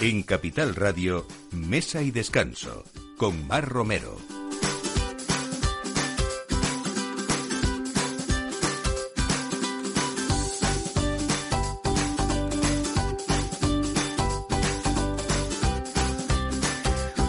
En 0.00 0.22
Capital 0.22 0.76
Radio, 0.76 1.26
Mesa 1.50 2.02
y 2.02 2.12
Descanso, 2.12 2.84
con 3.16 3.48
Mar 3.48 3.68
Romero. 3.68 4.16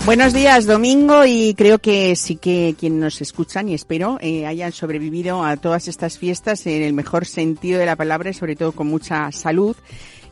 Buenos 0.05 0.33
días, 0.33 0.67
domingo, 0.67 1.25
y 1.25 1.55
creo 1.55 1.79
que 1.79 2.15
sí 2.15 2.35
que 2.35 2.75
quienes 2.79 2.99
nos 2.99 3.21
escuchan, 3.21 3.67
y 3.67 3.73
espero, 3.73 4.19
eh, 4.21 4.45
hayan 4.45 4.73
sobrevivido 4.73 5.43
a 5.43 5.57
todas 5.57 5.87
estas 5.87 6.19
fiestas 6.19 6.67
en 6.67 6.83
el 6.83 6.93
mejor 6.93 7.25
sentido 7.25 7.79
de 7.79 7.87
la 7.87 7.95
palabra 7.95 8.29
y 8.29 8.35
sobre 8.35 8.55
todo 8.55 8.73
con 8.73 8.85
mucha 8.85 9.31
salud 9.31 9.75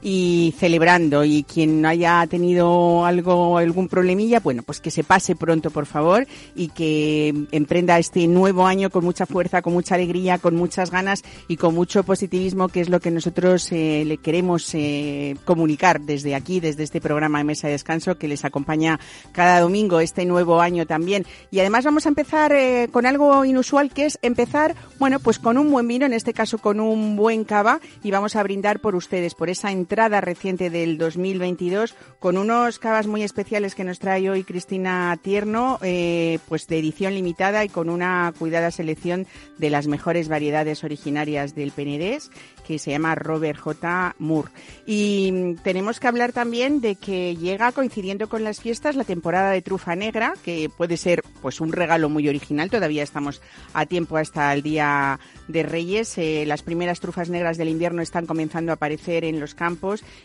y 0.02 0.54
celebrando. 0.58 1.24
Y 1.24 1.44
quien 1.44 1.86
haya 1.86 2.26
tenido 2.28 3.06
algo, 3.06 3.58
algún 3.58 3.88
problemilla, 3.88 4.40
bueno, 4.40 4.64
pues 4.64 4.80
que 4.80 4.92
se 4.92 5.04
pase 5.04 5.36
pronto, 5.36 5.72
por 5.72 5.86
favor, 5.86 6.28
y 6.56 6.70
que 6.70 7.34
emprenda 7.52 8.00
este 8.00 8.28
nuevo 8.28 8.66
año 8.66 8.90
con 8.90 9.04
mucha 9.04 9.26
fuerza, 9.26 9.62
con 9.62 9.74
mucha 9.74 9.96
alegría, 9.96 10.38
con 10.38 10.56
muchas 10.56 10.92
ganas 10.92 11.24
y 11.48 11.58
con 11.58 11.74
mucho 11.74 12.04
positivismo, 12.04 12.70
que 12.70 12.82
es 12.82 12.90
lo 12.90 13.00
que 13.00 13.12
nosotros 13.12 13.72
eh, 13.72 14.04
le 14.06 14.18
queremos 14.18 14.74
eh, 14.74 15.36
comunicar 15.46 16.02
desde 16.02 16.36
aquí, 16.36 16.60
desde 16.60 16.84
este 16.84 17.02
programa 17.02 17.40
de 17.40 17.44
Mesa 17.44 17.68
de 17.68 17.74
Descanso 17.74 18.18
que 18.18 18.28
les 18.28 18.46
acompaña 18.46 19.00
cada 19.32 19.60
domingo, 19.60 20.00
este 20.00 20.26
nuevo 20.26 20.62
año 20.62 20.86
también. 20.86 21.26
Y 21.52 21.60
además 21.60 21.86
vamos 21.86 22.06
a 22.06 22.10
empezar 22.10 22.54
eh, 22.54 22.90
con 22.92 23.06
algo 23.06 23.46
inusual, 23.46 23.92
que 23.92 24.06
es 24.06 24.20
empezar, 24.22 24.76
bueno, 25.00 25.20
pues 25.20 25.40
con 25.40 25.58
un 25.58 25.72
buen 25.72 25.88
vino, 25.88 26.06
en 26.06 26.14
este 26.14 26.34
caso 26.34 26.58
con 26.58 26.80
un 26.80 27.16
buen 27.16 27.44
cava, 27.44 27.80
y 28.04 28.12
vamos 28.12 28.36
a 28.36 28.44
brindar 28.44 28.80
por 28.80 28.96
ustedes, 28.96 29.34
por 29.34 29.50
esa 29.50 29.72
entrada 29.72 29.87
reciente 30.22 30.70
del 30.70 30.98
2022 30.98 31.96
con 32.20 32.38
unos 32.38 32.80
cavas 32.80 33.08
muy 33.08 33.24
especiales 33.24 33.76
que 33.76 33.84
nos 33.84 34.00
trae 34.00 34.30
hoy 34.30 34.44
Cristina 34.44 35.18
Tierno, 35.22 35.80
eh, 35.82 36.40
pues 36.48 36.68
de 36.68 36.80
edición 36.80 37.14
limitada 37.14 37.64
y 37.64 37.70
con 37.70 37.90
una 37.90 38.34
cuidada 38.38 38.72
selección 38.72 39.28
de 39.58 39.70
las 39.70 39.88
mejores 39.88 40.28
variedades 40.28 40.84
originarias 40.84 41.56
del 41.56 41.72
Penedés 41.72 42.30
que 42.68 42.80
se 42.80 42.92
llama 42.92 43.16
Robert 43.16 43.58
J. 43.60 44.16
Moore. 44.20 44.52
Y 44.86 45.56
tenemos 45.64 46.02
que 46.02 46.08
hablar 46.08 46.34
también 46.34 46.82
de 46.82 46.96
que 46.96 47.38
llega 47.38 47.72
coincidiendo 47.72 48.28
con 48.28 48.44
las 48.44 48.60
fiestas 48.60 48.98
la 48.98 49.06
temporada 49.06 49.52
de 49.52 49.62
trufa 49.62 49.96
negra, 49.96 50.34
que 50.44 50.70
puede 50.70 50.98
ser 50.98 51.24
pues 51.42 51.62
un 51.62 51.72
regalo 51.72 52.10
muy 52.10 52.28
original. 52.28 52.70
Todavía 52.70 53.04
estamos 53.04 53.42
a 53.74 53.86
tiempo 53.86 54.18
hasta 54.18 54.54
el 54.54 54.64
día 54.64 55.18
de 55.48 55.64
Reyes. 55.64 56.18
Eh, 56.18 56.44
las 56.46 56.62
primeras 56.62 57.00
trufas 57.00 57.30
negras 57.30 57.58
del 57.58 57.70
invierno 57.70 58.02
están 58.02 58.26
comenzando 58.26 58.74
a 58.74 58.76
aparecer 58.76 59.24
en 59.24 59.40
los 59.40 59.56
campos 59.56 59.77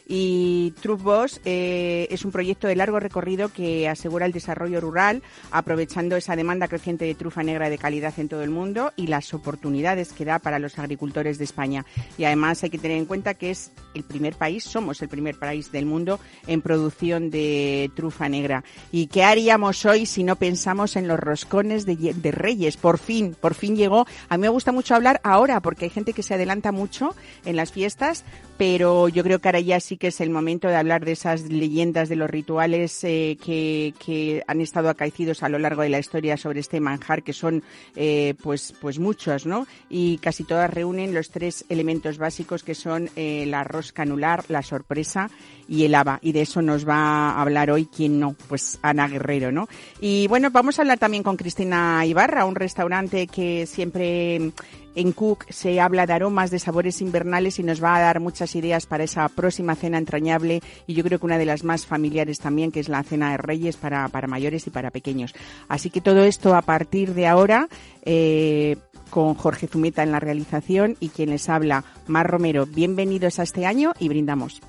y 0.07 0.73
Truff 0.81 1.03
Boss 1.03 1.41
eh, 1.45 2.07
es 2.11 2.25
un 2.25 2.33
proyecto 2.33 2.67
de 2.67 2.77
largo 2.77 3.01
recorrido 3.01 3.53
que 3.53 3.89
asegura 3.89 4.27
el 4.27 4.33
desarrollo 4.33 4.81
rural, 4.81 5.23
aprovechando 5.51 6.17
esa 6.17 6.37
demanda 6.37 6.69
creciente 6.69 7.05
de 7.05 7.15
trufa 7.15 7.43
negra 7.43 7.71
de 7.71 7.79
calidad 7.79 8.15
en 8.19 8.29
todo 8.29 8.43
el 8.43 8.51
mundo 8.51 8.93
y 8.97 9.07
las 9.07 9.33
oportunidades 9.35 10.13
que 10.13 10.25
da 10.25 10.39
para 10.39 10.59
los 10.59 10.79
agricultores 10.79 11.39
de 11.39 11.45
España. 11.45 11.85
Y 12.19 12.25
además 12.25 12.63
hay 12.63 12.71
que 12.71 12.79
tener 12.79 12.99
en 12.99 13.07
cuenta 13.07 13.35
que 13.35 13.51
es 13.51 13.73
el 13.95 14.05
primer 14.05 14.35
país, 14.35 14.65
somos 14.65 15.03
el 15.03 15.09
primer 15.09 15.39
país 15.39 15.71
del 15.73 15.87
mundo 15.87 16.19
en 16.47 16.63
producción 16.63 17.31
de 17.31 17.91
trufa 17.95 18.29
negra. 18.29 18.65
¿Y 18.91 19.07
qué 19.07 19.25
haríamos 19.25 19.85
hoy 19.85 20.07
si 20.07 20.25
no 20.25 20.37
pensamos 20.37 20.97
en 20.97 21.09
los 21.09 21.21
roscones 21.21 21.87
de, 21.87 21.97
de 21.97 22.31
Reyes? 22.31 22.77
Por 22.77 22.99
fin, 22.99 23.37
por 23.39 23.55
fin 23.55 23.77
llegó. 23.77 24.07
A 24.29 24.37
mí 24.37 24.43
me 24.43 24.49
gusta 24.49 24.73
mucho 24.73 24.95
hablar 24.95 25.21
ahora 25.25 25.61
porque 25.61 25.87
hay 25.87 25.91
gente 25.91 26.13
que 26.13 26.23
se 26.23 26.35
adelanta 26.35 26.73
mucho 26.73 27.15
en 27.45 27.57
las 27.57 27.73
fiestas, 27.73 28.25
pero 28.57 29.09
yo 29.09 29.23
creo 29.23 29.41
que 29.43 29.49
ahora 29.49 29.61
ya 29.61 29.81
sí 29.81 29.99
que 29.99 30.09
es 30.09 30.21
el 30.21 30.31
momento 30.31 30.69
de 30.69 30.77
hablar 30.77 31.05
de 31.05 31.13
esas 31.13 31.43
leyendas, 31.43 32.09
de 32.09 32.17
los 32.17 32.31
rituales 32.31 33.05
eh, 33.05 33.37
que, 33.45 33.93
que, 33.99 34.43
han 34.47 34.61
estado 34.61 34.89
acaecidos 34.89 35.43
a 35.43 35.49
lo 35.49 35.59
largo 35.59 35.83
de 35.83 35.91
la 35.91 35.99
historia 35.99 36.37
sobre 36.37 36.61
este 36.61 36.81
manjar, 36.81 37.23
que 37.23 37.33
son 37.33 37.63
eh, 37.97 38.35
pues, 38.43 38.75
pues 38.81 38.99
muchos, 38.99 39.45
¿no? 39.45 39.67
Y 39.91 40.19
casi 40.19 40.45
todas 40.45 40.71
reúnen 40.71 41.13
los 41.13 41.31
tres 41.31 41.65
elementos 41.69 42.19
básicos 42.19 42.63
que 42.63 42.75
son 42.75 43.11
eh, 43.17 43.45
la 43.47 43.65
rosca 43.65 44.03
anular, 44.03 44.45
la 44.49 44.63
sorpresa 44.63 45.31
y 45.69 45.85
el 45.85 45.95
haba. 45.95 46.19
Y 46.23 46.33
de 46.33 46.43
eso 46.43 46.63
nos 46.63 46.89
va 46.89 47.31
a 47.31 47.43
hablar 47.43 47.71
hoy, 47.71 47.87
¿quién 47.87 48.21
no? 48.21 48.35
Pues 48.49 48.79
Ana 48.83 49.09
Guerrero, 49.09 49.53
¿no? 49.53 49.69
Y 50.01 50.27
bueno, 50.29 50.51
vamos 50.51 50.79
a 50.79 50.83
hablar 50.83 50.99
también 50.99 51.23
con 51.23 51.37
Cristina 51.37 52.05
Ibarra, 52.07 52.45
un 52.45 52.55
restaurante 52.55 53.27
que 53.27 53.67
siempre 53.67 54.53
en 54.95 55.13
Cook 55.13 55.47
se 55.49 55.81
habla 55.81 56.07
de 56.07 56.13
aromas, 56.13 56.51
de 56.51 56.59
sabores 56.59 57.01
invernales 57.01 57.59
y 57.59 57.63
nos 57.63 57.83
va 57.83 57.97
a 57.97 58.01
dar 58.01 58.21
muchas 58.21 58.55
ideas 58.55 58.87
para 58.87 59.05
esa 59.05 59.29
próxima 59.29 59.75
cena 59.75 59.99
entrañable 59.99 60.63
y 60.87 60.95
yo 60.95 61.05
creo 61.05 61.19
que 61.19 61.27
una 61.27 61.39
de 61.39 61.47
las 61.47 61.65
más 61.65 61.87
familiares 61.87 62.39
también, 62.39 62.73
que 62.73 62.81
es 62.81 62.89
la 62.89 63.03
cena 63.03 63.33
de 63.33 63.37
Reyes 63.39 63.77
para, 63.77 64.09
para 64.09 64.29
mayores 64.29 64.67
y 64.67 64.71
para 64.71 64.91
pequeños. 64.91 65.35
Así 65.69 65.91
que 65.91 66.01
todo 66.01 66.25
esto 66.25 66.55
a 66.55 66.63
partir 66.63 67.15
de 67.15 67.27
ahora, 67.27 67.69
eh, 68.05 68.77
con 69.11 69.35
Jorge 69.35 69.67
Zumeta 69.67 70.03
en 70.03 70.13
la 70.13 70.21
realización 70.21 70.97
y 70.99 71.11
quien 71.11 71.31
les 71.31 71.49
habla, 71.49 71.85
Mar 72.07 72.31
Romero. 72.31 72.67
Bienvenidos 72.67 73.39
a 73.39 73.43
este 73.43 73.67
año 73.67 73.93
y 73.99 74.09
brindamos. 74.09 74.63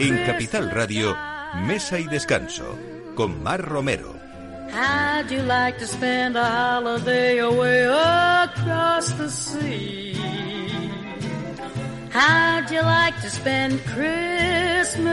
En 0.00 0.26
Capital 0.26 0.70
Radio, 0.70 1.16
Mesa 1.66 1.98
y 1.98 2.04
Descanso, 2.04 2.76
con 3.14 3.40
Mar 3.42 3.62
Romero. 3.62 4.16
How'd 4.72 5.30
you 5.30 5.42
like 5.42 5.78
to 5.78 5.86
spend 5.86 6.36
a 6.36 6.44
holiday 6.44 7.38
away 7.38 7.86
across 7.86 9.12
the 9.12 9.30
sea? 9.30 10.67
How'd 12.18 12.70
you 12.72 12.82
like 12.82 13.14
to 13.22 13.30
spend 13.30 13.80
Christmas 13.84 15.06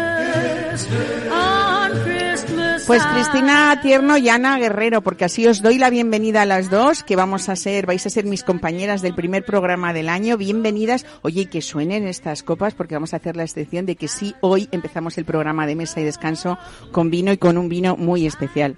on 1.31 1.91
Christmas 2.03 2.83
Pues 2.87 3.03
Cristina 3.05 3.79
Tierno 3.79 4.17
y 4.17 4.29
Ana 4.29 4.57
Guerrero, 4.57 5.01
porque 5.01 5.25
así 5.25 5.45
os 5.45 5.61
doy 5.61 5.77
la 5.77 5.91
bienvenida 5.91 6.41
a 6.41 6.45
las 6.45 6.71
dos, 6.71 7.03
que 7.03 7.15
vamos 7.15 7.47
a 7.47 7.55
ser, 7.55 7.85
vais 7.85 8.03
a 8.07 8.09
ser 8.09 8.25
mis 8.25 8.43
compañeras 8.43 9.03
del 9.03 9.13
primer 9.13 9.45
programa 9.45 9.93
del 9.93 10.09
año. 10.09 10.35
Bienvenidas. 10.35 11.05
Oye, 11.21 11.41
y 11.41 11.45
que 11.45 11.61
suenen 11.61 12.07
estas 12.07 12.41
copas, 12.41 12.73
porque 12.73 12.95
vamos 12.95 13.13
a 13.13 13.17
hacer 13.17 13.35
la 13.35 13.43
excepción 13.43 13.85
de 13.85 13.95
que 13.95 14.07
sí, 14.07 14.33
hoy 14.41 14.67
empezamos 14.71 15.19
el 15.19 15.25
programa 15.25 15.67
de 15.67 15.75
mesa 15.75 16.01
y 16.01 16.05
descanso 16.05 16.57
con 16.91 17.11
vino 17.11 17.31
y 17.31 17.37
con 17.37 17.59
un 17.59 17.69
vino 17.69 17.97
muy 17.97 18.25
especial. 18.25 18.77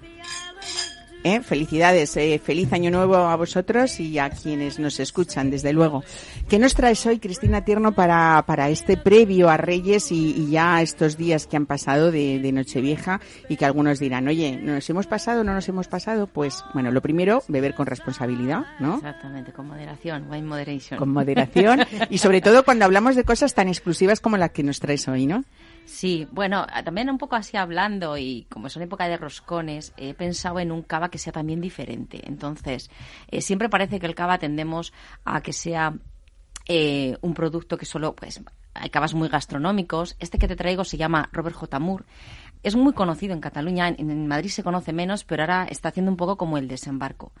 ¿Eh? 1.28 1.42
Felicidades, 1.42 2.16
eh, 2.16 2.40
feliz 2.42 2.72
año 2.72 2.90
nuevo 2.90 3.16
a 3.16 3.36
vosotros 3.36 4.00
y 4.00 4.18
a 4.18 4.30
quienes 4.30 4.78
nos 4.78 4.98
escuchan, 4.98 5.50
desde 5.50 5.74
luego. 5.74 6.02
¿Qué 6.48 6.58
nos 6.58 6.74
traes 6.74 7.04
hoy, 7.04 7.18
Cristina 7.18 7.66
Tierno, 7.66 7.92
para, 7.92 8.42
para 8.46 8.70
este 8.70 8.96
previo 8.96 9.50
a 9.50 9.58
Reyes 9.58 10.10
y, 10.10 10.30
y 10.30 10.50
ya 10.52 10.80
estos 10.80 11.18
días 11.18 11.46
que 11.46 11.58
han 11.58 11.66
pasado 11.66 12.10
de, 12.10 12.38
de, 12.38 12.50
Nochevieja 12.50 13.20
y 13.50 13.56
que 13.56 13.66
algunos 13.66 13.98
dirán, 13.98 14.26
oye, 14.26 14.56
¿nos 14.56 14.88
hemos 14.88 15.06
pasado 15.06 15.44
no 15.44 15.52
nos 15.52 15.68
hemos 15.68 15.86
pasado? 15.86 16.28
Pues, 16.28 16.64
bueno, 16.72 16.90
lo 16.90 17.02
primero, 17.02 17.42
beber 17.46 17.74
con 17.74 17.84
responsabilidad, 17.84 18.64
¿no? 18.80 18.96
Exactamente, 18.96 19.52
con 19.52 19.66
moderación, 19.66 20.30
wine 20.30 20.46
moderation. 20.46 20.98
Con 20.98 21.10
moderación 21.10 21.80
y 22.08 22.16
sobre 22.16 22.40
todo 22.40 22.64
cuando 22.64 22.86
hablamos 22.86 23.16
de 23.16 23.24
cosas 23.24 23.52
tan 23.52 23.68
exclusivas 23.68 24.20
como 24.20 24.38
la 24.38 24.48
que 24.48 24.62
nos 24.62 24.80
traes 24.80 25.06
hoy, 25.08 25.26
¿no? 25.26 25.44
Sí, 25.88 26.28
bueno, 26.30 26.66
también 26.84 27.08
un 27.08 27.16
poco 27.16 27.34
así 27.34 27.56
hablando 27.56 28.18
y 28.18 28.46
como 28.50 28.66
es 28.66 28.76
una 28.76 28.84
época 28.84 29.08
de 29.08 29.16
roscones, 29.16 29.94
he 29.96 30.12
pensado 30.12 30.60
en 30.60 30.70
un 30.70 30.82
cava 30.82 31.08
que 31.08 31.16
sea 31.16 31.32
también 31.32 31.62
diferente. 31.62 32.20
Entonces, 32.28 32.90
eh, 33.28 33.40
siempre 33.40 33.70
parece 33.70 33.98
que 33.98 34.04
el 34.04 34.14
cava 34.14 34.36
tendemos 34.36 34.92
a 35.24 35.40
que 35.40 35.54
sea 35.54 35.94
eh, 36.66 37.16
un 37.22 37.32
producto 37.32 37.78
que 37.78 37.86
solo, 37.86 38.14
pues, 38.14 38.42
hay 38.74 38.90
cavas 38.90 39.14
muy 39.14 39.28
gastronómicos. 39.28 40.14
Este 40.20 40.36
que 40.38 40.46
te 40.46 40.56
traigo 40.56 40.84
se 40.84 40.98
llama 40.98 41.30
Robert 41.32 41.56
J. 41.56 41.78
Moore. 41.78 42.04
Es 42.62 42.76
muy 42.76 42.92
conocido 42.92 43.32
en 43.32 43.40
Cataluña, 43.40 43.88
en, 43.88 44.10
en 44.10 44.26
Madrid 44.26 44.50
se 44.50 44.62
conoce 44.62 44.92
menos, 44.92 45.24
pero 45.24 45.42
ahora 45.42 45.66
está 45.70 45.88
haciendo 45.88 46.10
un 46.10 46.18
poco 46.18 46.36
como 46.36 46.58
el 46.58 46.68
desembarco. 46.68 47.32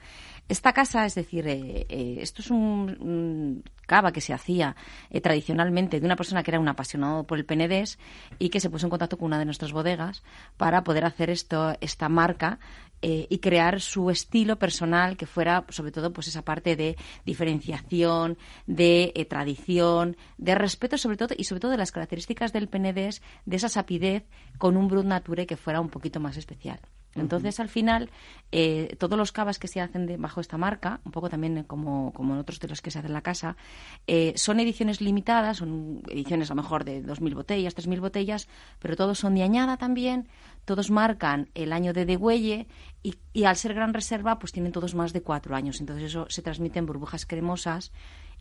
Esta 0.48 0.72
casa, 0.72 1.04
es 1.04 1.14
decir, 1.14 1.46
eh, 1.46 1.86
eh, 1.88 2.18
esto 2.20 2.40
es 2.42 2.50
un, 2.50 3.62
cava 3.88 4.12
que 4.12 4.20
se 4.20 4.32
hacía 4.32 4.76
eh, 5.10 5.20
tradicionalmente 5.20 5.98
de 5.98 6.06
una 6.06 6.14
persona 6.14 6.44
que 6.44 6.52
era 6.52 6.60
un 6.60 6.68
apasionado 6.68 7.24
por 7.24 7.38
el 7.38 7.46
penedés 7.46 7.98
y 8.38 8.50
que 8.50 8.60
se 8.60 8.70
puso 8.70 8.86
en 8.86 8.90
contacto 8.90 9.16
con 9.16 9.26
una 9.26 9.38
de 9.38 9.46
nuestras 9.46 9.72
bodegas 9.72 10.22
para 10.56 10.84
poder 10.84 11.04
hacer 11.04 11.30
esto, 11.30 11.74
esta 11.80 12.08
marca 12.08 12.60
eh, 13.00 13.26
y 13.30 13.38
crear 13.38 13.80
su 13.80 14.10
estilo 14.10 14.58
personal 14.58 15.16
que 15.16 15.26
fuera 15.26 15.64
sobre 15.70 15.90
todo 15.90 16.12
pues 16.12 16.28
esa 16.28 16.42
parte 16.42 16.76
de 16.76 16.96
diferenciación, 17.24 18.36
de 18.66 19.12
eh, 19.14 19.24
tradición, 19.24 20.16
de 20.36 20.54
respeto 20.54 20.98
sobre 20.98 21.16
todo 21.16 21.34
y 21.36 21.44
sobre 21.44 21.60
todo 21.60 21.70
de 21.70 21.78
las 21.78 21.92
características 21.92 22.52
del 22.52 22.68
penedés, 22.68 23.22
de 23.46 23.56
esa 23.56 23.70
sapidez 23.70 24.24
con 24.58 24.76
un 24.76 24.88
brut 24.88 25.06
nature 25.06 25.46
que 25.46 25.56
fuera 25.56 25.80
un 25.80 25.88
poquito 25.88 26.20
más 26.20 26.36
especial. 26.36 26.80
Entonces, 27.20 27.60
al 27.60 27.68
final, 27.68 28.10
eh, 28.52 28.96
todos 28.98 29.18
los 29.18 29.32
cavas 29.32 29.58
que 29.58 29.68
se 29.68 29.80
hacen 29.80 30.06
de, 30.06 30.16
bajo 30.16 30.40
esta 30.40 30.56
marca, 30.56 31.00
un 31.04 31.12
poco 31.12 31.28
también 31.28 31.64
como, 31.64 32.12
como 32.12 32.34
en 32.34 32.40
otros 32.40 32.60
de 32.60 32.68
los 32.68 32.82
que 32.82 32.90
se 32.90 32.98
hacen 32.98 33.10
en 33.10 33.14
la 33.14 33.22
casa, 33.22 33.56
eh, 34.06 34.32
son 34.36 34.60
ediciones 34.60 35.00
limitadas, 35.00 35.58
son 35.58 36.02
ediciones 36.08 36.50
a 36.50 36.54
lo 36.54 36.62
mejor 36.62 36.84
de 36.84 37.02
2.000 37.02 37.34
botellas, 37.34 37.76
3.000 37.76 38.00
botellas, 38.00 38.48
pero 38.78 38.96
todos 38.96 39.18
son 39.18 39.34
de 39.34 39.42
añada 39.42 39.76
también, 39.76 40.28
todos 40.64 40.90
marcan 40.90 41.48
el 41.54 41.72
año 41.72 41.92
de 41.92 42.04
degüelle 42.04 42.66
y, 43.02 43.16
y 43.32 43.44
al 43.44 43.56
ser 43.56 43.74
gran 43.74 43.94
reserva, 43.94 44.38
pues 44.38 44.52
tienen 44.52 44.72
todos 44.72 44.94
más 44.94 45.12
de 45.12 45.22
cuatro 45.22 45.54
años. 45.54 45.80
Entonces, 45.80 46.04
eso 46.06 46.26
se 46.28 46.42
transmite 46.42 46.78
en 46.78 46.86
burbujas 46.86 47.26
cremosas 47.26 47.92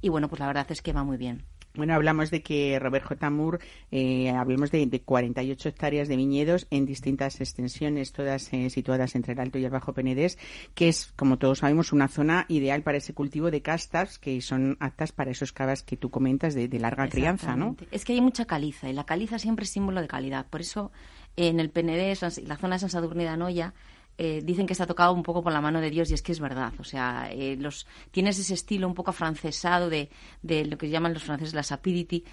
y 0.01 0.09
bueno, 0.09 0.27
pues 0.27 0.39
la 0.39 0.47
verdad 0.47 0.67
es 0.69 0.81
que 0.81 0.93
va 0.93 1.03
muy 1.03 1.17
bien. 1.17 1.45
Bueno, 1.77 1.93
hablamos 1.93 2.31
de 2.31 2.41
que 2.41 2.79
Robert 2.79 3.05
J. 3.05 3.29
Moore, 3.29 3.59
eh, 3.91 4.31
hablemos 4.31 4.71
de, 4.71 4.85
de, 4.87 5.01
48 5.01 5.69
hectáreas 5.69 6.07
de 6.07 6.15
viñedos 6.17 6.67
en 6.71 6.85
distintas 6.85 7.39
extensiones, 7.39 8.11
todas 8.11 8.51
eh, 8.51 8.69
situadas 8.69 9.15
entre 9.15 9.33
el 9.33 9.39
Alto 9.39 9.59
y 9.59 9.65
el 9.65 9.69
Bajo 9.69 9.93
Penedés, 9.93 10.39
que 10.73 10.89
es, 10.89 11.13
como 11.15 11.37
todos 11.37 11.59
sabemos, 11.59 11.93
una 11.93 12.07
zona 12.07 12.45
ideal 12.49 12.81
para 12.81 12.97
ese 12.97 13.13
cultivo 13.13 13.51
de 13.51 13.61
castas 13.61 14.17
que 14.17 14.41
son 14.41 14.75
aptas 14.79 15.11
para 15.11 15.31
esos 15.31 15.53
cavas 15.53 15.83
que 15.83 15.97
tú 15.97 16.09
comentas 16.09 16.55
de, 16.55 16.67
de 16.67 16.79
larga 16.79 17.07
crianza, 17.07 17.55
¿no? 17.55 17.75
Es 17.91 18.05
que 18.05 18.13
hay 18.13 18.21
mucha 18.21 18.45
caliza 18.45 18.89
y 18.89 18.93
la 18.93 19.05
caliza 19.05 19.37
siempre 19.37 19.65
es 19.65 19.69
símbolo 19.69 20.01
de 20.01 20.07
calidad. 20.07 20.47
Por 20.49 20.61
eso, 20.61 20.91
en 21.35 21.59
el 21.59 21.69
Penedés, 21.69 22.21
la 22.43 22.57
zona 22.57 22.75
de 22.75 22.79
San 22.79 22.89
Sadurní 22.89 23.23
de 23.23 23.29
Anoya, 23.29 23.73
eh, 24.17 24.41
dicen 24.43 24.65
que 24.65 24.73
está 24.73 24.85
tocado 24.87 25.13
un 25.13 25.23
poco 25.23 25.43
por 25.43 25.53
la 25.53 25.61
mano 25.61 25.79
de 25.81 25.89
Dios 25.89 26.09
y 26.09 26.13
es 26.13 26.21
que 26.21 26.31
es 26.31 26.39
verdad. 26.39 26.73
O 26.79 26.83
sea, 26.83 27.29
eh, 27.31 27.55
los, 27.59 27.85
tienes 28.11 28.39
ese 28.39 28.53
estilo 28.55 28.87
un 28.87 28.93
poco 28.93 29.11
afrancesado 29.11 29.89
de, 29.89 30.09
de 30.41 30.65
lo 30.65 30.77
que 30.77 30.89
llaman 30.89 31.13
los 31.13 31.23
franceses 31.23 31.53
la 31.53 31.63
sapidity, 31.63 32.23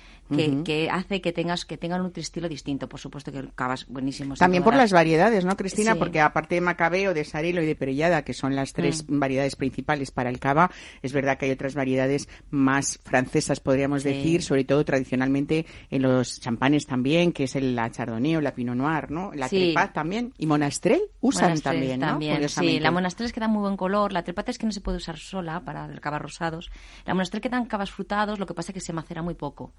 que, 0.64 0.88
hace 0.90 1.20
que 1.20 1.32
tengas 1.32 1.64
que 1.64 1.76
tengan 1.76 2.00
un 2.00 2.12
estilo 2.16 2.48
distinto. 2.48 2.88
Por 2.88 2.98
supuesto 3.00 3.30
que 3.30 3.44
cavas 3.54 3.86
buenísimos. 3.88 4.38
También 4.38 4.62
por 4.64 4.74
las 4.74 4.92
variedades, 4.92 5.44
¿no, 5.44 5.56
Cristina? 5.56 5.92
Sí. 5.92 5.98
Porque 5.98 6.20
aparte 6.20 6.54
de 6.56 6.60
Macabeo, 6.62 7.12
de 7.14 7.24
Sarelo 7.24 7.62
y 7.62 7.66
de 7.66 7.76
Perellada, 7.76 8.22
que 8.22 8.32
son 8.32 8.56
las 8.56 8.72
tres 8.72 9.04
Mm. 9.08 9.18
variedades 9.18 9.56
principales 9.56 10.10
para 10.10 10.30
el 10.30 10.38
cava, 10.38 10.70
es 11.02 11.12
verdad 11.12 11.36
que 11.36 11.46
hay 11.46 11.52
otras 11.52 11.74
variedades 11.74 12.28
más 12.50 12.98
francesas, 13.04 13.60
podríamos 13.60 14.02
Sí. 14.02 14.08
decir, 14.10 14.42
sobre 14.42 14.64
todo 14.64 14.84
tradicionalmente 14.84 15.66
en 15.90 16.02
los 16.02 16.40
champanes 16.40 16.86
también, 16.86 17.32
que 17.32 17.44
es 17.44 17.56
el 17.56 17.74
la 17.74 17.90
Chardonnay 17.90 18.36
o 18.36 18.40
la 18.40 18.54
Pinot 18.54 18.76
Noir, 18.76 19.10
¿no? 19.10 19.32
La 19.34 19.48
Sí. 19.48 19.72
Trepat 19.74 19.92
también. 19.92 20.32
Y 20.38 20.46
Monastrell 20.46 21.02
usan 21.20 21.50
Monastrell 21.50 21.73
también, 21.74 22.00
¿no? 22.00 22.06
también, 22.06 22.34
Curiosamente. 22.34 22.76
Sí, 22.76 22.80
la 22.80 22.90
monastrell 22.90 23.26
es 23.26 23.32
que 23.32 23.40
da 23.40 23.48
muy 23.48 23.60
buen 23.60 23.76
color. 23.76 24.12
La 24.12 24.22
trepata 24.22 24.50
es 24.50 24.58
que 24.58 24.66
no 24.66 24.72
se 24.72 24.80
puede 24.80 24.98
usar 24.98 25.18
sola 25.18 25.60
para 25.60 25.86
el 25.86 26.00
rosados. 26.00 26.70
La 27.04 27.14
monastrell 27.14 27.40
que 27.40 27.48
dan 27.48 27.66
cavas 27.66 27.90
frutados, 27.90 28.38
lo 28.38 28.46
que 28.46 28.54
pasa 28.54 28.72
es 28.72 28.74
que 28.74 28.80
se 28.80 28.92
macera 28.92 29.22
muy 29.22 29.34
poco. 29.34 29.72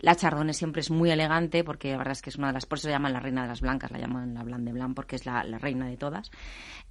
La 0.00 0.14
chardonnay 0.16 0.54
siempre 0.54 0.80
es 0.80 0.90
muy 0.90 1.10
elegante 1.10 1.62
porque 1.64 1.90
la 1.92 1.98
verdad 1.98 2.12
es 2.12 2.22
que 2.22 2.30
es 2.30 2.36
una 2.36 2.48
de 2.48 2.54
las... 2.54 2.66
Por 2.66 2.78
eso 2.78 2.86
se 2.88 2.92
llaman 2.92 3.12
la 3.12 3.20
reina 3.20 3.42
de 3.42 3.48
las 3.48 3.60
blancas, 3.60 3.90
la 3.90 3.98
llaman 3.98 4.34
la 4.34 4.42
blanc 4.42 4.62
de 4.64 4.72
blanc 4.72 4.94
porque 4.94 5.16
es 5.16 5.26
la, 5.26 5.44
la 5.44 5.58
reina 5.58 5.86
de 5.86 5.96
todas. 5.96 6.30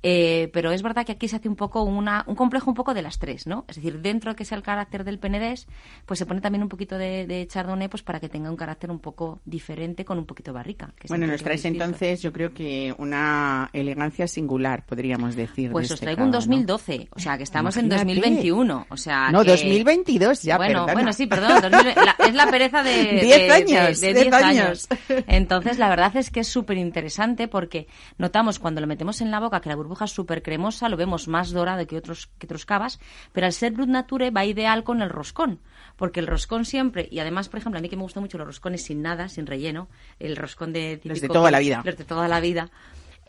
Eh, 0.01 0.49
pero 0.53 0.71
es 0.71 0.81
verdad 0.81 1.05
que 1.05 1.11
aquí 1.11 1.27
se 1.27 1.35
hace 1.35 1.49
un 1.49 1.57
poco 1.57 1.83
una, 1.83 2.23
un 2.27 2.35
complejo 2.35 2.69
un 2.69 2.75
poco 2.75 2.93
de 2.93 3.01
las 3.01 3.19
tres, 3.19 3.47
¿no? 3.47 3.65
Es 3.67 3.75
decir, 3.75 3.99
dentro 3.99 4.31
de 4.31 4.35
que 4.37 4.45
sea 4.45 4.57
el 4.57 4.63
carácter 4.63 5.03
del 5.03 5.19
penedés, 5.19 5.67
pues 6.05 6.19
se 6.19 6.25
pone 6.25 6.39
también 6.39 6.63
un 6.63 6.69
poquito 6.69 6.97
de, 6.97 7.27
de 7.27 7.45
chardonnay 7.47 7.89
pues 7.89 8.01
para 8.03 8.19
que 8.21 8.29
tenga 8.29 8.49
un 8.49 8.55
carácter 8.55 8.91
un 8.91 8.99
poco 8.99 9.41
diferente 9.43 10.05
con 10.05 10.17
un 10.17 10.25
poquito 10.25 10.51
de 10.51 10.55
barrica. 10.55 10.93
que 10.97 11.07
Bueno, 11.09 11.27
nos 11.27 11.43
traes 11.43 11.65
entonces, 11.65 12.21
yo 12.21 12.31
creo 12.31 12.53
que 12.53 12.95
una 12.97 13.69
elegancia 13.73 14.27
singular, 14.27 14.85
podríamos 14.85 15.35
decir. 15.35 15.71
Pues 15.71 15.89
de 15.89 15.93
os 15.95 15.97
este 15.99 16.05
traigo 16.05 16.23
un 16.23 16.31
cava, 16.31 16.45
¿no? 16.45 16.47
2012, 16.47 17.09
o 17.11 17.19
sea 17.19 17.35
que 17.37 17.43
estamos 17.43 17.75
Imagínate. 17.75 18.01
en 18.03 18.07
2021, 18.19 18.87
o 18.89 18.97
sea 18.97 19.31
No, 19.31 19.41
que- 19.43 19.49
2022 19.51 20.43
ya, 20.43 20.55
bueno, 20.57 20.73
perdona. 20.85 20.93
bueno, 20.93 21.13
sí, 21.13 21.27
perdón, 21.27 21.61
2000 21.61 21.95
la- 21.95 22.15
es 22.27 22.35
la 22.35 22.47
pereza 22.49 22.83
de 22.83 22.98
de- 23.03 23.51
años, 23.51 23.99
de, 24.01 24.07
de 24.07 24.13
diez 24.13 24.31
10 24.31 24.33
años. 24.33 24.87
Entonces, 25.27 25.77
la 25.77 25.89
verdad 25.89 26.15
es 26.17 26.29
que 26.31 26.39
es 26.41 26.47
súper 26.47 26.77
interesante 26.77 27.47
porque 27.47 27.87
notamos 28.17 28.59
cuando 28.59 28.81
lo 28.81 28.87
metemos 28.87 29.21
en 29.21 29.31
la 29.31 29.39
boca 29.39 29.61
que 29.61 29.69
la 29.69 29.75
burbuja 29.75 30.05
es 30.05 30.11
súper 30.11 30.41
cremosa, 30.41 30.89
lo 30.89 30.97
vemos 30.97 31.27
más 31.27 31.51
dorado 31.51 31.85
que 31.87 31.97
otros 31.97 32.29
que 32.37 32.45
otros 32.47 32.65
cavas, 32.65 32.99
pero 33.33 33.45
al 33.47 33.53
ser 33.53 33.71
Brut 33.73 33.89
Nature 33.89 34.31
va 34.31 34.45
ideal 34.45 34.83
con 34.83 35.01
el 35.01 35.09
roscón, 35.09 35.59
porque 35.95 36.19
el 36.19 36.27
roscón 36.27 36.65
siempre, 36.65 37.07
y 37.11 37.19
además, 37.19 37.49
por 37.49 37.59
ejemplo, 37.59 37.79
a 37.79 37.81
mí 37.81 37.89
que 37.89 37.95
me 37.97 38.03
gustan 38.03 38.23
mucho 38.23 38.37
los 38.37 38.47
roscones 38.47 38.83
sin 38.83 39.01
nada, 39.01 39.29
sin 39.29 39.45
relleno, 39.45 39.89
el 40.19 40.35
roscón 40.35 40.73
de 40.73 40.99
Los 41.03 41.19
de 41.21 41.27
típico- 41.27 41.33
toda 41.33 41.51
la 41.51 41.59
vida. 41.59 41.81
los 41.83 41.97
de 41.97 42.03
toda 42.05 42.27
la 42.27 42.39
vida. 42.39 42.69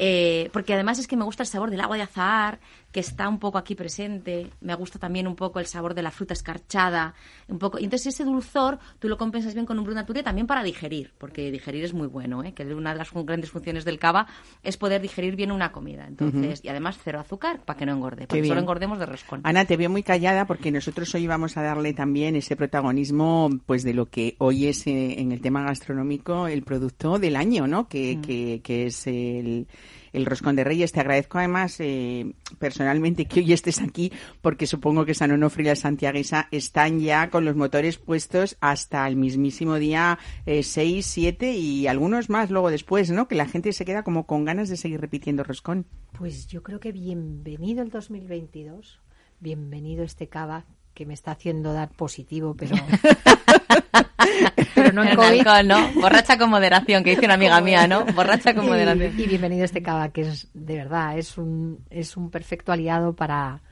Eh, 0.02 0.48
porque 0.54 0.72
además 0.72 0.98
es 0.98 1.06
que 1.06 1.14
me 1.14 1.24
gusta 1.24 1.42
el 1.42 1.46
sabor 1.46 1.70
del 1.70 1.80
agua 1.82 1.96
de 1.96 2.02
azahar, 2.04 2.58
que 2.92 3.00
está 3.00 3.28
un 3.28 3.38
poco 3.38 3.58
aquí 3.58 3.74
presente. 3.74 4.50
Me 4.60 4.74
gusta 4.74 4.98
también 4.98 5.26
un 5.26 5.36
poco 5.36 5.60
el 5.60 5.66
sabor 5.66 5.94
de 5.94 6.02
la 6.02 6.10
fruta 6.10 6.34
escarchada. 6.34 7.14
Un 7.48 7.58
poco. 7.58 7.78
Y 7.78 7.84
entonces 7.84 8.14
ese 8.14 8.24
dulzor 8.24 8.78
tú 8.98 9.08
lo 9.08 9.16
compensas 9.16 9.54
bien 9.54 9.66
con 9.66 9.78
un 9.78 9.84
Brut 9.84 9.96
Nature 9.96 10.22
también 10.22 10.46
para 10.46 10.62
digerir, 10.62 11.12
porque 11.18 11.50
digerir 11.50 11.84
es 11.84 11.92
muy 11.94 12.06
bueno, 12.08 12.42
¿eh? 12.44 12.52
que 12.52 12.64
una 12.74 12.92
de 12.92 12.98
las 12.98 13.12
grandes 13.12 13.50
funciones 13.50 13.84
del 13.84 13.98
cava 13.98 14.26
es 14.62 14.76
poder 14.76 15.00
digerir 15.00 15.36
bien 15.36 15.52
una 15.52 15.72
comida. 15.72 16.06
Entonces, 16.06 16.60
y 16.64 16.68
además 16.68 16.98
cero 17.02 17.20
azúcar 17.20 17.60
para 17.64 17.78
que 17.78 17.86
no 17.86 17.92
engorde, 17.92 18.26
porque 18.26 18.40
bien. 18.42 18.48
solo 18.50 18.60
engordemos 18.60 18.98
de 18.98 19.06
roscón. 19.06 19.40
Ana, 19.44 19.64
te 19.64 19.76
veo 19.76 19.90
muy 19.90 20.02
callada 20.02 20.46
porque 20.46 20.70
nosotros 20.70 21.14
hoy 21.14 21.26
vamos 21.26 21.56
a 21.56 21.62
darle 21.62 21.92
también 21.94 22.36
ese 22.36 22.56
protagonismo 22.56 23.50
pues 23.66 23.82
de 23.82 23.94
lo 23.94 24.06
que 24.06 24.34
hoy 24.38 24.66
es 24.66 24.86
eh, 24.86 25.20
en 25.20 25.32
el 25.32 25.40
tema 25.40 25.62
gastronómico 25.64 26.46
el 26.48 26.62
producto 26.62 27.18
del 27.18 27.36
año, 27.36 27.66
¿no? 27.66 27.88
Que, 27.88 28.16
Mm. 28.16 28.22
que, 28.22 28.60
que 28.62 28.86
es 28.86 29.06
el, 29.06 29.66
el 30.12 30.26
roscón 30.26 30.56
de 30.56 30.64
reyes. 30.64 30.92
Te 30.92 31.00
agradezco 31.00 31.38
además 31.38 31.76
eh, 31.80 32.32
personalmente 32.58 33.26
que 33.26 33.40
hoy 33.40 33.52
estés 33.52 33.80
aquí 33.80 34.12
porque 34.40 34.66
supongo 34.66 35.04
que 35.04 35.14
San 35.14 35.30
Onofre 35.30 35.62
y 35.62 35.66
la 35.66 35.76
Santiaguesa 35.76 36.48
están 36.50 37.00
ya 37.00 37.30
con 37.30 37.44
los 37.44 37.56
motores 37.56 37.98
puestos 37.98 38.56
hasta 38.60 39.06
el 39.06 39.16
mismísimo 39.16 39.76
día 39.76 40.18
eh, 40.46 40.62
6, 40.62 41.04
7 41.06 41.52
y 41.52 41.86
algunos 41.86 42.30
más 42.30 42.50
luego 42.50 42.70
después, 42.70 43.10
¿no? 43.10 43.28
Que 43.28 43.34
la 43.34 43.46
gente 43.46 43.72
se 43.72 43.84
queda 43.84 44.02
como 44.02 44.26
con 44.26 44.44
ganas 44.44 44.68
de 44.68 44.76
seguir 44.76 45.00
repitiendo 45.00 45.44
roscón. 45.44 45.86
Pues 46.18 46.46
yo 46.46 46.62
creo 46.62 46.80
que 46.80 46.92
bienvenido 46.92 47.82
el 47.82 47.90
2022, 47.90 49.00
bienvenido 49.40 50.04
este 50.04 50.28
cava 50.28 50.66
que 50.94 51.06
me 51.06 51.14
está 51.14 51.32
haciendo 51.32 51.72
dar 51.72 51.90
positivo, 51.90 52.54
pero, 52.58 52.76
pero 54.90 55.02
no 55.02 55.02
en 55.10 55.16
COVID. 55.16 55.46
alcohol, 55.46 55.68
¿no? 55.68 56.00
Borracha 56.00 56.38
con 56.38 56.50
moderación, 56.50 57.02
que 57.04 57.10
dice 57.10 57.24
una 57.24 57.34
amiga 57.34 57.60
mía, 57.60 57.86
¿no? 57.86 58.04
Borracha 58.14 58.54
con 58.54 58.66
moderación. 58.66 59.18
Y, 59.18 59.22
y 59.22 59.26
bienvenido 59.26 59.64
este 59.64 59.82
cava, 59.82 60.08
que 60.10 60.22
es 60.22 60.48
de 60.54 60.76
verdad, 60.76 61.16
es 61.18 61.38
un, 61.38 61.84
es 61.90 62.16
un 62.16 62.30
perfecto 62.30 62.72
aliado 62.72 63.14
para, 63.14 63.62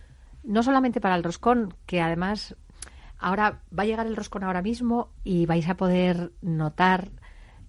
no 0.44 0.62
solamente 0.62 1.00
para 1.00 1.14
el 1.16 1.24
roscón, 1.24 1.74
que 1.86 2.00
además 2.00 2.56
ahora 3.18 3.60
va 3.76 3.82
a 3.82 3.86
llegar 3.86 4.06
el 4.06 4.16
roscón 4.16 4.44
ahora 4.44 4.62
mismo 4.62 5.10
y 5.24 5.46
vais 5.46 5.68
a 5.68 5.76
poder 5.76 6.30
notar 6.40 7.08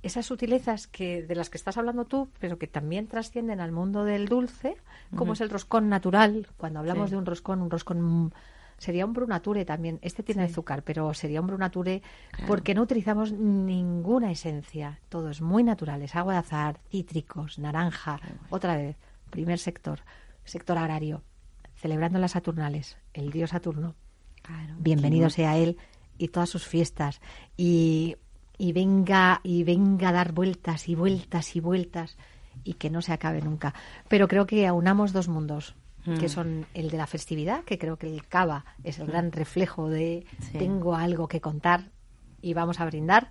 esas 0.01 0.27
sutilezas 0.27 0.87
que 0.87 1.23
de 1.23 1.35
las 1.35 1.49
que 1.49 1.57
estás 1.57 1.77
hablando 1.77 2.05
tú, 2.05 2.29
pero 2.39 2.57
que 2.57 2.67
también 2.67 3.07
trascienden 3.07 3.59
al 3.59 3.73
mundo 3.73 4.05
del 4.05 4.27
dulce, 4.29 4.77
como 5.15 5.33
es 5.33 5.41
el 5.41 5.49
roscón 5.49 5.89
natural. 5.89 6.47
Cuando 6.55 6.79
hablamos 6.79 7.09
Sí. 7.09 7.11
de 7.11 7.17
un 7.17 7.25
roscón, 7.25 7.61
un 7.61 7.69
roscón 7.69 8.33
sería 8.79 9.05
un 9.05 9.13
brunature 9.13 9.65
también. 9.65 9.99
Este 10.01 10.23
tiene 10.23 10.43
azúcar, 10.43 10.83
pero 10.83 11.13
sería 11.13 11.41
un 11.41 11.47
brunature 11.47 12.01
porque 12.47 12.73
no 12.73 12.81
utilizamos 12.81 13.31
ninguna 13.31 14.31
esencia. 14.31 14.99
Todo 15.09 15.29
es 15.29 15.41
muy 15.41 15.63
natural. 15.63 16.01
Es 16.01 16.15
agua 16.15 16.33
de 16.33 16.39
azahar, 16.39 16.79
cítricos, 16.89 17.59
naranja. 17.59 18.19
Otra 18.49 18.75
vez, 18.75 18.97
primer 19.29 19.59
sector, 19.59 19.99
sector 20.45 20.77
agrario, 20.77 21.21
celebrando 21.75 22.17
las 22.17 22.31
Saturnales, 22.31 22.97
el 23.13 23.31
dios 23.31 23.51
Saturno. 23.51 23.95
Bienvenido 24.79 25.29
sea 25.29 25.57
él 25.57 25.77
y 26.17 26.29
todas 26.29 26.49
sus 26.49 26.65
fiestas. 26.65 27.21
Y, 27.57 28.15
y 28.57 28.71
venga, 28.71 29.41
y 29.43 29.63
venga 29.63 30.09
a 30.09 30.13
dar 30.13 30.31
vueltas 30.31 30.89
y 30.89 30.95
vueltas 30.95 31.55
y 31.55 31.59
vueltas 31.59 32.17
y 32.63 32.73
que 32.73 32.89
no 32.89 33.01
se 33.01 33.13
acabe 33.13 33.41
nunca. 33.41 33.73
Pero 34.07 34.27
creo 34.27 34.45
que 34.45 34.67
aunamos 34.67 35.13
dos 35.13 35.27
mundos, 35.27 35.75
que 36.05 36.25
Mm. 36.25 36.29
son 36.29 36.65
el 36.73 36.89
de 36.89 36.97
la 36.97 37.07
festividad, 37.07 37.63
que 37.63 37.77
creo 37.77 37.97
que 37.97 38.07
el 38.07 38.25
cava 38.27 38.65
es 38.83 38.99
el 38.99 39.07
gran 39.07 39.31
reflejo 39.31 39.89
de 39.89 40.25
Sí. 40.41 40.57
tengo 40.57 40.95
algo 40.95 41.27
que 41.27 41.41
contar 41.41 41.89
y 42.41 42.53
vamos 42.53 42.79
a 42.79 42.85
brindar. 42.85 43.29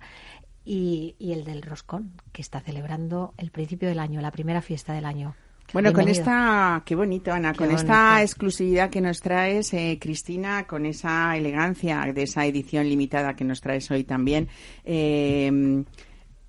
Y, 0.65 1.15
y 1.17 1.31
el 1.33 1.45
del 1.45 1.61
roscón, 1.63 2.11
que 2.31 2.41
está 2.43 2.59
celebrando 2.59 3.33
el 3.37 3.49
principio 3.49 3.89
del 3.89 3.97
año, 3.99 4.21
la 4.21 4.29
primera 4.31 4.61
fiesta 4.61 4.93
del 4.93 5.05
año. 5.05 5.35
Bueno, 5.73 5.93
con 5.93 6.07
esta, 6.07 6.81
qué 6.85 6.95
bonito, 6.95 7.31
Ana, 7.31 7.53
con 7.53 7.67
bonito. 7.67 7.81
esta 7.83 8.21
exclusividad 8.23 8.89
que 8.89 9.01
nos 9.01 9.19
traes, 9.21 9.71
eh, 9.73 9.97
Cristina, 10.01 10.65
con 10.65 10.85
esa 10.87 11.35
elegancia 11.37 12.11
de 12.13 12.23
esa 12.23 12.45
edición 12.45 12.87
limitada 12.89 13.35
que 13.35 13.43
nos 13.45 13.61
traes 13.61 13.89
hoy 13.91 14.03
también. 14.03 14.47
eh, 14.83 15.83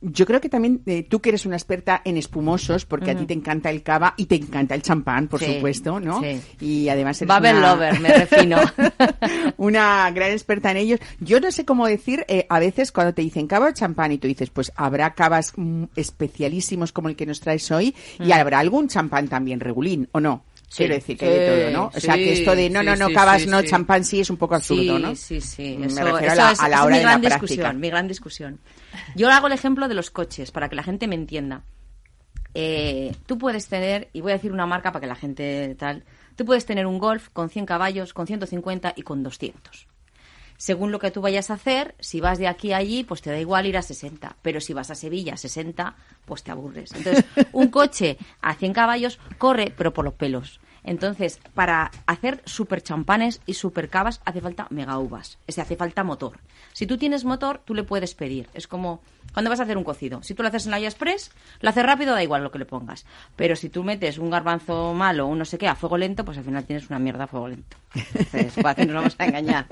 yo 0.02 0.24
creo 0.26 0.40
que 0.40 0.48
también 0.48 0.80
eh, 0.86 1.02
tú 1.08 1.20
que 1.20 1.28
eres 1.28 1.44
una 1.46 1.56
experta 1.56 2.00
en 2.04 2.16
espumosos, 2.16 2.86
porque 2.86 3.10
a 3.10 3.16
ti 3.16 3.26
te 3.26 3.34
encanta 3.34 3.68
el 3.70 3.82
cava 3.82 4.14
y 4.16 4.26
te 4.26 4.34
encanta 4.36 4.74
el 4.74 4.82
champán, 4.82 5.28
por 5.28 5.40
Sí, 5.40 5.54
supuesto, 5.54 6.00
¿no? 6.00 6.20
sí. 6.22 6.40
Y 6.60 6.88
además 6.88 7.20
eres 7.20 7.28
Babel 7.28 7.56
una- 7.56 7.70
lover, 7.74 8.00
me 8.00 8.08
refino. 8.12 8.58
una 9.56 10.10
gran 10.10 10.30
experta 10.32 10.70
en 10.70 10.76
ellos. 10.78 11.00
Yo 11.20 11.40
no 11.40 11.50
sé 11.50 11.64
cómo 11.64 11.86
decir, 11.86 12.24
eh, 12.28 12.46
a 12.48 12.58
veces 12.60 12.92
cuando 12.92 13.14
te 13.14 13.22
dicen 13.22 13.46
cava 13.46 13.68
o 13.68 13.72
champán 13.72 14.12
y 14.12 14.18
tú 14.18 14.26
dices, 14.28 14.50
pues 14.50 14.72
habrá 14.76 15.14
cavas 15.14 15.52
mm, 15.56 15.84
especialísimos 15.96 16.92
como 16.92 17.08
el 17.08 17.16
que 17.16 17.26
nos 17.26 17.40
traes 17.40 17.70
hoy 17.70 17.94
y 18.18 18.32
habrá 18.32 18.58
algún 18.58 18.88
champán 18.88 19.28
también 19.28 19.60
regulín, 19.60 20.08
¿o 20.12 20.20
no? 20.20 20.44
Sí. 20.72 20.76
Quiero 20.78 20.94
decir 20.94 21.18
que 21.18 21.26
hay 21.26 21.32
de 21.32 21.46
todo, 21.48 21.70
¿no? 21.72 21.86
O 21.92 22.00
sea, 22.00 22.14
Sí, 22.14 22.22
que 22.24 22.32
esto 22.32 22.54
de 22.54 22.70
no, 22.70 22.80
no, 22.84 22.94
sí, 22.94 22.98
no, 23.00 23.38
sí, 23.40 23.46
no, 23.48 23.62
champán 23.62 24.04
sí 24.04 24.20
es 24.20 24.30
un 24.30 24.36
poco 24.36 24.54
absurdo, 24.54 25.00
¿no? 25.00 25.16
Sí, 25.16 25.40
sí, 25.40 25.76
Me 25.76 25.86
Eso, 25.86 26.04
refiero 26.04 26.32
a 26.32 26.34
la, 26.36 26.52
es, 26.52 26.60
a 26.60 26.68
la 26.68 26.84
hora 26.84 26.94
es 26.96 26.98
mi 26.98 26.98
de 26.98 27.04
la 27.04 27.10
gran 27.10 27.20
práctica. 27.22 27.46
discusión, 27.46 27.80
mi 27.80 27.90
gran 27.90 28.06
discusión. 28.08 28.60
Yo 29.16 29.28
hago 29.30 29.48
el 29.48 29.52
ejemplo 29.52 29.88
de 29.88 29.94
los 29.94 30.12
coches, 30.12 30.52
para 30.52 30.68
que 30.68 30.76
la 30.76 30.84
gente 30.84 31.08
me 31.08 31.16
entienda. 31.16 31.64
eh, 32.54 33.12
tú 33.26 33.36
puedes 33.36 33.66
tener, 33.66 34.08
y 34.12 34.20
voy 34.20 34.30
a 34.30 34.34
decir 34.36 34.52
una 34.52 34.66
marca 34.66 34.92
para 34.92 35.00
que 35.00 35.06
la 35.08 35.16
gente 35.16 35.74
tal, 35.76 36.04
tú 36.36 36.44
puedes 36.44 36.64
tener 36.66 36.86
un 36.86 36.98
Golf 37.00 37.28
con 37.32 37.50
100 37.50 37.66
caballos, 37.66 38.14
con 38.14 38.28
150 38.28 38.92
y 38.94 39.02
con 39.02 39.24
200. 39.24 39.88
Según 40.60 40.92
lo 40.92 40.98
que 40.98 41.10
tú 41.10 41.22
vayas 41.22 41.50
a 41.50 41.54
hacer, 41.54 41.94
si 42.00 42.20
vas 42.20 42.38
de 42.38 42.46
aquí 42.46 42.74
a 42.74 42.76
allí, 42.76 43.02
pues 43.02 43.22
te 43.22 43.30
da 43.30 43.40
igual 43.40 43.64
ir 43.64 43.78
a 43.78 43.82
60. 43.82 44.36
Pero 44.42 44.60
si 44.60 44.74
vas 44.74 44.90
a 44.90 44.94
Sevilla 44.94 45.32
a 45.32 45.36
60, 45.38 45.96
pues 46.26 46.42
te 46.42 46.50
aburres. 46.50 46.92
Entonces, 46.92 47.24
un 47.52 47.68
coche 47.68 48.18
a 48.42 48.54
100 48.54 48.74
caballos 48.74 49.18
corre, 49.38 49.72
pero 49.74 49.94
por 49.94 50.04
los 50.04 50.12
pelos. 50.12 50.60
Entonces, 50.84 51.40
para 51.54 51.90
hacer 52.06 52.42
super 52.44 52.82
champanes 52.82 53.40
y 53.46 53.54
super 53.54 53.88
cavas 53.88 54.20
hace 54.24 54.40
falta 54.40 54.66
mega 54.70 54.98
uvas. 54.98 55.38
Es 55.46 55.56
decir, 55.56 55.62
hace 55.62 55.76
falta 55.76 56.04
motor. 56.04 56.38
Si 56.72 56.86
tú 56.86 56.96
tienes 56.98 57.24
motor, 57.24 57.60
tú 57.64 57.74
le 57.74 57.82
puedes 57.84 58.14
pedir. 58.14 58.48
Es 58.54 58.66
como 58.66 59.00
cuando 59.32 59.50
vas 59.50 59.60
a 59.60 59.64
hacer 59.64 59.76
un 59.76 59.84
cocido. 59.84 60.22
Si 60.22 60.34
tú 60.34 60.42
lo 60.42 60.48
haces 60.48 60.64
en 60.64 60.70
la 60.72 60.80
express, 60.80 61.30
lo 61.60 61.68
haces 61.70 61.84
rápido, 61.84 62.14
da 62.14 62.22
igual 62.22 62.42
lo 62.42 62.50
que 62.50 62.58
le 62.58 62.64
pongas. 62.64 63.04
Pero 63.36 63.56
si 63.56 63.68
tú 63.68 63.84
metes 63.84 64.18
un 64.18 64.30
garbanzo 64.30 64.94
malo 64.94 65.26
o 65.26 65.28
un 65.28 65.38
no 65.38 65.44
sé 65.44 65.58
qué 65.58 65.68
a 65.68 65.74
fuego 65.74 65.98
lento, 65.98 66.24
pues 66.24 66.38
al 66.38 66.44
final 66.44 66.64
tienes 66.64 66.88
una 66.88 66.98
mierda 66.98 67.24
a 67.24 67.26
fuego 67.26 67.48
lento. 67.48 67.76
Entonces, 67.94 68.52
pues, 68.60 68.78
nos 68.78 68.94
vamos 68.94 69.16
a 69.18 69.26
engañar. 69.26 69.66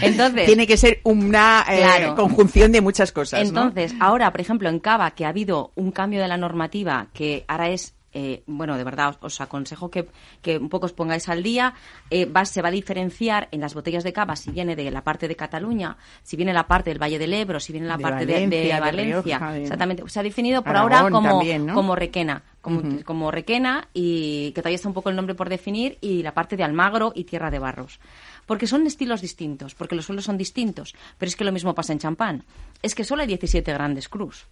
Entonces, 0.00 0.46
Tiene 0.46 0.66
que 0.66 0.76
ser 0.76 1.00
una 1.04 1.64
eh, 1.68 1.78
Claro. 1.78 2.14
conjunción 2.14 2.72
de 2.72 2.80
muchas 2.80 3.12
cosas, 3.12 3.52
¿no? 3.52 3.62
Entonces, 3.64 3.94
ahora, 4.00 4.30
por 4.30 4.40
ejemplo, 4.40 4.68
en 4.68 4.78
Cava, 4.80 5.10
que 5.12 5.24
ha 5.26 5.28
habido 5.28 5.72
un 5.74 5.92
cambio 5.92 6.20
de 6.20 6.28
la 6.28 6.36
normativa 6.36 7.08
que 7.12 7.44
ahora 7.48 7.68
es. 7.70 7.94
Eh, 8.14 8.42
bueno, 8.46 8.76
de 8.78 8.84
verdad, 8.84 9.10
os, 9.10 9.18
os 9.20 9.40
aconsejo 9.40 9.90
que, 9.90 10.08
que 10.40 10.56
un 10.56 10.68
poco 10.68 10.86
os 10.86 10.92
pongáis 10.92 11.28
al 11.28 11.42
día. 11.42 11.74
Eh, 12.10 12.24
va- 12.26 12.44
se 12.46 12.62
va 12.62 12.68
a 12.68 12.70
diferenciar 12.72 13.48
en 13.50 13.60
las 13.60 13.74
botellas 13.74 14.04
de 14.04 14.12
cava 14.12 14.36
si 14.36 14.50
viene 14.52 14.76
de 14.76 14.90
la 14.90 15.02
parte 15.04 15.28
de 15.28 15.36
Cataluña, 15.36 15.96
si 16.22 16.36
viene 16.36 16.52
la 16.52 16.66
parte 16.66 16.90
del 16.90 17.02
Valle 17.02 17.18
del 17.18 17.34
Ebro, 17.34 17.60
si 17.60 17.72
viene 17.72 17.86
la 17.88 17.96
De 17.96 18.02
parte 18.02 18.24
de- 18.26 18.32
Valencia, 18.34 18.58
de, 18.58 18.64
de 18.74 18.80
Valencia. 18.80 19.38
Rioja, 19.38 19.52
de- 19.52 19.62
Exactamente. 19.62 20.02
Se 20.08 20.20
ha 20.20 20.22
definido 20.22 20.62
por 20.62 20.70
Aragón 20.76 20.92
ahora 20.94 21.10
como, 21.10 21.28
también, 21.28 21.66
¿no? 21.66 21.74
como 21.74 21.94
Requena. 21.96 22.42
Como, 22.60 22.80
como 23.04 23.30
Requena, 23.30 23.88
y 23.92 24.52
que 24.52 24.62
todavía 24.62 24.76
está 24.76 24.88
un 24.88 24.94
poco 24.94 25.10
el 25.10 25.16
nombre 25.16 25.34
por 25.34 25.50
definir, 25.50 25.98
y 26.00 26.22
la 26.22 26.32
parte 26.32 26.56
de 26.56 26.64
Almagro 26.64 27.12
y 27.14 27.24
Tierra 27.24 27.50
de 27.50 27.58
Barros. 27.58 28.00
Porque 28.46 28.66
son 28.66 28.86
estilos 28.86 29.20
distintos, 29.20 29.74
porque 29.74 29.94
los 29.94 30.06
suelos 30.06 30.24
son 30.24 30.38
distintos. 30.38 30.94
Pero 31.18 31.28
es 31.28 31.36
que 31.36 31.44
lo 31.44 31.52
mismo 31.52 31.74
pasa 31.74 31.92
en 31.92 31.98
Champán. 31.98 32.44
Es 32.80 32.94
que 32.94 33.04
solo 33.04 33.20
hay 33.20 33.28
17 33.28 33.70
grandes 33.70 34.08
cruz. 34.08 34.46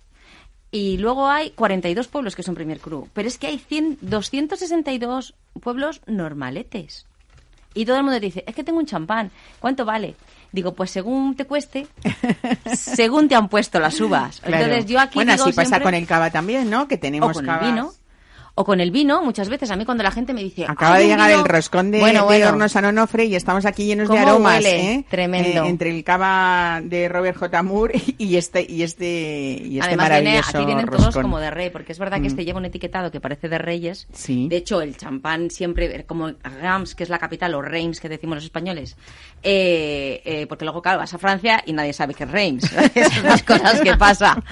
Y 0.73 0.97
luego 0.97 1.29
hay 1.29 1.51
42 1.51 2.09
pueblos 2.09 2.35
que 2.35 2.43
son 2.43 2.55
primer 2.55 2.81
cru. 2.81 3.07
Pero 3.13 3.29
es 3.29 3.37
que 3.39 3.47
hay 3.47 3.59
100, 3.59 3.99
262 4.01 5.35
pueblos 5.61 6.01
normaletes. 6.07 7.07
Y 7.75 7.85
todo 7.85 7.97
el 7.99 8.03
mundo 8.05 8.19
te 8.19 8.27
dice, 8.27 8.43
es 8.47 8.55
que 8.55 8.65
tengo 8.65 8.79
un 8.79 8.87
champán, 8.87 9.31
¿cuánto 9.61 9.85
vale? 9.85 10.15
Digo, 10.51 10.75
pues 10.75 10.91
según 10.91 11.35
te 11.37 11.45
cueste, 11.47 11.87
según 12.75 13.29
te 13.29 13.35
han 13.35 13.49
puesto 13.49 13.81
las 13.81 13.99
uvas. 14.01 14.41
Claro. 14.41 14.65
Entonces 14.65 14.87
yo 14.91 15.01
aquí 15.01 15.15
bueno, 15.15 15.33
digo 15.33 15.45
así 15.45 15.53
pasa 15.55 15.69
siempre- 15.69 15.85
con 15.85 15.95
el 15.95 16.07
cava 16.07 16.31
también, 16.31 16.69
¿no? 16.69 16.89
Que 16.89 16.99
tenemos 16.99 17.31
o 17.31 17.35
con 17.35 17.47
cavas- 17.47 17.63
el 17.69 17.71
vino. 17.75 17.93
O 18.55 18.65
con 18.67 18.81
el 18.81 18.91
vino, 18.91 19.23
muchas 19.23 19.49
veces 19.49 19.71
a 19.71 19.77
mí 19.77 19.87
cuando 19.87 20.03
la 20.05 20.11
gente 20.11 20.35
me 20.35 20.43
dice... 20.43 20.67
Acaba 20.69 20.97
"Hay 20.97 21.05
de 21.05 21.09
llegar 21.11 21.31
vino-". 21.31 21.41
el 21.41 21.49
roscón 21.49 21.91
de, 21.91 22.01
Bueno, 22.01 22.21
de 22.21 22.25
bueno. 22.27 22.49
Hornos 22.49 22.73
San 22.73 22.85
Onofre 22.85 23.25
y 23.25 23.35
estamos 23.35 23.65
aquí 23.65 23.87
llenos 23.87 24.09
de 24.11 24.15
¿Cómo 24.15 24.29
aromas, 24.29 24.57
huele? 24.57 24.93
¿eh? 24.93 25.05
Tremendo. 25.09 25.65
Eh, 25.65 25.69
entre 25.69 25.89
el 25.91 26.05
cava 26.05 26.81
de 26.85 27.09
Robert 27.09 27.39
J. 27.39 27.63
Moore 27.63 27.99
y 28.19 28.37
este 28.37 28.67
y 28.69 28.83
este 28.83 29.07
y 29.65 29.79
este 29.79 29.89
Además, 29.89 30.11
viene, 30.11 30.25
maravilloso 30.25 30.59
aquí 30.59 30.67
vienen 30.67 30.87
todos 30.87 31.05
roscón. 31.07 31.23
como 31.23 31.39
de 31.39 31.51
rey, 31.51 31.71
porque 31.71 31.93
es 31.93 31.99
verdad 31.99 32.21
que 32.21 32.27
este 32.27 32.45
lleva 32.45 32.59
un 32.59 32.67
etiquetado 32.67 33.11
que 33.11 33.21
parece 33.21 33.49
de 33.49 33.57
reyes. 33.57 34.07
Sí. 34.13 34.49
De 34.51 34.57
hecho, 34.59 34.83
el 34.83 34.99
champán 34.99 35.51
siempre, 35.51 36.05
como 36.05 36.33
Reims, 36.61 36.95
que 36.95 37.05
es 37.05 37.09
la 37.09 37.19
capital, 37.19 37.55
o 37.55 37.63
Reims, 37.63 38.01
que 38.01 38.11
decimos 38.11 38.35
los 38.37 38.45
españoles, 38.45 38.97
eh, 39.43 40.21
eh, 40.27 40.47
porque 40.47 40.67
luego, 40.67 40.83
claro, 40.83 40.99
vas 40.99 41.15
a 41.15 41.19
Francia 41.19 41.63
y 41.65 41.73
nadie 41.73 41.95
sabe 41.95 42.13
que 42.13 42.25
es 42.25 42.31
Reims. 42.31 42.65
Esas 42.95 43.25
las 43.25 43.43
cosas 43.43 43.81
que 43.81 43.97
pasa. 43.97 44.43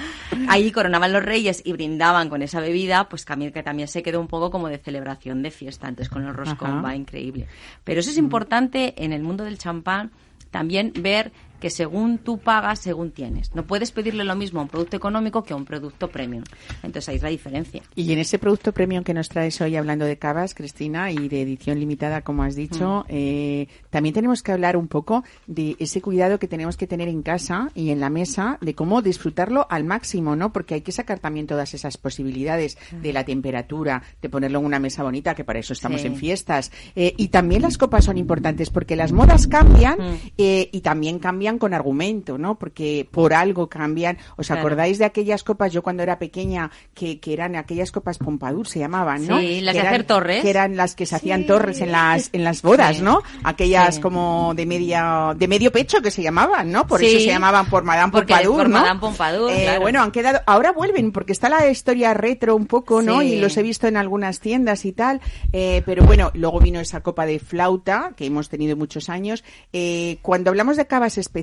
Ahí 0.48 0.72
coronaban 0.72 1.12
los 1.12 1.22
reyes 1.22 1.60
y 1.66 1.72
brindaban 1.72 2.30
con 2.30 2.40
esa 2.40 2.60
bebida, 2.60 3.08
pues 3.10 3.26
también, 3.26 3.52
que 3.52 3.62
también 3.62 3.89
se 3.90 4.02
quedó 4.02 4.20
un 4.20 4.28
poco 4.28 4.50
como 4.50 4.68
de 4.68 4.78
celebración 4.78 5.42
de 5.42 5.50
fiesta. 5.50 5.88
Entonces, 5.88 6.10
con 6.10 6.26
el 6.26 6.34
roscón 6.34 6.70
Ajá. 6.70 6.82
va 6.82 6.96
increíble. 6.96 7.46
Pero 7.84 8.00
eso 8.00 8.10
es 8.10 8.16
importante 8.16 8.94
en 9.04 9.12
el 9.12 9.22
mundo 9.22 9.44
del 9.44 9.58
champán, 9.58 10.10
también 10.50 10.92
ver 11.00 11.32
que 11.60 11.70
según 11.70 12.18
tú 12.18 12.38
pagas, 12.38 12.78
según 12.80 13.10
tienes. 13.12 13.54
No 13.54 13.66
puedes 13.66 13.92
pedirle 13.92 14.24
lo 14.24 14.34
mismo 14.34 14.60
a 14.60 14.62
un 14.64 14.68
producto 14.68 14.96
económico 14.96 15.42
que 15.44 15.52
a 15.52 15.56
un 15.56 15.64
producto 15.64 16.08
premium. 16.08 16.42
Entonces 16.82 17.08
ahí 17.08 17.16
es 17.16 17.22
la 17.22 17.28
diferencia. 17.28 17.82
Y 17.94 18.12
en 18.12 18.18
ese 18.18 18.38
producto 18.38 18.72
premium 18.72 19.04
que 19.04 19.14
nos 19.14 19.28
traes 19.28 19.60
hoy 19.60 19.76
hablando 19.76 20.04
de 20.04 20.18
cavas, 20.18 20.54
Cristina, 20.54 21.10
y 21.12 21.28
de 21.28 21.42
edición 21.42 21.78
limitada, 21.78 22.22
como 22.22 22.42
has 22.42 22.54
dicho, 22.56 23.04
Mm. 23.08 23.10
eh, 23.10 23.68
también 23.90 24.14
tenemos 24.14 24.42
que 24.42 24.52
hablar 24.52 24.76
un 24.76 24.88
poco 24.88 25.22
de 25.46 25.76
ese 25.78 26.00
cuidado 26.00 26.38
que 26.38 26.48
tenemos 26.48 26.76
que 26.76 26.86
tener 26.86 27.08
en 27.08 27.22
casa 27.22 27.70
y 27.74 27.90
en 27.90 28.00
la 28.00 28.10
mesa, 28.10 28.58
de 28.60 28.74
cómo 28.74 29.02
disfrutarlo 29.02 29.66
al 29.70 29.84
máximo, 29.84 30.34
¿no? 30.36 30.52
Porque 30.52 30.74
hay 30.74 30.80
que 30.80 30.92
sacar 30.92 31.18
también 31.18 31.46
todas 31.46 31.74
esas 31.74 31.96
posibilidades 31.98 32.78
de 33.02 33.12
la 33.12 33.24
temperatura, 33.24 34.02
de 34.22 34.28
ponerlo 34.28 34.58
en 34.60 34.64
una 34.66 34.78
mesa 34.78 35.02
bonita, 35.02 35.34
que 35.34 35.44
para 35.44 35.58
eso 35.58 35.72
estamos 35.72 36.00
Sí. 36.00 36.06
en 36.06 36.16
fiestas. 36.16 36.72
Eh, 36.96 37.14
y 37.16 37.28
también 37.28 37.62
las 37.62 37.76
copas 37.76 38.04
son 38.06 38.16
importantes, 38.18 38.70
porque 38.70 38.96
las 38.96 39.12
modas 39.12 39.46
cambian 39.46 39.98
Mm. 39.98 40.16
eh, 40.38 40.68
y 40.72 40.80
también 40.80 41.18
cambian 41.18 41.49
con 41.58 41.74
argumento, 41.74 42.38
¿no? 42.38 42.58
Porque 42.58 43.06
por 43.10 43.32
algo 43.34 43.68
cambian. 43.68 44.18
¿Os 44.36 44.46
Claro. 44.46 44.60
acordáis 44.62 44.98
de 44.98 45.04
aquellas 45.04 45.42
copas, 45.42 45.72
yo 45.72 45.82
cuando 45.82 46.02
era 46.02 46.18
pequeña, 46.18 46.70
que, 46.94 47.20
que 47.20 47.32
eran 47.32 47.56
aquellas 47.56 47.90
copas 47.92 48.18
Pompadour, 48.18 48.66
se 48.68 48.78
llamaban, 48.78 49.26
¿no? 49.26 49.38
Sí, 49.40 49.60
las 49.60 49.74
Que 49.74 49.80
de 49.80 49.86
eran- 49.86 49.94
hacer 49.94 50.06
torres. 50.06 50.42
Que 50.42 50.50
eran 50.50 50.76
las 50.76 50.94
que 50.94 51.06
se 51.06 51.16
hacían 51.16 51.46
torres 51.46 51.80
en 51.80 51.92
las, 51.92 52.30
en 52.32 52.44
las 52.44 52.62
bodas, 52.62 52.96
Sí. 52.96 53.02
¿no? 53.02 53.22
Aquellas 53.44 53.96
Sí. 53.96 54.00
como 54.00 54.52
de 54.54 54.66
media, 54.66 55.34
de 55.36 55.48
medio 55.48 55.72
pecho 55.72 56.00
que 56.02 56.10
se 56.10 56.22
llamaban, 56.22 56.70
¿no? 56.70 56.86
Por 56.86 57.02
eso 57.02 57.18
se 57.18 57.26
llamaban 57.26 57.66
por 57.66 57.84
Madame 57.84 58.12
Porque 58.12 58.32
Pompadour, 58.34 58.56
por 58.56 58.68
¿no? 58.68 58.80
Madame 58.80 59.00
Pompadour, 59.00 59.50
Eh, 59.52 59.62
claro. 59.62 59.80
Bueno, 59.80 60.02
han 60.02 60.10
quedado, 60.12 60.40
ahora 60.46 60.72
vuelven, 60.72 61.12
porque 61.12 61.32
está 61.32 61.48
la 61.48 61.68
historia 61.68 62.14
retro 62.14 62.54
un 62.56 62.66
poco, 62.66 63.02
¿no? 63.02 63.20
Sí. 63.20 63.34
Y 63.34 63.40
los 63.40 63.56
he 63.56 63.62
visto 63.62 63.86
en 63.86 63.96
algunas 63.96 64.40
tiendas 64.40 64.84
y 64.84 64.92
tal, 64.92 65.20
eh, 65.52 65.82
pero 65.86 66.04
bueno, 66.04 66.30
luego 66.34 66.60
vino 66.60 66.80
esa 66.80 67.00
copa 67.02 67.26
de 67.26 67.38
flauta, 67.38 68.12
que 68.16 68.26
hemos 68.26 68.48
tenido 68.48 68.76
muchos 68.76 69.08
años. 69.08 69.44
Eh, 69.72 70.18
cuando 70.22 70.50
hablamos 70.50 70.76
de 70.76 70.86
cavas 70.86 71.18
especiales, 71.18 71.39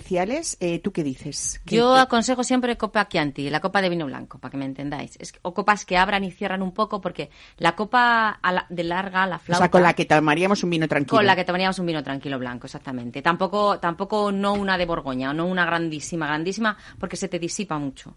eh, 0.60 0.80
¿tú 0.80 0.92
qué 0.92 1.04
dices? 1.04 1.62
¿Qué- 1.66 1.76
Yo 1.78 1.94
qué- 1.94 2.00
aconsejo 2.02 2.44
siempre 2.44 2.78
copa 2.78 3.08
Chianti, 3.08 3.50
la 3.50 3.60
copa 3.60 3.82
de 3.82 3.90
vino 3.90 4.06
blanco, 4.06 4.40
para 4.40 4.52
que 4.52 4.58
me 4.58 4.66
entendáis. 4.66 5.16
Es- 5.20 5.34
o 5.42 5.54
copas 5.54 5.86
que 5.86 5.98
abran 5.98 6.24
y 6.24 6.32
cierran 6.32 6.62
un 6.62 6.72
poco, 6.74 7.02
porque 7.02 7.30
la 7.58 7.76
copa 7.76 8.30
a 8.42 8.52
la- 8.52 8.66
de 8.70 8.84
larga, 8.84 9.26
la 9.28 9.38
o 9.38 9.40
flauta... 9.40 9.64
sea, 9.66 9.72
con 9.72 9.84
la 9.84 9.94
que 9.94 10.06
tomaríamos 10.06 10.64
un 10.64 10.70
vino 10.70 10.88
tranquilo. 10.88 11.18
Con 11.18 11.26
la 11.26 11.36
que 11.36 11.44
tomaríamos 11.46 11.80
un 11.80 11.86
vino 11.86 12.04
tranquilo 12.04 12.40
blanco, 12.40 12.68
exactamente. 12.68 13.22
Tampoco, 13.22 13.80
tampoco 13.80 14.32
no 14.32 14.54
una 14.54 14.78
de 14.78 14.86
Borgoña, 14.86 15.34
no 15.34 15.46
una 15.46 15.66
grandísima, 15.66 16.28
grandísima, 16.28 16.78
porque 17.00 17.16
se 17.18 17.28
te 17.28 17.40
disipa 17.40 17.78
mucho. 17.78 18.16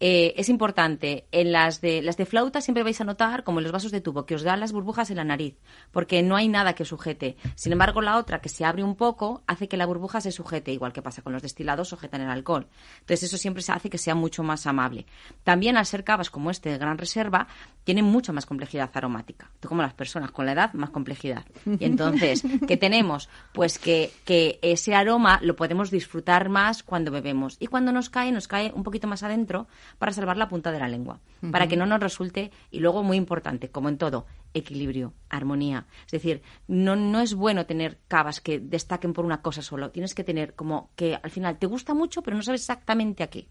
Eh, 0.00 0.34
es 0.36 0.48
importante, 0.48 1.26
en 1.30 1.52
las 1.52 1.80
de, 1.80 2.02
las 2.02 2.16
de 2.16 2.26
flauta 2.26 2.60
siempre 2.60 2.82
vais 2.82 3.00
a 3.00 3.04
notar, 3.04 3.44
como 3.44 3.60
en 3.60 3.62
los 3.62 3.72
vasos 3.72 3.92
de 3.92 4.00
tubo, 4.00 4.26
que 4.26 4.34
os 4.34 4.42
dan 4.42 4.58
las 4.58 4.72
burbujas 4.72 5.10
en 5.10 5.16
la 5.16 5.24
nariz, 5.24 5.56
porque 5.92 6.24
no 6.24 6.34
hay 6.34 6.48
nada 6.48 6.74
que 6.74 6.84
sujete. 6.84 7.36
Sin 7.54 7.70
embargo, 7.70 8.02
la 8.02 8.18
otra, 8.18 8.40
que 8.40 8.48
se 8.48 8.64
abre 8.64 8.82
un 8.82 8.96
poco, 8.96 9.44
hace 9.46 9.68
que 9.68 9.76
la 9.76 9.86
burbuja 9.86 10.20
se 10.20 10.32
sujete, 10.32 10.72
igual 10.72 10.92
que 10.92 11.02
pasa 11.02 11.22
con 11.22 11.32
los 11.32 11.42
destilados, 11.42 11.88
sujetan 11.88 12.20
el 12.20 12.30
alcohol. 12.30 12.66
Entonces, 12.98 13.22
eso 13.22 13.38
siempre 13.38 13.62
se 13.62 13.70
hace 13.70 13.90
que 13.90 13.98
sea 13.98 14.16
mucho 14.16 14.42
más 14.42 14.66
amable. 14.66 15.06
También, 15.44 15.76
al 15.76 15.86
ser 15.86 16.02
cavas 16.02 16.30
como 16.30 16.50
este 16.50 16.70
de 16.70 16.78
Gran 16.78 16.98
Reserva, 16.98 17.46
tienen 17.84 18.04
mucha 18.04 18.32
más 18.32 18.44
complejidad 18.44 18.90
aromática. 18.94 19.52
Tú 19.60 19.68
como 19.68 19.82
las 19.82 19.94
personas, 19.94 20.32
con 20.32 20.46
la 20.46 20.52
edad, 20.52 20.72
más 20.74 20.90
complejidad. 20.90 21.44
Y 21.78 21.84
entonces, 21.84 22.42
¿qué 22.66 22.76
tenemos? 22.76 23.28
Pues 23.52 23.78
que, 23.78 24.12
que 24.24 24.58
ese 24.62 24.96
aroma 24.96 25.38
lo 25.42 25.54
podemos 25.54 25.92
disfrutar 25.92 26.48
más 26.48 26.82
cuando 26.82 27.12
bebemos. 27.12 27.56
Y 27.60 27.68
cuando 27.68 27.92
nos 27.92 28.10
cae, 28.10 28.32
nos 28.32 28.48
cae 28.48 28.72
un 28.74 28.82
poquito 28.82 29.06
más 29.06 29.22
adentro 29.22 29.68
para 29.98 30.12
salvar 30.12 30.36
la 30.36 30.48
punta 30.48 30.72
de 30.72 30.78
la 30.78 30.88
lengua. 30.88 31.20
Para 31.50 31.66
que 31.66 31.76
no 31.76 31.86
nos 31.86 32.00
resulte, 32.00 32.50
y 32.70 32.78
luego 32.78 33.02
muy 33.02 33.16
importante, 33.16 33.70
como 33.70 33.88
en 33.88 33.98
todo, 33.98 34.26
equilibrio, 34.54 35.12
armonía. 35.28 35.86
Es 36.06 36.12
decir, 36.12 36.42
no, 36.68 36.96
no 36.96 37.20
es 37.20 37.34
bueno 37.34 37.66
tener 37.66 37.98
cavas 38.08 38.40
que 38.40 38.60
destaquen 38.60 39.12
por 39.12 39.24
una 39.24 39.42
cosa 39.42 39.62
solo. 39.62 39.90
Tienes 39.90 40.14
que 40.14 40.24
tener 40.24 40.54
como 40.54 40.90
que 40.94 41.18
al 41.20 41.30
final 41.30 41.58
te 41.58 41.66
gusta 41.66 41.94
mucho, 41.94 42.22
pero 42.22 42.36
no 42.36 42.42
sabes 42.42 42.62
exactamente 42.62 43.22
a 43.22 43.28
qué. 43.28 43.48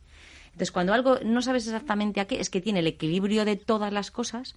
Entonces, 0.47 0.71
cuando 0.71 0.93
algo 0.93 1.17
no 1.23 1.41
sabes 1.41 1.65
exactamente 1.65 2.19
a 2.19 2.25
qué, 2.25 2.39
es 2.39 2.49
que 2.49 2.61
tiene 2.61 2.79
el 2.79 2.87
equilibrio 2.87 3.45
de 3.45 3.55
todas 3.55 3.93
las 3.93 4.11
cosas 4.11 4.55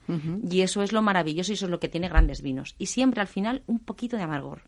y 0.48 0.62
eso 0.62 0.82
es 0.82 0.92
lo 0.92 1.02
maravilloso 1.02 1.52
y 1.52 1.54
eso 1.54 1.66
es 1.66 1.70
lo 1.70 1.78
que 1.78 1.88
tiene 1.88 2.08
grandes 2.08 2.42
vinos. 2.42 2.74
Y 2.78 2.86
siempre 2.86 3.20
al 3.20 3.28
final 3.28 3.62
un 3.66 3.78
poquito 3.78 4.16
de 4.16 4.24
amargor. 4.24 4.62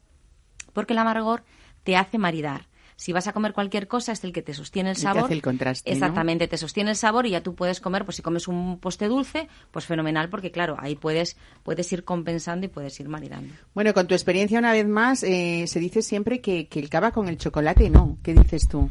Porque 0.73 0.93
el 0.93 0.99
amargor 0.99 1.43
te 1.83 1.97
hace 1.97 2.19
maridar. 2.19 2.67
Si 2.99 3.13
vas 3.13 3.27
a 3.27 3.35
comer 3.35 3.53
cualquier 3.53 3.89
cosa, 3.89 4.13
es 4.13 4.25
el 4.25 4.33
que 4.33 4.41
te 4.41 4.55
sostiene 4.55 4.91
el 4.91 4.95
Y 4.97 5.01
te 5.01 5.03
sabor. 5.03 5.25
hace 5.25 5.35
el 5.35 5.43
contraste, 5.43 5.91
¿no? 5.91 5.95
Exactamente, 5.95 6.49
te 6.49 6.57
sostiene 6.57 6.91
el 6.91 6.97
sabor 6.97 7.27
y 7.27 7.31
ya 7.31 7.43
tú 7.43 7.55
puedes 7.55 7.79
comer, 7.81 8.05
pues 8.07 8.17
si 8.17 8.23
comes 8.23 8.49
un 8.49 8.79
poste 8.81 9.07
dulce, 9.07 9.49
pues 9.71 9.85
fenomenal, 9.85 10.31
porque 10.31 10.51
claro, 10.51 10.77
ahí 10.79 10.95
puedes, 10.97 11.37
puedes 11.63 11.93
ir 11.93 12.05
compensando 12.05 12.65
y 12.65 12.69
puedes 12.71 12.99
ir 12.99 13.09
maridando. 13.11 13.53
Bueno, 13.75 13.93
con 13.93 14.07
tu 14.07 14.15
experiencia 14.15 14.59
una 14.59 14.73
vez 14.73 14.87
más, 14.89 15.23
eh, 15.25 15.67
se 15.67 15.79
dice 15.79 16.01
siempre 16.01 16.41
que, 16.41 16.69
que 16.69 16.81
el 16.81 16.89
cava 16.89 17.11
con 17.13 17.29
el 17.29 17.37
chocolate 17.37 17.91
no. 17.91 18.17
¿Qué 18.23 18.33
dices 18.33 18.67
tú? 18.67 18.91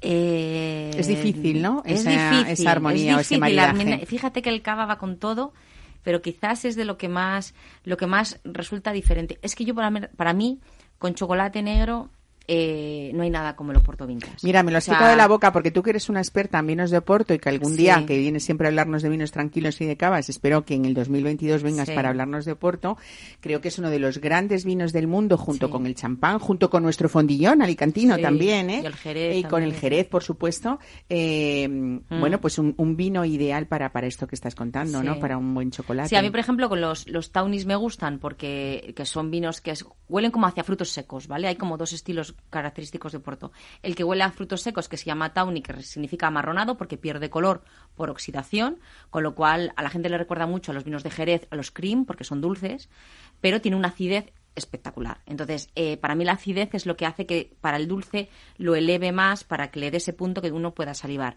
Eh, 0.00 0.90
Es 0.96 1.06
difícil, 1.06 1.62
¿no? 1.62 1.82
Es 1.86 2.00
Esa- 2.00 2.10
difícil. 2.30 2.52
esa 2.52 2.70
armonía 2.72 3.12
es 3.12 3.16
o 3.16 3.20
ese 3.20 3.34
difícil. 3.36 3.40
maridaje. 3.40 3.68
Armena- 3.70 3.98
Fíjate 4.06 4.42
que 4.42 4.50
el 4.50 4.60
cava 4.62 4.86
va 4.86 4.98
con 4.98 5.18
todo, 5.18 5.52
pero 6.02 6.20
quizás 6.20 6.64
es 6.64 6.76
de 6.76 6.84
lo 6.84 6.98
que 6.98 7.08
más, 7.08 7.54
lo 7.84 7.96
que 7.96 8.06
más 8.06 8.40
resulta 8.44 8.92
diferente. 8.92 9.38
Es 9.42 9.54
que 9.54 9.64
yo 9.64 9.74
para, 9.74 10.10
para 10.16 10.32
mí, 10.34 10.60
con 10.98 11.14
chocolate 11.14 11.62
negro, 11.62 12.10
eh, 12.46 13.10
no 13.14 13.22
hay 13.22 13.30
nada 13.30 13.56
como 13.56 13.70
el 13.72 13.78
Oporto 13.78 14.06
Vintage. 14.06 14.36
Mira, 14.42 14.62
me 14.62 14.70
lo 14.70 14.78
has 14.78 14.84
O 14.84 14.86
sea, 14.86 14.94
sacado 14.94 15.10
de 15.10 15.16
la 15.16 15.28
boca 15.28 15.52
porque 15.52 15.70
tú 15.70 15.82
que 15.82 15.90
eres 15.90 16.08
una 16.08 16.20
experta 16.20 16.58
en 16.58 16.66
vinos 16.66 16.90
de 16.90 16.98
Oporto 16.98 17.32
y 17.34 17.38
que 17.38 17.48
algún 17.48 17.72
Sí. 17.72 17.78
día 17.78 18.04
que 18.06 18.18
vienes 18.18 18.44
siempre 18.44 18.66
a 18.66 18.70
hablarnos 18.70 19.02
de 19.02 19.08
vinos 19.08 19.30
tranquilos 19.30 19.80
y 19.80 19.86
de 19.86 19.96
cavas, 19.96 20.28
espero 20.28 20.64
que 20.64 20.74
en 20.74 20.84
el 20.84 20.94
2022 20.94 21.62
vengas 21.62 21.88
Sí. 21.88 21.94
para 21.94 22.08
hablarnos 22.10 22.44
de 22.44 22.52
Oporto. 22.52 22.96
Creo 23.40 23.60
que 23.60 23.68
es 23.68 23.78
uno 23.78 23.90
de 23.90 23.98
los 23.98 24.18
grandes 24.18 24.64
vinos 24.64 24.92
del 24.92 25.06
mundo 25.06 25.36
junto 25.38 25.66
Sí. 25.66 25.72
con 25.72 25.86
el 25.86 25.94
champán, 25.94 26.38
junto 26.38 26.68
con 26.70 26.82
nuestro 26.82 27.08
fondillón 27.08 27.62
alicantino 27.62 28.18
también, 28.18 28.70
¿eh? 28.70 28.80
y 28.82 28.86
el 28.86 28.94
Jerez 28.94 29.36
Y 29.36 29.44
con 29.44 29.62
el. 29.62 29.72
Jerez, 29.74 30.06
por 30.08 30.22
supuesto. 30.22 30.78
Eh, 31.08 31.68
Mm. 31.68 32.20
Bueno, 32.20 32.40
pues 32.40 32.58
un, 32.58 32.74
un 32.76 32.96
vino 32.96 33.24
ideal 33.24 33.66
para, 33.66 33.92
para 33.92 34.06
esto 34.06 34.26
que 34.26 34.34
estás 34.34 34.54
contando. 34.54 35.02
¿no? 35.02 35.18
Para 35.18 35.36
un 35.36 35.54
buen 35.54 35.70
chocolate. 35.70 36.08
Sí, 36.08 36.16
a 36.16 36.22
mí, 36.22 36.30
por 36.30 36.40
ejemplo, 36.40 36.68
con 36.68 36.80
los, 36.80 37.08
los 37.08 37.30
me 37.66 37.76
gustan 37.76 38.18
porque 38.18 38.92
que 38.96 39.04
son 39.04 39.30
vinos 39.30 39.60
que 39.60 39.74
huelen 40.08 40.30
como 40.30 40.46
hacia 40.46 40.64
frutos 40.64 40.90
secos, 40.90 41.26
¿vale? 41.28 41.48
Hay 41.48 41.56
como 41.56 41.76
dos 41.76 41.92
estilos 41.92 42.33
característicos 42.50 43.12
de 43.12 43.20
Porto. 43.20 43.52
El 43.82 43.94
que 43.94 44.04
huele 44.04 44.22
a 44.22 44.30
frutos 44.30 44.62
secos, 44.62 44.88
que 44.88 44.96
se 44.96 45.06
llama 45.06 45.32
tawny, 45.32 45.62
que 45.62 45.82
significa 45.82 46.28
amarronado 46.28 46.76
porque 46.76 46.96
pierde 46.96 47.30
color 47.30 47.62
por 47.94 48.10
oxidación, 48.10 48.78
con 49.10 49.22
lo 49.22 49.34
cual 49.34 49.72
a 49.76 49.82
la 49.82 49.90
gente 49.90 50.08
le 50.08 50.18
recuerda 50.18 50.46
mucho 50.46 50.70
a 50.70 50.74
los 50.74 50.84
vinos 50.84 51.02
de 51.02 51.10
Jerez, 51.10 51.46
a 51.50 51.56
los 51.56 51.70
cream, 51.70 52.04
porque 52.04 52.24
son 52.24 52.40
dulces, 52.40 52.88
pero 53.40 53.60
tiene 53.60 53.76
una 53.76 53.88
acidez 53.88 54.32
espectacular. 54.54 55.20
Entonces, 55.26 55.68
eh, 55.74 55.96
para 55.96 56.14
mí 56.14 56.24
la 56.24 56.32
acidez 56.32 56.74
es 56.74 56.86
lo 56.86 56.96
que 56.96 57.06
hace 57.06 57.26
que 57.26 57.52
para 57.60 57.76
el 57.76 57.88
dulce 57.88 58.28
lo 58.56 58.76
eleve 58.76 59.12
más 59.12 59.44
para 59.44 59.70
que 59.70 59.80
le 59.80 59.90
dé 59.90 59.96
ese 59.96 60.12
punto 60.12 60.40
que 60.40 60.52
uno 60.52 60.74
pueda 60.74 60.94
salivar. 60.94 61.36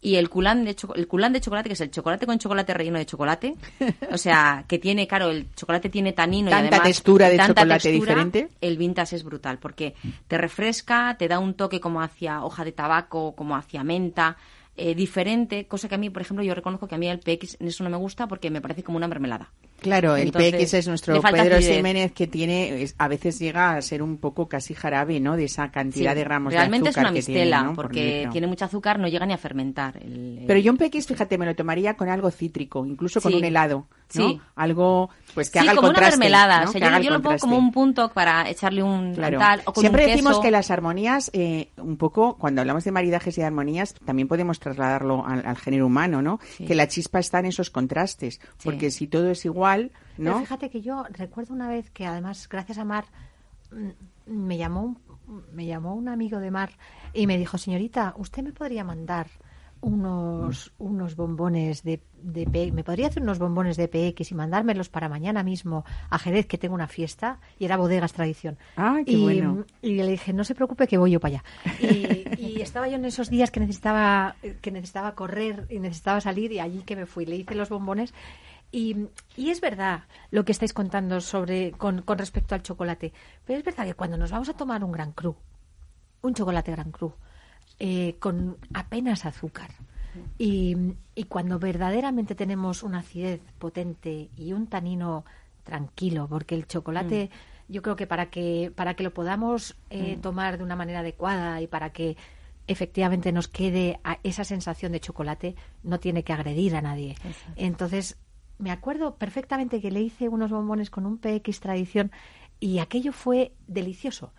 Y 0.00 0.16
el 0.16 0.28
culán 0.28 0.64
de 0.64 0.76
el 0.94 1.08
culán 1.08 1.32
de 1.32 1.40
chocolate, 1.40 1.68
que 1.68 1.72
es 1.72 1.80
el 1.80 1.90
chocolate 1.90 2.26
con 2.26 2.38
chocolate 2.38 2.74
relleno 2.74 2.98
de 2.98 3.06
chocolate, 3.06 3.54
o 4.12 4.18
sea, 4.18 4.64
que 4.68 4.78
tiene, 4.78 5.08
claro, 5.08 5.30
el 5.30 5.52
chocolate 5.54 5.88
tiene 5.88 6.12
tanino 6.12 6.50
Tanta 6.50 6.64
y 6.64 6.68
además 6.68 6.86
textura 6.86 7.28
de 7.28 7.36
tanta 7.36 7.62
chocolate 7.62 7.90
textura, 7.90 8.14
diferente. 8.14 8.48
El 8.60 8.76
vintage 8.76 9.16
es 9.16 9.24
brutal 9.24 9.58
porque 9.58 9.94
te 10.28 10.38
refresca, 10.38 11.16
te 11.18 11.28
da 11.28 11.38
un 11.38 11.54
toque 11.54 11.80
como 11.80 12.02
hacia 12.02 12.44
hoja 12.44 12.64
de 12.64 12.72
tabaco, 12.72 13.34
como 13.34 13.56
hacia 13.56 13.82
menta, 13.82 14.36
eh, 14.76 14.94
diferente, 14.94 15.66
cosa 15.66 15.88
que 15.88 15.94
a 15.94 15.98
mí, 15.98 16.10
por 16.10 16.20
ejemplo, 16.20 16.44
yo 16.44 16.54
reconozco 16.54 16.86
que 16.86 16.94
a 16.94 16.98
mí 16.98 17.08
el 17.08 17.18
PX 17.18 17.56
en 17.60 17.68
eso 17.68 17.82
no 17.82 17.88
me 17.88 17.96
gusta 17.96 18.28
porque 18.28 18.50
me 18.50 18.60
parece 18.60 18.82
como 18.82 18.98
una 18.98 19.08
mermelada. 19.08 19.50
Claro, 19.80 20.16
el 20.16 20.32
PX 20.32 20.74
es 20.74 20.88
nuestro 20.88 21.20
Pedro 21.20 21.56
acidez. 21.56 21.76
Jiménez 21.76 22.12
que 22.12 22.26
tiene, 22.26 22.82
es- 22.82 22.94
a 22.98 23.08
veces 23.08 23.38
llega 23.38 23.72
a 23.76 23.82
ser 23.82 24.02
un 24.02 24.16
poco 24.16 24.48
casi 24.48 24.74
jarabe, 24.74 25.20
¿no? 25.20 25.36
De 25.36 25.44
esa 25.44 25.70
cantidad 25.70 26.12
Sí, 26.12 26.16
de 26.18 26.24
gramos 26.24 26.52
realmente 26.52 26.84
de 26.84 26.90
es 26.90 26.96
azúcar 26.96 27.10
una 27.12 27.14
que 27.20 27.22
tiene, 27.24 27.40
mistela 27.40 27.62
¿no? 27.62 27.74
Por 27.74 27.84
porque 27.86 28.28
tiene 28.32 28.46
mucho 28.46 28.64
azúcar, 28.64 28.98
no 28.98 29.06
llega 29.08 29.26
ni 29.26 29.32
a 29.34 29.38
fermentar. 29.38 29.96
el- 29.98 30.38
el- 30.40 30.44
Pero 30.46 30.58
yo 30.60 30.72
un 30.72 30.78
PX, 30.78 31.06
fíjate, 31.06 31.36
me 31.38 31.46
lo 31.46 31.54
tomaría 31.54 31.94
con 31.94 32.08
algo 32.08 32.30
cítrico, 32.30 32.84
incluso 32.86 33.20
con 33.20 33.32
Sí. 33.32 33.38
un 33.38 33.44
helado, 33.44 33.86
¿no? 34.14 34.28
Sí. 34.28 34.40
Algo, 34.56 35.10
pues 35.34 35.50
que 35.50 35.58
haga 35.58 35.72
el 35.72 35.76
como 35.76 35.88
contraste, 35.88 36.16
una 36.16 36.24
mermelada. 36.24 36.64
¿no? 36.64 36.70
O 36.70 36.72
sea, 36.72 36.98
yo, 36.98 37.04
yo 37.04 37.10
lo 37.10 37.22
pongo 37.22 37.38
como 37.38 37.58
un 37.58 37.70
punto 37.70 38.08
para 38.12 38.48
echarle 38.48 38.82
un 38.82 39.14
Claro. 39.14 39.38
tal 39.38 39.60
o 39.66 39.72
con 39.72 39.82
Siempre 39.82 40.04
un 40.04 40.10
decimos 40.10 40.32
queso. 40.32 40.42
que 40.42 40.50
las 40.50 40.70
armonías, 40.70 41.30
eh, 41.34 41.68
un 41.76 41.96
poco, 41.96 42.36
cuando 42.38 42.62
hablamos 42.62 42.82
de 42.84 42.92
maridajes 42.92 43.36
y 43.36 43.40
de 43.42 43.46
armonías, 43.46 43.94
también 44.04 44.26
podemos 44.28 44.58
trasladarlo 44.58 45.24
al, 45.26 45.46
al 45.46 45.56
género 45.56 45.86
humano, 45.86 46.22
¿no? 46.22 46.40
Que 46.66 46.74
la 46.74 46.88
chispa 46.88 47.18
está 47.18 47.40
en 47.40 47.46
esos 47.46 47.68
contrastes, 47.70 48.40
porque 48.64 48.90
si 48.90 49.06
todo 49.06 49.30
es 49.30 49.44
igual, 49.44 49.65
Pero 50.16 50.30
¿no? 50.30 50.40
fíjate 50.40 50.70
que 50.70 50.80
yo 50.80 51.04
recuerdo 51.10 51.54
una 51.54 51.68
vez 51.68 51.90
que 51.90 52.06
además, 52.06 52.48
gracias 52.48 52.78
a 52.78 52.84
Mar, 52.84 53.04
mm, 53.70 54.32
me 54.32 54.56
llamó 54.56 54.82
un, 54.82 54.98
me 55.52 55.66
llamó 55.66 55.94
un 55.94 56.08
amigo 56.08 56.38
de 56.38 56.50
Mar 56.50 56.70
y 57.12 57.26
me 57.26 57.38
dijo, 57.38 57.58
señorita, 57.58 58.14
¿usted 58.16 58.42
me 58.42 58.52
podría 58.52 58.84
mandar 58.84 59.28
unos, 59.80 60.72
unos 60.78 61.16
bombones 61.16 61.82
de, 61.82 62.00
de 62.22 62.44
PX? 62.46 62.72
¿Me 62.72 62.84
podría 62.84 63.08
hacer 63.08 63.22
unos 63.22 63.38
bombones 63.38 63.76
de 63.76 63.88
PX 63.88 64.32
y 64.32 64.34
mandármelos 64.34 64.88
para 64.88 65.08
mañana 65.08 65.42
mismo 65.42 65.84
a 66.10 66.18
Jerez, 66.18 66.46
que 66.46 66.58
tengo 66.58 66.74
una 66.74 66.88
fiesta? 66.88 67.40
Y 67.58 67.64
era 67.66 67.76
bodegas 67.76 68.12
tradición. 68.12 68.58
Ah, 68.76 68.98
qué 69.04 69.12
y, 69.12 69.22
bueno. 69.22 69.64
y 69.82 69.94
le 69.94 70.08
dije, 70.08 70.32
no 70.32 70.44
se 70.44 70.54
preocupe 70.54 70.86
que 70.86 70.98
voy 70.98 71.12
yo 71.12 71.20
para 71.20 71.36
allá. 71.36 71.44
Y, 71.80 72.42
y 72.42 72.60
estaba 72.62 72.88
yo 72.88 72.96
en 72.96 73.04
esos 73.04 73.30
días 73.30 73.50
que 73.50 73.60
necesitaba, 73.60 74.36
que 74.60 74.70
necesitaba 74.70 75.14
correr 75.14 75.66
y 75.70 75.78
necesitaba 75.78 76.20
salir 76.20 76.52
y 76.52 76.60
allí 76.60 76.82
que 76.82 76.96
me 76.96 77.06
fui. 77.06 77.26
Le 77.26 77.36
hice 77.36 77.54
los 77.54 77.68
bombones 77.68 78.14
y, 78.76 79.08
y 79.36 79.50
es 79.50 79.60
verdad 79.60 80.04
lo 80.30 80.44
que 80.44 80.52
estáis 80.52 80.72
contando 80.74 81.20
sobre 81.20 81.72
con, 81.72 82.02
con 82.02 82.18
respecto 82.18 82.54
al 82.54 82.62
chocolate. 82.62 83.12
Pero 83.46 83.58
es 83.58 83.64
verdad 83.64 83.84
que 83.86 83.94
cuando 83.94 84.16
nos 84.16 84.30
vamos 84.30 84.48
a 84.48 84.54
tomar 84.54 84.84
un 84.84 84.92
gran 84.92 85.12
cru, 85.12 85.34
un 86.22 86.34
chocolate 86.34 86.72
gran 86.72 86.90
cru, 86.92 87.12
eh, 87.78 88.16
con 88.18 88.56
apenas 88.74 89.24
azúcar, 89.26 89.70
y, 90.38 90.76
y 91.14 91.24
cuando 91.24 91.58
verdaderamente 91.58 92.34
tenemos 92.34 92.82
una 92.82 92.98
acidez 93.00 93.40
potente 93.58 94.30
y 94.36 94.52
un 94.52 94.66
tanino 94.66 95.24
tranquilo, 95.62 96.26
porque 96.28 96.54
el 96.54 96.66
chocolate, 96.66 97.30
yo 97.68 97.82
creo 97.82 97.96
que 97.96 98.06
para 98.06 98.26
que 98.30 98.72
para 98.74 98.94
que 98.94 99.02
lo 99.04 99.12
podamos 99.12 99.76
eh, 99.90 100.18
tomar 100.22 100.56
de 100.58 100.64
una 100.64 100.76
manera 100.76 101.00
adecuada 101.00 101.60
y 101.60 101.66
para 101.66 101.90
que 101.90 102.16
efectivamente 102.66 103.30
nos 103.32 103.48
quede 103.48 104.00
a- 104.04 104.18
esa 104.22 104.44
sensación 104.44 104.92
de 104.92 105.00
chocolate, 105.00 105.54
no 105.82 105.98
tiene 106.00 106.22
que 106.24 106.32
agredir 106.32 106.76
a 106.76 106.82
nadie. 106.82 107.14
Entonces, 107.56 108.16
me 108.58 108.70
acuerdo 108.70 109.16
perfectamente 109.16 109.80
que 109.80 109.90
le 109.90 110.00
hice 110.00 110.28
unos 110.28 110.50
bombones 110.50 110.90
con 110.90 111.06
un 111.06 111.18
PX 111.18 111.60
tradición 111.60 112.10
y 112.60 112.78
aquello 112.78 113.12
fue 113.12 113.52
delicioso. 113.66 114.32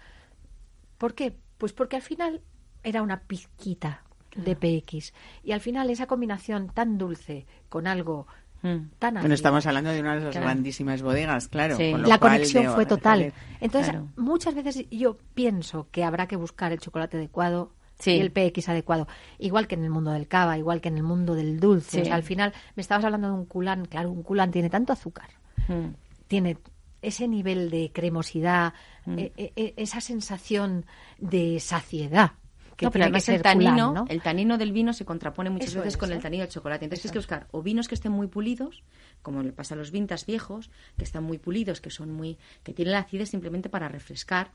¿Por 0.98 1.14
qué? 1.14 1.38
Pues 1.58 1.74
porque 1.74 1.96
al 1.96 2.02
final 2.02 2.42
era 2.84 3.02
una 3.02 3.22
pizquita 3.22 4.04
de 4.36 4.56
PX. 4.56 5.14
Y 5.44 5.52
al 5.52 5.62
final 5.62 5.90
esa 5.90 6.08
combinación 6.08 6.70
tan 6.70 6.98
dulce 6.98 7.46
con 7.70 7.88
algo 7.88 8.28
Mm. 8.64 8.90
tan 8.98 9.14
Bueno, 9.14 9.36
estamos 9.36 9.68
hablando 9.68 9.92
de 9.92 10.00
una 10.02 10.16
de 10.16 10.22
las 10.22 10.32
Claro. 10.32 10.46
grandísimas 10.48 11.04
bodegas, 11.04 11.48
claro. 11.48 11.78
Sí. 11.78 11.92
con 11.92 12.02
lo 12.02 12.08
la 12.08 12.18
cual 12.18 12.32
conexión 12.34 12.64
de- 12.64 12.70
fue 12.72 12.88
total. 12.88 13.32
Entonces, 13.62 13.92
Claro. 13.92 14.08
muchas 14.18 14.56
veces 14.56 14.84
yo 14.90 15.20
pienso 15.36 15.88
que 15.92 16.04
habrá 16.04 16.28
que 16.28 16.38
buscar 16.38 16.72
el 16.72 16.80
chocolate 16.80 17.18
adecuado 17.18 17.72
Sí. 18.00 18.12
y 18.12 18.20
el 18.20 18.32
PX 18.32 18.70
adecuado. 18.70 19.08
Igual 19.40 19.68
que 19.68 19.76
en 19.76 19.84
el 19.84 19.90
mundo 19.90 20.12
del 20.12 20.28
cava, 20.28 20.58
igual 20.58 20.82
que 20.82 20.90
en 20.90 20.98
el 20.98 21.04
mundo 21.04 21.34
del 21.36 21.60
dulce. 21.60 21.98
Sí. 21.98 22.02
O 22.02 22.06
sea, 22.06 22.16
al 22.16 22.24
final, 22.24 22.54
me 22.76 22.82
estabas 22.82 23.04
hablando 23.06 23.28
de 23.30 23.34
un 23.34 23.46
culán. 23.46 23.86
Claro, 23.86 24.12
un 24.12 24.24
culán 24.24 24.52
tiene 24.52 24.70
tanto 24.70 24.94
azúcar, 24.94 25.30
Mm. 25.68 25.96
tiene 26.28 26.58
ese 27.02 27.28
nivel 27.28 27.70
de 27.70 27.92
cremosidad, 27.94 28.74
Mm. 29.06 29.20
eh, 29.20 29.32
eh, 29.38 29.54
eh, 29.56 29.74
esa 29.78 30.02
sensación 30.02 30.86
de 31.18 31.60
saciedad. 31.60 32.32
Que 32.76 32.86
no, 32.86 32.92
pero 32.92 33.06
además 33.06 33.28
el 33.30 33.42
tanino, 33.42 33.72
culán, 33.90 33.94
¿no? 33.94 34.06
el 34.08 34.22
tanino 34.22 34.58
del 34.60 34.72
vino 34.72 34.94
se 34.94 35.04
contrapone 35.04 35.50
muchas 35.50 35.70
Eso 35.70 35.80
veces 35.80 35.96
es, 35.96 35.98
con 35.98 36.12
¿eh? 36.12 36.16
el 36.16 36.22
tanino 36.22 36.44
del 36.44 36.52
chocolate. 36.52 36.86
Entonces 36.86 37.02
tienes 37.02 37.14
que 37.14 37.20
buscar 37.20 37.48
o 37.50 37.64
vinos 37.64 37.88
que 37.88 37.96
estén 37.96 38.12
muy 38.12 38.28
pulidos, 38.28 38.84
como 39.24 39.42
le 39.42 39.52
pasa 39.52 39.74
a 39.74 39.78
los 39.78 39.90
vintas 39.90 40.28
viejos, 40.28 40.70
que 40.96 41.04
están 41.04 41.24
muy 41.24 41.40
pulidos, 41.40 41.82
que 41.82 41.90
son 41.90 42.12
muy, 42.14 42.38
que 42.64 42.74
tienen 42.74 42.92
la 42.92 43.00
acidez 43.00 43.30
simplemente 43.30 43.68
para 43.70 43.88
refrescar, 43.90 44.52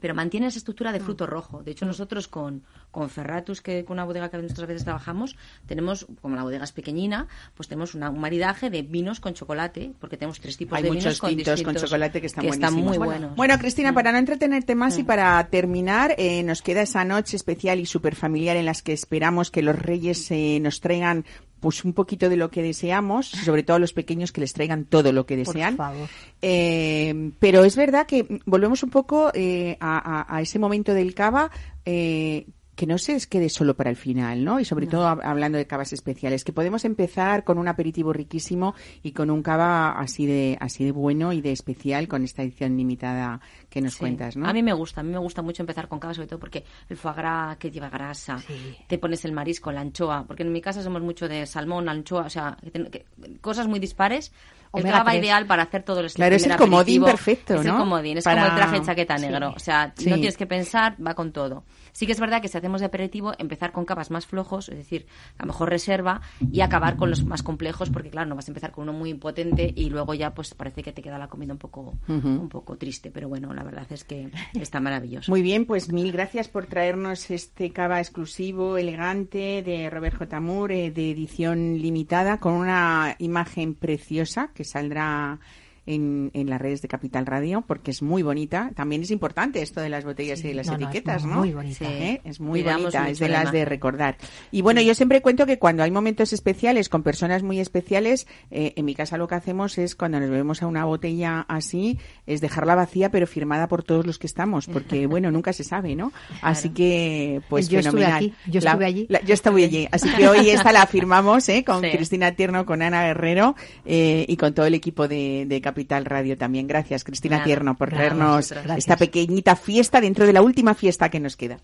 pero 0.00 0.14
mantienen 0.14 0.48
esa 0.48 0.58
estructura 0.58 0.90
Mm. 0.90 0.94
de 0.94 1.00
fruto 1.00 1.26
rojo. 1.26 1.62
De 1.62 1.72
hecho, 1.72 1.84
nosotros 1.86 2.28
con, 2.28 2.62
con 2.90 3.10
Ferratus, 3.10 3.60
que 3.60 3.84
con 3.84 3.94
una 3.94 4.04
bodega 4.04 4.28
que 4.30 4.38
muchas 4.38 4.66
veces 4.66 4.84
trabajamos, 4.84 5.36
tenemos, 5.66 6.06
como 6.22 6.36
la 6.36 6.42
bodega 6.44 6.62
es 6.64 6.72
pequeñina, 6.72 7.26
pues 7.54 7.68
tenemos 7.68 7.94
una- 7.94 8.10
un 8.10 8.20
maridaje 8.20 8.70
de 8.70 8.82
vinos 8.82 9.18
con 9.20 9.34
chocolate, 9.34 9.92
porque 10.00 10.16
tenemos 10.16 10.40
tres 10.40 10.56
tipos 10.56 10.76
Hay 10.76 10.84
de 10.84 10.90
vinos 10.90 11.18
con 11.18 11.30
tintos 11.30 11.46
con 11.48 11.56
distintos- 11.56 11.82
chocolate 11.90 12.20
que 12.20 12.26
están 12.28 12.42
que 12.44 12.50
están 12.50 12.74
buenísimos. 12.74 12.96
muy 12.96 12.98
Bueno, 13.06 13.20
buenos. 13.20 13.36
Bueno, 13.36 13.58
Cristina, 13.58 13.92
para 13.92 14.12
no 14.12 14.18
entretenerte 14.18 14.74
más 14.74 14.98
y 14.98 15.02
para 15.04 15.44
terminar, 15.48 16.14
eh, 16.18 16.42
nos 16.44 16.62
queda 16.62 16.82
esa 16.82 17.04
noche 17.04 17.36
especial 17.36 17.80
y 17.80 17.86
súper 17.86 18.14
familiar 18.14 18.56
en 18.56 18.66
las 18.66 18.82
que 18.82 18.92
esperamos 18.92 19.50
que 19.50 19.62
los 19.62 19.76
reyes 19.78 20.30
eh, 20.30 20.58
nos 20.60 20.80
traigan 20.80 21.24
pues 21.60 21.84
un 21.84 21.92
poquito 21.92 22.28
de 22.28 22.36
lo 22.36 22.50
que 22.50 22.62
deseamos, 22.62 23.26
sobre 23.28 23.62
todo 23.62 23.76
a 23.76 23.80
los 23.80 23.92
pequeños 23.92 24.32
que 24.32 24.40
les 24.40 24.52
traigan 24.52 24.84
todo 24.84 25.12
lo 25.12 25.26
que 25.26 25.36
Por 25.42 25.54
desean. 25.54 25.76
favor. 25.76 26.08
Eh, 26.42 27.32
pero 27.38 27.64
es 27.64 27.76
verdad 27.76 28.06
que 28.06 28.40
volvemos 28.46 28.82
un 28.82 28.90
poco 28.90 29.30
eh, 29.34 29.76
a, 29.80 30.20
a- 30.22 30.36
a 30.36 30.40
ese 30.42 30.58
momento 30.58 30.94
del 30.94 31.14
cava 31.14 31.50
eh, 31.84 32.46
que 32.78 32.86
no 32.86 32.96
se 32.96 33.18
quede 33.28 33.48
solo 33.48 33.74
para 33.74 33.90
el 33.90 33.96
final, 33.96 34.44
¿no? 34.44 34.60
Y 34.60 34.64
sobre 34.64 34.86
todo 34.86 35.08
hab- 35.08 35.20
hablando 35.24 35.58
de 35.58 35.66
cavas 35.66 35.92
especiales, 35.92 36.44
que 36.44 36.52
podemos 36.52 36.84
empezar 36.84 37.42
con 37.42 37.58
un 37.58 37.66
aperitivo 37.66 38.12
riquísimo 38.12 38.76
y 39.02 39.10
con 39.10 39.30
un 39.30 39.42
cava 39.42 39.98
así 39.98 40.26
de 40.26 40.56
así 40.60 40.84
de 40.84 40.92
bueno 40.92 41.32
y 41.32 41.40
de 41.40 41.50
especial 41.50 42.06
con 42.06 42.22
esta 42.22 42.44
edición 42.44 42.76
limitada 42.76 43.40
que 43.68 43.80
nos 43.80 43.94
Sí. 43.94 43.98
cuentas, 43.98 44.36
¿no? 44.36 44.48
A 44.48 44.52
mí 44.52 44.62
me 44.62 44.72
gusta, 44.72 45.00
a 45.00 45.04
mí 45.04 45.10
me 45.10 45.18
gusta 45.18 45.42
mucho 45.42 45.64
empezar 45.64 45.88
con 45.88 45.98
cava, 45.98 46.14
sobre 46.14 46.28
todo 46.28 46.38
porque 46.38 46.62
el 46.88 46.96
foie 46.96 47.14
gras 47.16 47.56
que 47.56 47.72
lleva 47.72 47.88
grasa, 47.90 48.38
Sí. 48.38 48.76
te 48.86 48.96
pones 48.96 49.24
el 49.24 49.32
marisco, 49.32 49.72
la 49.72 49.80
anchoa, 49.80 50.22
porque 50.24 50.44
en 50.44 50.52
mi 50.52 50.60
casa 50.60 50.80
somos 50.80 51.02
mucho 51.02 51.26
de 51.26 51.46
salmón, 51.46 51.88
anchoa, 51.88 52.26
o 52.26 52.30
sea, 52.30 52.56
que 52.62 52.70
ten- 52.70 52.86
que- 52.92 53.06
cosas 53.40 53.66
muy 53.66 53.80
dispares. 53.80 54.30
El 54.74 54.82
cava 54.84 55.16
ideal 55.16 55.46
para 55.46 55.62
hacer 55.62 55.82
todo 55.82 56.00
el 56.00 56.12
Claro, 56.12 56.36
es 56.36 56.44
el 56.46 56.54
comodín 56.56 57.02
perfecto, 57.02 57.54
Es 57.54 57.64
¿no? 57.64 57.72
el 57.72 57.78
comodín, 57.78 58.18
es 58.18 58.24
Para- 58.24 58.42
como 58.42 58.52
el 58.54 58.56
traje 58.60 58.78
de 58.80 58.84
chaqueta 58.86 59.16
Sí. 59.16 59.24
negro. 59.24 59.54
O 59.56 59.58
sea, 59.58 59.86
no 59.86 60.14
tienes 60.16 60.36
que 60.36 60.46
pensar, 60.46 60.94
va 61.04 61.14
con 61.14 61.32
todo. 61.32 61.64
Sí 61.98 62.06
que 62.06 62.12
es 62.12 62.20
verdad 62.20 62.40
que 62.40 62.46
si 62.46 62.56
hacemos 62.56 62.80
de 62.80 62.86
aperitivo, 62.86 63.32
empezar 63.38 63.72
con 63.72 63.84
cavas 63.84 64.12
más 64.12 64.24
flojos, 64.24 64.68
es 64.68 64.76
decir, 64.76 65.06
a 65.36 65.42
lo 65.42 65.48
mejor 65.48 65.68
reserva, 65.68 66.20
y 66.52 66.60
acabar 66.60 66.94
con 66.94 67.10
los 67.10 67.24
más 67.24 67.42
complejos, 67.42 67.90
porque 67.90 68.08
claro, 68.08 68.28
no 68.28 68.36
vas 68.36 68.46
a 68.46 68.52
empezar 68.52 68.70
con 68.70 68.84
uno 68.88 68.96
muy 68.96 69.14
potente 69.14 69.72
y 69.74 69.90
luego 69.90 70.14
ya 70.14 70.32
pues 70.32 70.54
parece 70.54 70.84
que 70.84 70.92
te 70.92 71.02
queda 71.02 71.18
la 71.18 71.26
comida 71.26 71.54
un 71.54 71.58
poco, 71.58 71.98
un 72.06 72.48
poco 72.48 72.76
triste. 72.76 73.10
Pero 73.10 73.28
bueno, 73.28 73.52
la 73.52 73.64
verdad 73.64 73.84
es 73.90 74.04
que 74.04 74.30
está 74.54 74.78
maravilloso. 74.78 75.28
Muy 75.32 75.42
bien, 75.42 75.66
pues 75.66 75.92
mil 75.92 76.12
gracias 76.12 76.46
por 76.46 76.66
traernos 76.66 77.32
este 77.32 77.72
cava 77.72 77.98
exclusivo, 77.98 78.78
elegante, 78.78 79.64
de 79.64 79.90
Robert 79.90 80.18
J. 80.18 80.38
Moore, 80.38 80.86
eh, 80.86 80.90
de 80.92 81.10
edición 81.10 81.78
limitada, 81.78 82.38
con 82.38 82.52
una 82.52 83.16
imagen 83.18 83.74
preciosa 83.74 84.52
que 84.54 84.62
saldrá 84.62 85.40
en, 85.88 86.30
en 86.34 86.50
las 86.50 86.60
redes 86.60 86.82
de 86.82 86.88
Capital 86.88 87.26
Radio 87.26 87.62
porque 87.66 87.90
es 87.90 88.02
muy 88.02 88.22
bonita. 88.22 88.70
También 88.76 89.02
es 89.02 89.10
importante 89.10 89.62
esto 89.62 89.80
de 89.80 89.88
las 89.88 90.04
botellas 90.04 90.40
y 90.44 90.48
de 90.48 90.54
las 90.54 90.66
no, 90.66 90.74
no, 90.74 90.78
es 90.78 90.84
etiquetas, 90.84 91.24
¿no? 91.24 91.36
muy 91.36 91.52
bonita. 91.52 91.84
¿Eh? 91.86 92.20
Es 92.24 92.40
muy 92.40 92.60
Cuidamos 92.62 92.92
bonita, 92.92 93.08
es 93.10 93.18
de 93.18 93.28
la 93.28 93.44
las 93.44 93.52
de 93.52 93.64
recordar. 93.64 94.16
Y 94.50 94.62
bueno, 94.62 94.80
yo 94.82 94.94
siempre 94.94 95.22
cuento 95.22 95.46
que 95.46 95.58
cuando 95.58 95.82
hay 95.82 95.90
momentos 95.90 96.32
especiales 96.32 96.88
con 96.88 97.02
personas 97.02 97.42
muy 97.42 97.58
especiales, 97.58 98.26
eh, 98.50 98.74
en 98.76 98.84
mi 98.84 98.94
casa 98.94 99.16
lo 99.16 99.26
que 99.28 99.34
hacemos 99.36 99.78
es 99.78 99.94
cuando 99.96 100.20
nos 100.20 100.28
bebemos 100.28 100.62
a 100.62 100.66
una 100.66 100.84
botella 100.84 101.46
así, 101.48 101.98
es 102.26 102.40
dejarla 102.40 102.74
vacía 102.74 103.10
pero 103.10 103.26
firmada 103.26 103.66
por 103.68 103.82
todos 103.82 104.06
los 104.06 104.18
que 104.18 104.26
estamos, 104.26 104.66
porque 104.66 105.06
bueno, 105.08 105.30
nunca 105.30 105.52
se 105.54 105.64
sabe, 105.64 105.96
¿no? 105.96 106.12
Así 106.42 106.68
que, 106.70 107.40
pues 107.48 107.68
Yo 107.68 107.78
estuve 107.78 108.02
fenomenal. 108.02 108.16
aquí, 108.16 108.34
yo 108.50 108.60
La- 108.60 108.70
estuve 108.72 108.84
allí. 108.84 109.06
la- 109.08 109.20
yo 109.22 109.32
estuve 109.34 109.64
allí, 109.64 109.88
así 109.90 110.10
que 110.10 110.28
hoy 110.28 110.50
esta 110.50 110.70
la 110.72 110.86
firmamos, 110.86 111.48
¿eh? 111.48 111.64
Con 111.64 111.80
Sí. 111.82 111.90
Cristina 111.92 112.32
Tierno, 112.32 112.66
con 112.66 112.82
Ana 112.82 113.04
Guerrero 113.06 113.56
eh, 113.86 114.26
y 114.28 114.36
con 114.36 114.52
todo 114.52 114.66
el 114.66 114.74
equipo 114.74 115.08
de, 115.08 115.44
de 115.48 115.60
Capital 115.62 115.77
Radio 115.86 116.36
también. 116.36 116.66
Gracias, 116.66 117.04
Cristina 117.04 117.36
Nada, 117.36 117.44
Tierno, 117.44 117.76
por 117.76 117.90
nada, 117.90 117.98
traernos 117.98 118.36
vosotros. 118.36 118.64
Gracias. 118.64 118.78
esta 118.78 118.96
pequeñita 118.96 119.56
fiesta 119.56 120.00
dentro 120.00 120.26
de 120.26 120.32
la 120.32 120.42
última 120.42 120.74
fiesta 120.74 121.10
que 121.10 121.20
nos 121.20 121.36
queda. 121.36 121.58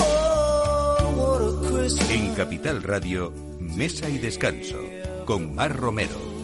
Oh. 0.00 1.86
En 2.10 2.34
Capital 2.34 2.82
Radio, 2.82 3.32
Mesa 3.60 4.08
y 4.08 4.18
Descanso, 4.18 4.78
con 5.24 5.54
Mar 5.54 5.76
Romero. 5.76 6.38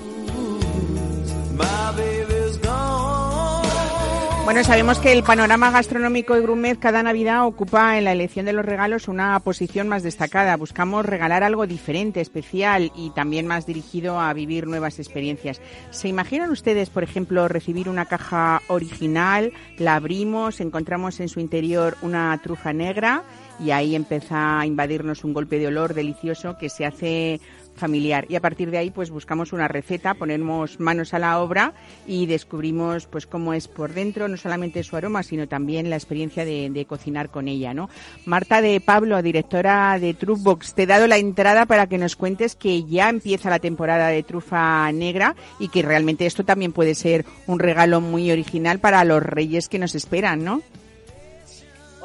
Bueno, 4.44 4.62
sabemos 4.62 4.98
que 4.98 5.11
el 5.11 5.22
panorama 5.22 5.70
gastronómico 5.70 6.35
de 6.35 6.42
Grumet 6.42 6.78
cada 6.78 7.02
Navidad 7.02 7.46
ocupa 7.46 7.96
en 7.96 8.04
la 8.04 8.12
elección 8.12 8.44
de 8.44 8.52
los 8.52 8.64
regalos 8.64 9.09
una 9.09 9.40
posición 9.40 9.88
más 9.88 10.02
destacada. 10.02 10.54
Buscamos 10.59 11.07
regalar 11.07 11.42
algo 11.42 11.66
diferente, 11.66 12.20
especial 12.20 12.92
y 12.94 13.09
también 13.11 13.46
más 13.46 13.64
dirigido 13.64 14.20
a 14.20 14.30
vivir 14.35 14.66
nuevas 14.66 14.98
experiencias. 14.98 15.62
¿Se 15.90 16.09
imaginan 16.09 16.50
ustedes, 16.50 16.90
por 16.90 17.02
ejemplo, 17.02 17.48
recibir 17.48 17.88
una 17.88 18.04
caja 18.04 18.61
original, 18.68 19.50
la 19.78 19.94
abrimos, 19.94 20.61
encontramos 20.61 21.20
en 21.20 21.30
su 21.30 21.40
interior 21.40 21.96
una 22.02 22.38
trufa 22.42 22.74
negra 22.74 23.22
y 23.59 23.70
ahí 23.70 23.96
empieza 23.96 24.61
a 24.61 24.66
invadirnos 24.66 25.24
un 25.24 25.33
golpe 25.33 25.59
de 25.59 25.68
olor 25.68 25.94
delicioso 25.94 26.59
que 26.59 26.68
se 26.68 26.85
hace 26.85 27.40
familiar 27.75 28.27
y 28.29 28.37
a 28.37 28.41
partir 28.41 28.71
de 28.71 28.79
ahí 28.79 28.91
pues 28.91 29.11
buscamos 29.11 29.53
una 29.53 29.69
receta, 29.69 30.15
ponemos 30.15 30.81
manos 30.81 31.15
a 31.15 31.19
la 31.19 31.41
obra 31.41 31.73
y 32.07 32.27
descubrimos 32.27 33.07
pues 33.07 33.27
cómo 33.27 33.55
es 33.55 33.69
por 33.69 33.93
dentro, 33.93 34.29
no 34.29 34.37
solamente 34.37 34.83
su 34.83 34.97
aroma, 34.97 35.23
sino 35.23 35.49
también 35.49 35.91
la 35.91 35.97
experiencia 35.97 36.45
de, 36.45 36.71
de 36.71 36.85
cocinar 36.87 37.31
con 37.31 37.49
ella, 37.49 37.75
¿no? 37.75 37.89
Marta 38.25 38.61
de 38.61 38.81
Pablo, 38.81 39.21
directora 39.23 39.99
de 39.99 40.15
Truffbox, 40.15 40.75
te 40.75 40.85
he 40.85 40.87
dado 40.87 41.07
la 41.07 41.19
entrada 41.19 41.67
para 41.67 41.87
que 41.87 41.99
nos 41.99 42.17
cuentes 42.17 42.55
que 42.57 42.85
ya 42.85 43.09
empieza 43.09 43.51
la 43.51 43.59
temporada 43.59 44.09
de 44.09 44.23
trufa 44.23 44.91
negra 44.93 45.35
y 45.59 45.69
que 45.69 45.83
realmente 45.83 46.27
esto 46.27 46.45
también 46.45 46.73
puede 46.73 46.95
ser 46.95 47.25
un 47.47 47.59
regalo 47.59 48.01
muy 48.01 48.31
original 48.31 48.79
para 48.79 49.05
los 49.05 49.23
reyes 49.23 49.69
que 49.69 49.79
nos 49.79 49.95
esperan, 49.95 50.45
¿no? 50.45 50.63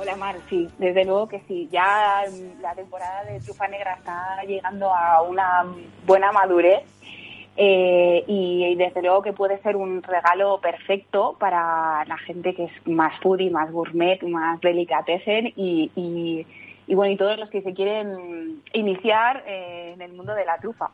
Hola 0.01 0.15
Mar, 0.15 0.37
sí, 0.49 0.65
desde 0.77 1.03
luego 1.03 1.27
que 1.27 1.41
sí. 1.41 1.67
Ya 1.73 2.23
mm, 2.25 2.61
la 2.61 2.73
temporada 2.73 3.25
de 3.25 3.41
trufa 3.41 3.67
negra 3.67 3.95
está 3.95 4.41
llegando 4.47 4.93
a 4.93 5.21
una 5.23 5.65
buena 6.05 6.31
madurez 6.31 6.83
eh, 7.57 8.23
y, 8.25 8.75
desde 8.75 9.01
luego 9.01 9.21
que 9.21 9.33
puede 9.33 9.61
ser 9.61 9.75
un 9.75 10.01
regalo 10.01 10.61
perfecto 10.61 11.35
para 11.37 12.05
la 12.05 12.17
gente 12.19 12.55
que 12.55 12.63
es 12.65 12.87
más 12.87 13.19
foodie, 13.19 13.49
más 13.49 13.73
gourmet, 13.73 14.23
más 14.23 14.61
delicatessen 14.61 15.51
y 15.57 16.45
bueno 16.87 17.11
y 17.11 17.17
todos 17.17 17.37
los 17.37 17.49
que 17.49 17.61
se 17.61 17.73
quieren 17.73 18.63
iniciar 18.71 19.43
eh, 19.47 19.91
en 19.95 20.01
el 20.01 20.13
mundo 20.13 20.33
de 20.33 20.45
la 20.45 20.59
trufa. 20.59 20.91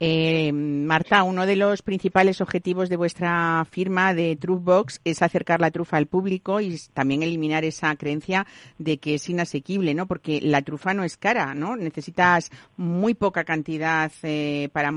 Eh, 0.00 0.52
Marta, 0.52 1.24
uno 1.24 1.44
de 1.44 1.56
los 1.56 1.82
principales 1.82 2.40
objetivos 2.40 2.88
de 2.88 2.96
vuestra 2.96 3.64
firma 3.70 4.14
de 4.14 4.36
Truffbox 4.36 5.00
es 5.04 5.22
acercar 5.22 5.60
la 5.60 5.70
trufa 5.70 5.96
al 5.96 6.06
público 6.06 6.60
y 6.60 6.76
también 6.94 7.22
eliminar 7.22 7.64
esa 7.64 7.94
creencia 7.96 8.46
de 8.78 8.98
que 8.98 9.14
es 9.14 9.28
inasequible, 9.28 9.94
¿no? 9.94 10.06
Porque 10.06 10.40
la 10.40 10.62
trufa 10.62 10.94
no 10.94 11.02
es 11.02 11.16
cara, 11.16 11.54
¿no? 11.54 11.76
Necesitas 11.76 12.50
muy 12.76 13.14
poca 13.14 13.44
cantidad 13.44 14.12
eh, 14.22 14.68
para, 14.72 14.92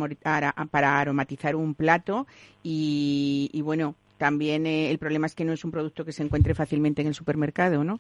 para 0.70 1.00
aromatizar 1.00 1.56
un 1.56 1.74
plato 1.74 2.28
y, 2.64 3.50
y, 3.54 3.62
bueno, 3.62 3.96
también 4.18 4.68
eh, 4.68 4.92
el 4.92 5.00
problema 5.00 5.26
es 5.26 5.34
que 5.34 5.46
no 5.46 5.54
es 5.54 5.66
un 5.66 5.72
producto 5.72 6.06
que 6.06 6.12
se 6.12 6.22
encuentre 6.22 6.54
fácilmente 6.54 7.02
en 7.02 7.08
el 7.08 7.16
supermercado, 7.16 7.84
¿no? 7.84 8.00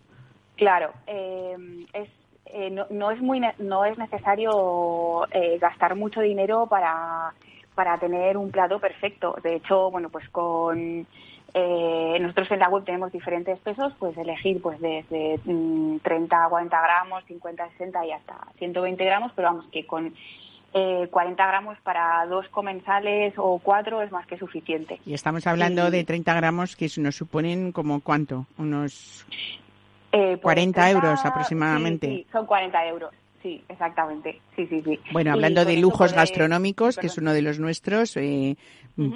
Claro, 0.55 0.93
eh, 1.07 1.55
es, 1.93 2.09
eh, 2.53 2.69
no, 2.69 2.85
no 2.89 3.11
es 3.11 3.21
muy 3.21 3.41
no 3.59 3.85
es 3.85 3.97
necesario 3.97 5.27
eh, 5.31 5.57
gastar 5.59 5.95
mucho 5.95 6.21
dinero 6.21 6.67
para, 6.67 7.33
para 7.75 7.97
tener 7.97 8.37
un 8.37 8.51
plato 8.51 8.79
perfecto. 8.79 9.35
De 9.43 9.55
hecho, 9.55 9.89
bueno, 9.91 10.09
pues 10.09 10.27
con 10.29 11.05
eh, 11.53 12.17
nosotros 12.21 12.49
en 12.51 12.59
la 12.59 12.69
web 12.69 12.85
tenemos 12.85 13.11
diferentes 13.11 13.59
pesos, 13.59 13.93
pues 13.99 14.17
elegir 14.17 14.61
pues 14.61 14.79
desde 14.79 15.39
mm, 15.43 15.97
30 15.99 16.45
a 16.45 16.49
40 16.49 16.81
gramos, 16.81 17.23
50 17.25 17.63
a 17.63 17.69
60 17.71 18.05
y 18.05 18.11
hasta 18.11 18.37
120 18.57 19.03
gramos, 19.03 19.31
pero 19.35 19.49
vamos 19.49 19.65
que 19.71 19.85
con 19.85 20.13
eh, 20.73 21.07
40 21.11 21.45
gramos 21.47 21.77
para 21.83 22.25
dos 22.27 22.47
comensales 22.47 23.33
o 23.37 23.59
cuatro 23.59 24.01
es 24.01 24.11
más 24.11 24.25
que 24.27 24.37
suficiente. 24.37 25.01
Y 25.05 25.13
estamos 25.13 25.45
hablando 25.45 25.85
Sí. 25.87 25.91
de 25.91 26.03
30 26.05 26.33
gramos 26.33 26.77
que 26.77 26.89
nos 26.97 27.15
suponen 27.15 27.73
como 27.73 27.99
cuánto, 27.99 28.45
unos 28.57 29.25
Eh, 30.11 30.37
pues 30.37 30.41
40 30.41 30.89
euros 30.91 31.25
aproximadamente. 31.25 32.07
Sí, 32.07 32.17
sí, 32.17 32.27
son 32.31 32.45
40 32.45 32.85
euros. 32.87 33.11
Sí, 33.41 33.63
exactamente. 33.69 34.39
Sí, 34.55 34.67
sí, 34.67 34.81
sí. 34.85 34.99
Bueno, 35.11 35.31
hablando 35.33 35.65
de 35.65 35.77
lujos 35.77 35.97
puede- 36.11 36.15
gastronómicos, 36.15 36.97
que 36.99 37.07
es 37.07 37.17
uno 37.17 37.33
de 37.33 37.41
los 37.41 37.59
nuestros, 37.59 38.15
eh, 38.17 38.55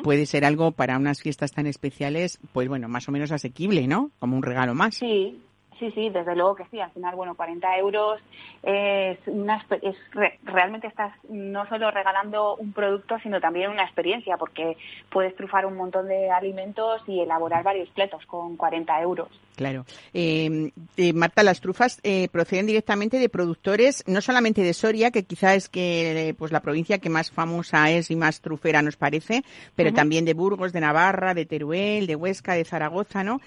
puede 0.02 0.26
ser 0.26 0.46
algo 0.46 0.72
para 0.72 0.98
unas 0.98 1.22
fiestas 1.22 1.52
tan 1.52 1.68
especiales, 1.68 2.40
pues 2.52 2.68
bueno, 2.68 2.88
más 2.88 3.08
o 3.08 3.12
menos 3.12 3.32
asequible, 3.32 3.86
¿no? 3.88 4.10
Como 4.18 4.36
un 4.36 4.42
regalo 4.42 4.74
más. 4.74 4.96
Sí, 4.96 5.40
sí, 5.80 5.92
sí, 5.92 6.10
desde 6.10 6.36
luego 6.36 6.56
que 6.56 6.66
sí. 6.72 6.80
Al 6.80 6.92
final, 6.92 7.16
bueno, 7.16 7.36
40 7.36 7.78
euros 7.78 8.20
es 8.64 9.20
una 9.28 9.64
es 9.82 9.96
re- 10.12 10.40
realmente 10.44 10.88
estás 10.88 11.14
no 11.30 11.68
solo 11.70 11.92
regalando 11.92 12.56
un 12.56 12.74
producto, 12.74 13.18
sino 13.22 13.40
también 13.40 13.70
una 13.70 13.84
experiencia, 13.84 14.38
porque 14.38 14.78
puedes 15.10 15.36
trufar 15.36 15.66
un 15.66 15.76
montón 15.76 16.08
de 16.08 16.30
alimentos 16.32 17.02
y 17.08 17.20
elaborar 17.22 17.64
varios 17.64 17.90
platos 17.90 18.26
con 18.26 18.58
40 18.58 19.02
euros. 19.02 19.30
Claro. 19.56 19.86
Eh, 20.14 20.72
eh, 20.98 21.14
Marta, 21.14 21.42
las 21.42 21.62
trufas 21.62 22.02
eh, 22.04 22.28
proceden 22.30 22.66
directamente 22.66 23.20
de 23.20 23.30
productores, 23.30 24.04
no 24.06 24.20
solamente 24.20 24.62
de 24.62 24.74
Soria, 24.74 25.12
que 25.12 25.24
quizá 25.24 25.56
es 25.56 25.70
que 25.70 26.30
eh, 26.30 26.34
pues 26.34 26.52
la 26.52 26.60
provincia 26.60 26.98
que 26.98 27.10
más 27.10 27.32
famosa 27.32 27.90
es 27.90 28.12
y 28.12 28.18
más 28.18 28.42
trufera 28.42 28.82
nos 28.82 28.98
parece, 28.98 29.44
pero 29.76 29.94
también 29.94 30.26
de 30.26 30.34
Burgos, 30.34 30.74
de 30.74 30.82
Navarra, 30.82 31.34
de 31.34 31.46
Teruel, 31.46 32.06
de 32.06 32.16
Huesca, 32.18 32.54
de 32.56 32.66
Zaragoza, 32.66 33.24
¿no? 33.24 33.40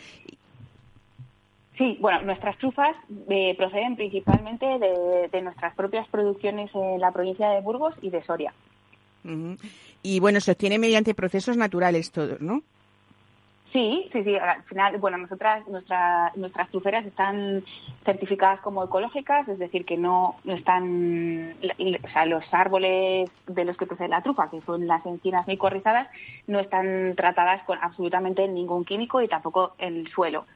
Sí, 1.78 1.96
bueno, 2.00 2.22
nuestras 2.22 2.58
trufas 2.58 2.96
eh, 3.30 3.54
proceden 3.56 3.94
principalmente 3.94 4.66
de, 4.66 5.28
de 5.30 5.42
nuestras 5.42 5.74
propias 5.76 6.08
producciones 6.08 6.74
en 6.74 7.00
la 7.00 7.12
provincia 7.12 7.50
de 7.50 7.60
Burgos 7.60 7.94
y 8.02 8.10
de 8.10 8.22
Soria. 8.24 8.52
Y 10.02 10.20
bueno, 10.20 10.40
se 10.40 10.52
obtiene 10.52 10.78
mediante 10.78 11.14
procesos 11.14 11.56
naturales 11.56 12.10
todos, 12.10 12.40
¿no? 12.40 12.62
Sí, 13.72 14.08
sí, 14.12 14.24
sí. 14.24 14.34
Al 14.34 14.62
final, 14.62 14.96
bueno, 14.96 15.18
nosotras, 15.18 15.68
nuestra, 15.68 16.32
nuestras 16.36 16.70
truferas 16.70 17.04
están 17.04 17.62
certificadas 18.04 18.60
como 18.60 18.82
ecológicas, 18.82 19.46
es 19.46 19.58
decir, 19.58 19.84
que 19.84 19.98
no, 19.98 20.36
no 20.44 20.54
están, 20.54 21.54
o 21.62 22.08
sea, 22.08 22.24
los 22.24 22.42
árboles 22.52 23.30
de 23.46 23.64
los 23.66 23.76
que 23.76 23.86
procede 23.86 24.08
la 24.08 24.22
trufa, 24.22 24.50
que 24.50 24.62
son 24.62 24.86
las 24.86 25.04
encinas 25.04 25.46
micorrizadas, 25.46 26.08
no 26.46 26.60
están 26.60 27.14
tratadas 27.14 27.62
con 27.64 27.78
absolutamente 27.82 28.48
ningún 28.48 28.86
químico 28.86 29.20
y 29.20 29.28
tampoco 29.28 29.74
el 29.78 30.08
suelo. 30.08 30.46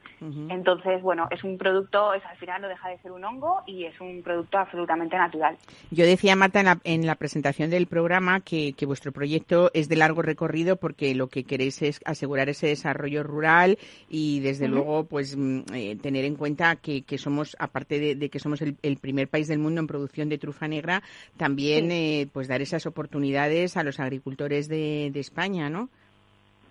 Entonces, 0.49 1.01
bueno, 1.01 1.27
es 1.31 1.43
un 1.43 1.57
producto, 1.57 2.13
es, 2.13 2.23
al 2.25 2.37
final 2.37 2.61
no 2.61 2.67
deja 2.67 2.89
de 2.89 2.97
ser 2.99 3.11
un 3.11 3.23
hongo 3.25 3.61
y 3.65 3.85
es 3.85 3.99
un 3.99 4.21
producto 4.23 4.57
absolutamente 4.57 5.17
natural. 5.17 5.57
Yo 5.91 6.05
decía, 6.05 6.35
Marta, 6.35 6.59
en 6.59 6.65
la, 6.65 6.79
en 6.83 7.05
la 7.05 7.15
presentación 7.15 7.69
del 7.69 7.87
programa 7.87 8.39
que, 8.39 8.73
que 8.73 8.85
vuestro 8.85 9.11
proyecto 9.11 9.69
es 9.73 9.89
de 9.89 9.95
largo 9.95 10.21
recorrido 10.21 10.77
porque 10.77 11.13
lo 11.15 11.27
que 11.27 11.43
queréis 11.43 11.81
es 11.81 11.99
asegurar 12.05 12.49
ese 12.49 12.67
desarrollo 12.67 13.23
rural 13.23 13.77
y, 14.09 14.39
desde 14.39 14.67
luego, 14.67 15.05
pues 15.05 15.35
mm, 15.35 15.61
eh, 15.73 15.97
tener 16.01 16.25
en 16.25 16.35
cuenta 16.35 16.75
que, 16.77 17.03
que 17.03 17.17
somos, 17.17 17.55
aparte 17.59 17.99
de, 17.99 18.15
de 18.15 18.29
que 18.29 18.39
somos 18.39 18.61
el, 18.61 18.77
el 18.81 18.97
primer 18.97 19.27
país 19.27 19.47
del 19.47 19.59
mundo 19.59 19.81
en 19.81 19.87
producción 19.87 20.29
de 20.29 20.37
trufa 20.37 20.67
negra, 20.67 21.03
también 21.37 21.91
eh, 21.91 22.27
pues 22.31 22.47
dar 22.47 22.61
esas 22.61 22.85
oportunidades 22.85 23.77
a 23.77 23.83
los 23.83 23.99
agricultores 23.99 24.67
de, 24.67 25.09
de 25.11 25.19
España, 25.19 25.69
¿no? 25.69 25.89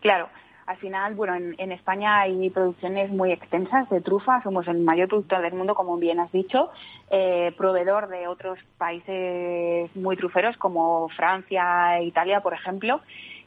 Claro, 0.01 0.29
al 0.67 0.77
final, 0.77 1.15
bueno, 1.15 1.35
en, 1.35 1.55
en 1.59 1.73
España 1.73 2.21
hay 2.21 2.49
producciones 2.51 3.11
muy 3.11 3.33
extensas 3.33 3.89
de 3.91 4.01
trufa, 4.01 4.43
somos 4.43 4.67
el 4.69 4.79
mayor 4.79 5.09
productor 5.09 5.43
del 5.43 5.55
mundo, 5.55 5.75
como 5.75 5.97
bien 5.97 6.21
has 6.21 6.31
dicho, 6.33 6.71
eh, 7.11 7.53
proveedor 7.57 8.09
de 8.09 8.29
otros 8.29 8.59
países 8.79 9.95
muy 9.97 10.17
truferos 10.17 10.57
como 10.57 11.09
Francia 11.11 11.99
e 11.99 12.05
Italia, 12.05 12.41
por 12.41 12.55
ejemplo. 12.55 13.01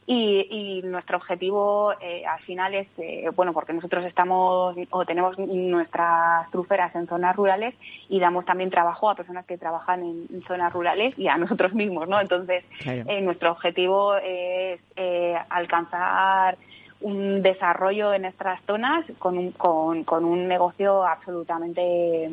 Y, 0.08 0.46
y 0.48 0.82
nuestro 0.86 1.16
objetivo 1.16 1.92
eh, 2.00 2.24
al 2.24 2.38
final 2.42 2.76
es, 2.76 2.86
eh, 2.98 3.28
bueno, 3.34 3.52
porque 3.52 3.72
nosotros 3.72 4.04
estamos 4.04 4.76
o 4.90 5.04
tenemos 5.04 5.36
nuestras 5.36 6.48
truferas 6.52 6.94
en 6.94 7.08
zonas 7.08 7.34
rurales 7.34 7.74
y 8.08 8.20
damos 8.20 8.44
también 8.44 8.70
trabajo 8.70 9.10
a 9.10 9.16
personas 9.16 9.44
que 9.46 9.58
trabajan 9.58 10.04
en, 10.04 10.26
en 10.32 10.42
zonas 10.44 10.72
rurales 10.72 11.18
y 11.18 11.26
a 11.26 11.36
nosotros 11.38 11.74
mismos, 11.74 12.06
¿no? 12.08 12.20
Entonces, 12.20 12.62
Claro. 12.78 13.02
eh, 13.08 13.20
nuestro 13.20 13.50
objetivo 13.50 14.14
es 14.18 14.80
alcanzar 15.50 16.56
un 17.00 17.42
desarrollo 17.42 18.14
en 18.14 18.24
estas 18.24 18.60
zonas 18.66 19.04
con 19.18 19.36
un, 19.38 19.52
con, 19.52 20.04
con 20.04 20.24
un 20.24 20.48
negocio 20.48 21.04
absolutamente 21.04 22.30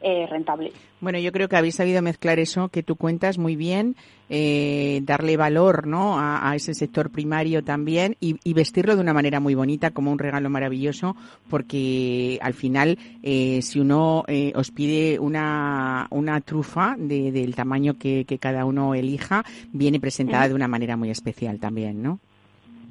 eh, 0.00 0.26
rentable. 0.28 0.72
Bueno, 1.00 1.18
yo 1.18 1.32
creo 1.32 1.48
que 1.48 1.56
habéis 1.56 1.74
sabido 1.76 2.00
mezclar 2.02 2.38
eso 2.38 2.68
que 2.68 2.82
tú 2.82 2.96
cuentas 2.96 3.36
muy 3.36 3.56
bien, 3.56 3.96
eh, 4.30 5.00
darle 5.02 5.36
valor 5.36 5.86
¿no? 5.86 6.18
a, 6.18 6.50
a 6.50 6.54
ese 6.54 6.72
sector 6.72 7.10
primario 7.10 7.62
también 7.62 8.16
y, 8.20 8.36
y 8.44 8.54
vestirlo 8.54 8.94
de 8.94 9.02
una 9.02 9.12
manera 9.12 9.38
muy 9.40 9.54
bonita, 9.54 9.90
como 9.90 10.10
un 10.12 10.18
regalo 10.18 10.48
maravilloso, 10.50 11.14
porque 11.50 12.38
al 12.42 12.54
final, 12.54 12.98
eh, 13.22 13.60
si 13.62 13.80
uno 13.80 14.24
eh, 14.28 14.52
os 14.54 14.70
pide 14.70 15.18
una, 15.18 16.06
una 16.10 16.40
trufa 16.40 16.94
de- 16.98 17.32
del 17.32 17.54
tamaño 17.54 17.94
que, 17.98 18.24
que 18.24 18.38
cada 18.38 18.64
uno 18.64 18.94
elija, 18.94 19.44
viene 19.72 20.00
presentada 20.00 20.48
de 20.48 20.54
una 20.54 20.68
manera 20.68 20.96
muy 20.96 21.10
especial 21.10 21.58
también, 21.60 22.02
¿no? 22.02 22.20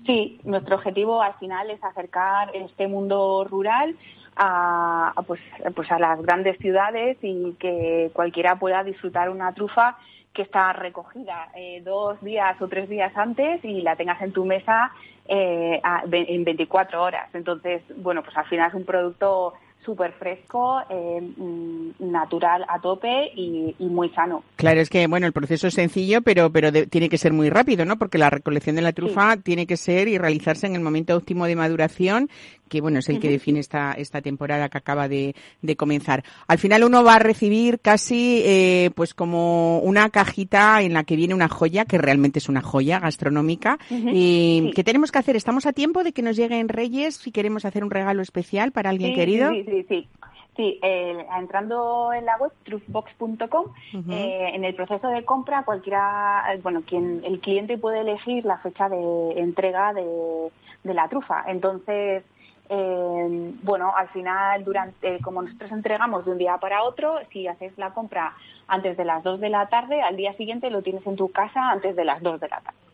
Sí, 0.05 0.39
nuestro 0.43 0.75
objetivo 0.75 1.21
al 1.21 1.33
final 1.35 1.69
es 1.71 1.83
acercar 1.83 2.55
este 2.55 2.87
mundo 2.87 3.45
rural 3.49 3.95
a, 4.35 5.13
pues, 5.25 5.41
pues 5.75 5.91
a 5.91 5.97
las 5.97 6.21
grandes 6.21 6.57
ciudades 6.59 7.17
y 7.21 7.53
que 7.53 8.11
cualquiera 8.13 8.57
pueda 8.57 8.83
disfrutar 8.83 9.29
una 9.29 9.53
trufa 9.53 9.97
que 10.33 10.41
está 10.41 10.73
recogida 10.73 11.49
eh, 11.55 11.81
dos 11.83 12.21
días 12.21 12.61
o 12.61 12.67
tres 12.67 12.89
días 12.89 13.15
antes 13.15 13.63
y 13.63 13.81
la 13.81 13.95
tengas 13.95 14.21
en 14.21 14.33
tu 14.33 14.45
mesa 14.45 14.91
eh, 15.27 15.81
en 16.11 16.43
24 16.43 17.01
horas. 17.01 17.29
Entonces, 17.33 17.81
bueno, 17.95 18.21
pues 18.21 18.35
al 18.37 18.45
final 18.45 18.67
es 18.67 18.75
un 18.75 18.85
producto 18.85 19.53
súper 19.85 20.13
fresco, 20.13 20.79
eh, 20.89 21.21
mm, 21.21 21.89
natural 22.11 22.65
a 22.67 22.79
tope 22.81 23.31
y, 23.35 23.75
y 23.77 23.85
muy 23.85 24.09
sano. 24.09 24.43
Claro, 24.55 24.81
es 24.81 24.89
que 24.89 25.05
bueno, 25.07 25.27
el 25.27 25.33
proceso 25.33 25.67
es 25.67 25.75
sencillo, 25.75 26.21
pero 26.23 26.51
pero 26.51 26.71
de- 26.71 26.87
tiene 26.87 27.07
que 27.09 27.17
ser 27.17 27.31
muy 27.33 27.49
rápido, 27.49 27.85
¿no? 27.85 27.97
Porque 27.97 28.17
la 28.17 28.29
recolección 28.29 28.75
de 28.75 28.81
la 28.81 28.93
trufa 28.93 29.37
tiene 29.37 29.67
que 29.67 29.77
ser 29.77 30.07
y 30.07 30.17
realizarse 30.17 30.65
en 30.67 30.75
el 30.75 30.81
momento 30.81 31.15
óptimo 31.15 31.45
de 31.45 31.55
maduración, 31.55 32.29
que 32.69 32.81
bueno, 32.81 32.99
es 32.99 33.09
el 33.09 33.19
que 33.19 33.29
define 33.29 33.59
esta 33.59 33.93
esta 33.93 34.21
temporada 34.21 34.69
que 34.69 34.77
acaba 34.77 35.07
de, 35.07 35.35
de 35.61 35.75
comenzar. 35.75 36.23
Al 36.47 36.57
final 36.57 36.83
uno 36.83 37.03
va 37.03 37.15
a 37.15 37.19
recibir 37.19 37.79
casi 37.79 38.41
eh, 38.45 38.91
pues 38.95 39.13
como 39.13 39.79
una 39.79 40.09
cajita 40.09 40.81
en 40.81 40.93
la 40.93 41.03
que 41.03 41.15
viene 41.15 41.33
una 41.33 41.47
joya, 41.49 41.85
que 41.85 41.97
realmente 41.97 42.39
es 42.39 42.49
una 42.49 42.61
joya 42.61 42.99
gastronómica. 42.99 43.77
y 43.89 44.61
Sí. 44.65 44.71
¿Qué 44.75 44.83
tenemos 44.83 45.11
que 45.11 45.19
hacer? 45.19 45.35
¿Estamos 45.35 45.65
a 45.65 45.73
tiempo 45.73 46.03
de 46.03 46.11
que 46.11 46.21
nos 46.21 46.35
lleguen 46.37 46.69
Reyes 46.69 47.15
si 47.15 47.31
queremos 47.31 47.65
hacer 47.65 47.83
un 47.83 47.91
regalo 47.91 48.21
especial 48.21 48.71
para 48.71 48.89
alguien 48.89 49.11
Sí, 49.11 49.15
querido? 49.15 49.51
Sí, 49.51 49.63
sí, 49.65 49.85
sí. 49.89 50.07
Sí, 50.55 50.79
eh, 50.81 51.25
entrando 51.37 52.13
en 52.13 52.23
la 52.25 52.37
web 52.37 52.51
truthbox.com, 52.63 53.65
Ujú. 53.93 54.11
eh, 54.11 54.51
en 54.53 54.63
el 54.63 54.73
proceso 54.73 55.09
de 55.09 55.25
compra 55.25 55.63
cualquiera, 55.63 56.45
eh, 56.53 56.59
bueno, 56.63 56.81
quien 56.87 57.21
el 57.25 57.41
cliente 57.41 57.77
puede 57.77 57.99
elegir 58.01 58.45
la 58.45 58.57
fecha 58.59 58.87
de 58.87 59.33
entrega 59.37 59.93
de, 59.93 60.49
de 60.85 60.93
la 60.93 61.09
trufa. 61.09 61.43
Entonces, 61.47 62.23
eh, 62.69 63.53
bueno, 63.63 63.93
al 63.95 64.09
final, 64.09 64.63
durante, 64.63 65.19
como 65.21 65.41
nosotros 65.41 65.71
entregamos 65.71 66.25
de 66.25 66.31
un 66.31 66.37
día 66.37 66.57
para 66.57 66.83
otro, 66.83 67.19
si 67.31 67.47
haces 67.47 67.77
la 67.77 67.91
compra 67.91 68.33
antes 68.67 68.97
de 68.97 69.05
las 69.05 69.23
2 69.23 69.39
de 69.39 69.49
la 69.49 69.67
tarde, 69.67 70.01
al 70.01 70.15
día 70.15 70.33
siguiente 70.33 70.69
lo 70.69 70.81
tienes 70.81 71.05
en 71.05 71.15
tu 71.15 71.31
casa 71.31 71.69
antes 71.69 71.95
de 71.95 72.05
las 72.05 72.21
2 72.21 72.39
de 72.39 72.47
la 72.47 72.61
tarde. 72.61 72.84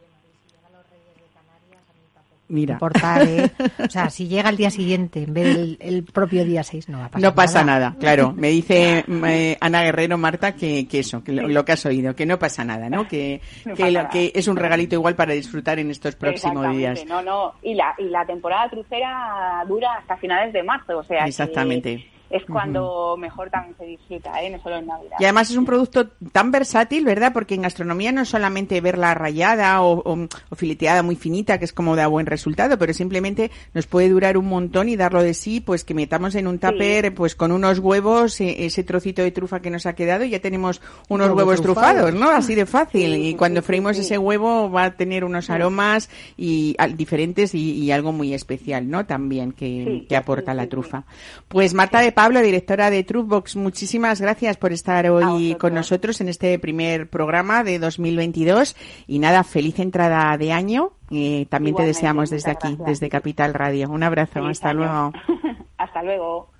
Mira. 2.51 2.73
importar, 2.73 3.27
¿eh? 3.27 3.51
O 3.85 3.89
sea, 3.89 4.09
si 4.09 4.27
llega 4.27 4.49
el 4.49 4.57
día 4.57 4.69
siguiente 4.69 5.23
en 5.23 5.33
vez 5.33 5.55
del 5.55 5.77
el 5.79 6.03
propio 6.03 6.43
día 6.45 6.63
6, 6.63 6.89
no 6.89 6.99
va 6.99 7.05
a 7.05 7.09
pasar 7.09 7.21
No 7.21 7.33
pasa 7.35 7.63
nada, 7.63 7.95
claro. 7.99 8.33
Me 8.35 8.49
dice 8.49 9.03
eh, 9.27 9.57
Ana 9.59 9.83
Guerrero, 9.83 10.17
Marta, 10.17 10.53
que, 10.55 10.87
que 10.87 10.99
eso, 10.99 11.23
que 11.23 11.31
lo, 11.31 11.47
lo 11.47 11.65
que 11.65 11.71
has 11.71 11.85
oído, 11.85 12.15
que 12.15 12.25
no 12.25 12.37
pasa 12.37 12.63
nada, 12.63 12.89
¿no? 12.89 13.07
Que, 13.07 13.41
No 13.65 13.73
que, 13.75 13.89
lo- 13.91 13.99
nada. 13.99 14.09
que 14.09 14.31
es 14.35 14.47
un 14.47 14.57
regalito 14.57 14.95
igual 14.95 15.15
para 15.15 15.33
disfrutar 15.33 15.79
en 15.79 15.89
estos 15.91 16.15
próximos 16.15 16.69
días. 16.75 17.03
No, 17.07 17.21
no. 17.21 17.53
Y 17.63 17.73
la, 17.73 17.95
y 17.97 18.03
la 18.05 18.25
temporada 18.25 18.69
crucera 18.69 19.63
dura 19.67 19.93
hasta 19.99 20.17
finales 20.17 20.53
de 20.53 20.63
marzo, 20.63 20.97
o 20.99 21.03
sea. 21.03 21.23
que 21.23 21.29
Exactamente. 21.29 22.05
Es 22.31 22.43
cuando 22.45 23.15
mejor 23.17 23.49
también 23.49 23.75
se 23.77 23.85
disfruta, 23.85 24.41
¿eh? 24.41 24.49
No 24.49 24.59
solo 24.61 24.77
en 24.77 24.87
Navidad. 24.87 25.17
Y 25.19 25.23
además 25.25 25.49
es 25.51 25.57
un 25.57 25.65
producto 25.65 26.07
tan 26.31 26.49
versátil, 26.51 27.03
¿verdad? 27.03 27.33
Porque 27.33 27.55
en 27.55 27.63
gastronomía 27.63 28.11
no 28.11 28.21
es 28.21 28.29
solamente 28.29 28.79
verla 28.81 29.13
rayada 29.13 29.81
o, 29.81 29.99
o- 29.99 30.27
o 30.49 30.55
fileteada 30.55 31.03
muy 31.03 31.15
finita, 31.15 31.57
que 31.59 31.65
es 31.65 31.73
como 31.73 31.95
da 31.95 32.07
buen 32.07 32.25
resultado, 32.25 32.77
pero 32.77 32.93
simplemente 32.93 33.51
nos 33.73 33.85
puede 33.87 34.09
durar 34.09 34.37
un 34.37 34.47
montón 34.47 34.87
y 34.89 34.95
darlo 34.95 35.21
de 35.23 35.33
sí, 35.33 35.59
pues 35.59 35.83
que 35.83 35.93
metamos 35.93 36.35
en 36.35 36.47
un 36.47 36.57
tupper, 36.59 37.13
pues 37.13 37.35
con 37.35 37.51
unos 37.51 37.79
huevos, 37.79 38.39
eh, 38.41 38.65
ese 38.65 38.83
trocito 38.83 39.21
de 39.21 39.31
trufa 39.31 39.59
que 39.61 39.69
nos 39.69 39.85
ha 39.85 39.93
quedado 39.93 40.23
y 40.23 40.29
ya 40.29 40.39
tenemos 40.39 40.81
unos 41.09 41.27
Huevos 41.27 41.37
huevos 41.43 41.61
trufados, 41.61 42.09
trufados. 42.11 42.19
¿no? 42.19 42.29
Así 42.29 42.55
de 42.55 42.65
fácil. 42.65 43.13
Sí, 43.15 43.27
y 43.29 43.35
cuando 43.35 43.61
sí, 43.61 43.67
freímos 43.67 43.95
sí. 43.97 44.03
ese 44.03 44.17
huevo 44.17 44.71
va 44.71 44.85
a 44.85 44.91
tener 44.95 45.25
unos 45.25 45.49
aromas 45.49 46.09
y 46.37 46.75
al- 46.77 46.95
diferentes 46.95 47.53
y, 47.55 47.73
y 47.73 47.91
algo 47.91 48.11
muy 48.13 48.33
especial, 48.33 48.89
¿no? 48.89 49.05
También 49.05 49.51
que, 49.51 49.71
Sí, 50.01 50.05
que 50.07 50.15
aporta 50.15 50.51
sí, 50.51 50.57
la 50.57 50.63
sí, 50.63 50.69
trufa. 50.69 51.03
Pues 51.47 51.73
Marta 51.73 51.99
de 51.99 52.11
Pablo, 52.21 52.41
directora 52.43 52.91
de 52.91 53.03
Truthbox, 53.03 53.55
muchísimas 53.55 54.21
gracias 54.21 54.55
por 54.55 54.71
estar 54.73 55.09
hoy 55.09 55.23
vosotros. 55.23 55.55
con 55.59 55.73
nosotros 55.73 56.21
en 56.21 56.29
este 56.29 56.59
primer 56.59 57.09
programa 57.09 57.63
de 57.63 57.79
2022 57.79 58.75
y 59.07 59.17
nada, 59.17 59.43
feliz 59.43 59.79
entrada 59.79 60.37
de 60.37 60.51
año. 60.51 60.91
Eh, 61.09 61.47
también 61.49 61.75
te 61.75 61.81
Igualmente, 61.81 61.85
deseamos 61.87 62.29
desde 62.29 62.51
aquí, 62.51 62.67
gracias. 62.75 62.87
desde 62.87 63.09
Capital 63.09 63.55
Radio. 63.55 63.89
Un 63.89 64.03
abrazo, 64.03 64.33
Feliz 64.33 64.51
hasta 64.51 64.69
año. 64.69 64.79
luego. 64.81 65.13
hasta 65.79 66.03
luego. 66.03 66.51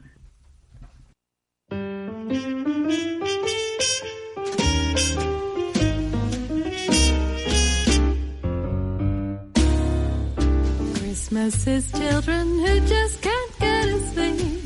Christmas 10.95 11.67
is 11.67 11.91
children 11.91 12.47
who 12.59 12.79
just 12.87 13.21
can't 13.21 13.59
get 13.59 13.85
to 13.85 13.99
sleep. 14.13 14.60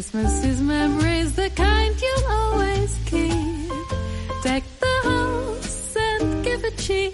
Christmas 0.00 0.44
is 0.44 0.62
memories, 0.62 1.36
the 1.36 1.50
kind 1.50 1.94
you'll 2.00 2.32
always 2.32 2.96
keep. 3.04 3.68
Deck 4.42 4.64
the 4.80 4.96
house 5.04 5.94
and 5.94 6.42
give 6.42 6.64
a 6.64 6.70
cheer 6.70 7.10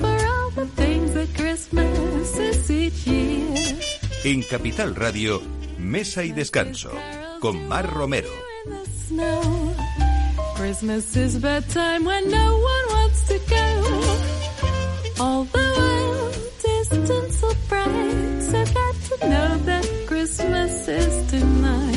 for 0.00 0.26
all 0.26 0.50
the 0.50 0.66
things 0.74 1.14
that 1.14 1.32
Christmas 1.36 2.36
is 2.36 2.68
each 2.68 3.06
year. 3.06 3.78
En 4.24 4.42
Capital 4.42 4.96
Radio, 4.96 5.40
Mesa 5.78 6.24
y 6.24 6.32
Descanso, 6.32 6.90
con 7.40 7.68
Mar 7.68 7.94
Romero. 7.94 8.32
In 8.64 8.72
the 8.72 8.86
snow. 9.06 9.74
Christmas 10.56 11.16
is 11.16 11.38
bedtime 11.38 12.04
when 12.04 12.28
no 12.28 12.58
one 12.58 12.86
wants 12.90 13.22
to 13.28 13.38
go. 13.48 15.22
All 15.22 15.44
the 15.44 15.66
world 15.78 16.34
is 16.74 16.88
tinsel 16.88 17.54
bright, 17.68 18.42
so 18.42 18.64
glad 18.74 18.94
to 19.10 19.28
know 19.28 19.56
that 19.58 19.86
Christmas 20.08 20.88
is 20.88 21.30
tonight. 21.30 21.95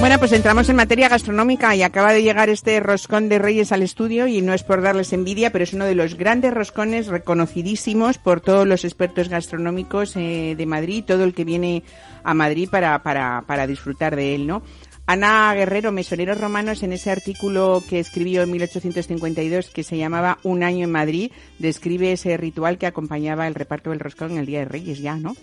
Bueno, 0.00 0.18
pues 0.18 0.32
entramos 0.32 0.66
en 0.70 0.76
materia 0.76 1.10
gastronómica 1.10 1.76
y 1.76 1.82
acaba 1.82 2.14
de 2.14 2.22
llegar 2.22 2.48
este 2.48 2.80
roscón 2.80 3.28
de 3.28 3.38
Reyes 3.38 3.70
al 3.70 3.82
estudio 3.82 4.26
y 4.26 4.40
no 4.40 4.54
es 4.54 4.62
por 4.62 4.80
darles 4.80 5.12
envidia, 5.12 5.52
pero 5.52 5.62
es 5.62 5.74
uno 5.74 5.84
de 5.84 5.94
los 5.94 6.14
grandes 6.14 6.54
roscones 6.54 7.06
reconocidísimos 7.06 8.16
por 8.16 8.40
todos 8.40 8.66
los 8.66 8.86
expertos 8.86 9.28
gastronómicos 9.28 10.16
eh, 10.16 10.54
de 10.56 10.64
Madrid, 10.64 11.04
todo 11.06 11.24
el 11.24 11.34
que 11.34 11.44
viene 11.44 11.82
a 12.24 12.32
Madrid 12.32 12.70
para, 12.70 13.02
para, 13.02 13.44
para 13.46 13.66
disfrutar 13.66 14.16
de 14.16 14.34
él, 14.34 14.46
¿no? 14.46 14.62
Ana 15.04 15.52
Guerrero, 15.52 15.92
Mesoneros 15.92 16.40
Romanos, 16.40 16.82
en 16.82 16.94
ese 16.94 17.10
artículo 17.10 17.82
que 17.86 18.00
escribió 18.00 18.42
en 18.42 18.52
1852 18.52 19.68
que 19.68 19.82
se 19.82 19.98
llamaba 19.98 20.38
Un 20.44 20.62
año 20.62 20.84
en 20.84 20.92
Madrid, 20.92 21.30
describe 21.58 22.12
ese 22.12 22.38
ritual 22.38 22.78
que 22.78 22.86
acompañaba 22.86 23.46
el 23.46 23.54
reparto 23.54 23.90
del 23.90 24.00
roscón 24.00 24.30
en 24.30 24.38
el 24.38 24.46
Día 24.46 24.60
de 24.60 24.64
Reyes, 24.64 25.00
ya, 25.00 25.16
¿no? 25.16 25.36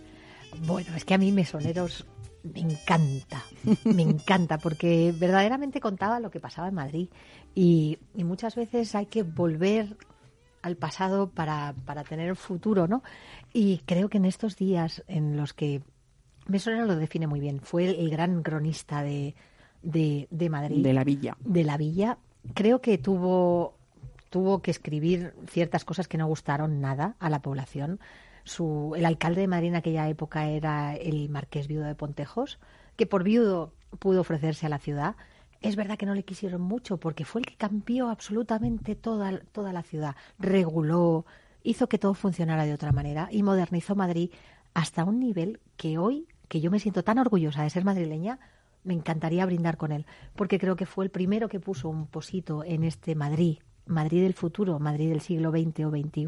Bueno, 0.65 0.95
es 0.95 1.05
que 1.05 1.13
a 1.13 1.19
mí 1.19 1.31
Mesoneros 1.31 2.07
me 2.43 2.59
encanta, 2.61 3.43
me 3.83 4.03
encanta, 4.03 4.57
porque 4.57 5.13
verdaderamente 5.17 5.79
contaba 5.79 6.19
lo 6.19 6.31
que 6.31 6.39
pasaba 6.39 6.67
en 6.67 6.75
Madrid. 6.75 7.09
Y, 7.55 7.99
y 8.15 8.23
muchas 8.23 8.55
veces 8.55 8.95
hay 8.95 9.07
que 9.07 9.23
volver 9.23 9.97
al 10.61 10.75
pasado 10.75 11.29
para, 11.29 11.73
para 11.85 12.03
tener 12.03 12.29
el 12.29 12.35
futuro, 12.35 12.87
¿no? 12.87 13.03
Y 13.53 13.79
creo 13.85 14.09
que 14.09 14.17
en 14.17 14.25
estos 14.25 14.55
días 14.57 15.03
en 15.07 15.37
los 15.37 15.53
que 15.53 15.81
Mesonero 16.47 16.85
lo 16.85 16.95
define 16.95 17.27
muy 17.27 17.39
bien, 17.39 17.59
fue 17.61 17.85
el, 17.85 17.95
el 17.95 18.09
gran 18.09 18.43
cronista 18.43 19.01
de, 19.03 19.35
de, 19.81 20.27
de 20.31 20.49
Madrid 20.49 20.83
De 20.83 20.93
la 20.93 21.03
villa. 21.03 21.37
de 21.39 21.63
la 21.63 21.77
villa 21.77 22.17
creo 22.53 22.81
que 22.81 22.97
tuvo, 22.97 23.75
tuvo 24.29 24.61
que 24.61 24.71
escribir 24.71 25.33
ciertas 25.49 25.83
cosas 25.85 26.07
que 26.07 26.17
no 26.17 26.27
gustaron 26.27 26.79
nada 26.81 27.15
a 27.19 27.29
la 27.29 27.41
población. 27.41 27.99
Su, 28.47 28.93
el 28.95 29.05
alcalde 29.05 29.41
de 29.41 29.47
Madrid 29.47 29.67
en 29.67 29.75
aquella 29.75 30.07
época 30.07 30.47
era 30.47 30.95
el 30.95 31.27
marqués 31.27 31.67
viudo 31.67 31.83
de 31.83 31.95
Pontejos, 31.95 32.59
que 32.95 33.05
por 33.05 33.23
viudo 33.23 33.73
pudo 33.99 34.21
ofrecerse 34.21 34.65
a 34.65 34.69
la 34.69 34.79
ciudad. 34.79 35.17
Es 35.61 35.75
verdad 35.75 35.97
que 35.97 36.05
no 36.05 36.15
le 36.15 36.23
quisieron 36.23 36.61
mucho 36.61 36.97
porque 36.97 37.25
fue 37.25 37.41
el 37.41 37.45
que 37.45 37.57
cambió 37.57 38.09
absolutamente 38.09 38.95
toda, 38.95 39.39
toda 39.51 39.73
la 39.73 39.83
ciudad, 39.83 40.15
reguló, 40.39 41.25
hizo 41.63 41.89
que 41.89 41.97
todo 41.97 42.13
funcionara 42.13 42.65
de 42.65 42.73
otra 42.73 42.93
manera 42.93 43.27
y 43.31 43.43
modernizó 43.43 43.95
Madrid 43.95 44.31
hasta 44.73 45.03
un 45.03 45.19
nivel 45.19 45.59
que 45.75 45.97
hoy, 45.97 46.27
que 46.47 46.61
yo 46.61 46.71
me 46.71 46.79
siento 46.79 47.03
tan 47.03 47.17
orgullosa 47.17 47.63
de 47.63 47.69
ser 47.69 47.83
madrileña, 47.83 48.39
me 48.85 48.93
encantaría 48.93 49.45
brindar 49.45 49.75
con 49.75 49.91
él, 49.91 50.05
porque 50.37 50.57
creo 50.57 50.77
que 50.77 50.85
fue 50.85 51.03
el 51.03 51.11
primero 51.11 51.49
que 51.49 51.59
puso 51.59 51.89
un 51.89 52.07
posito 52.07 52.63
en 52.63 52.85
este 52.85 53.13
Madrid, 53.13 53.57
Madrid 53.85 54.23
del 54.23 54.33
futuro, 54.33 54.79
Madrid 54.79 55.09
del 55.09 55.19
siglo 55.19 55.51
XX 55.51 55.85
o 55.85 55.89
XXI. 55.89 56.27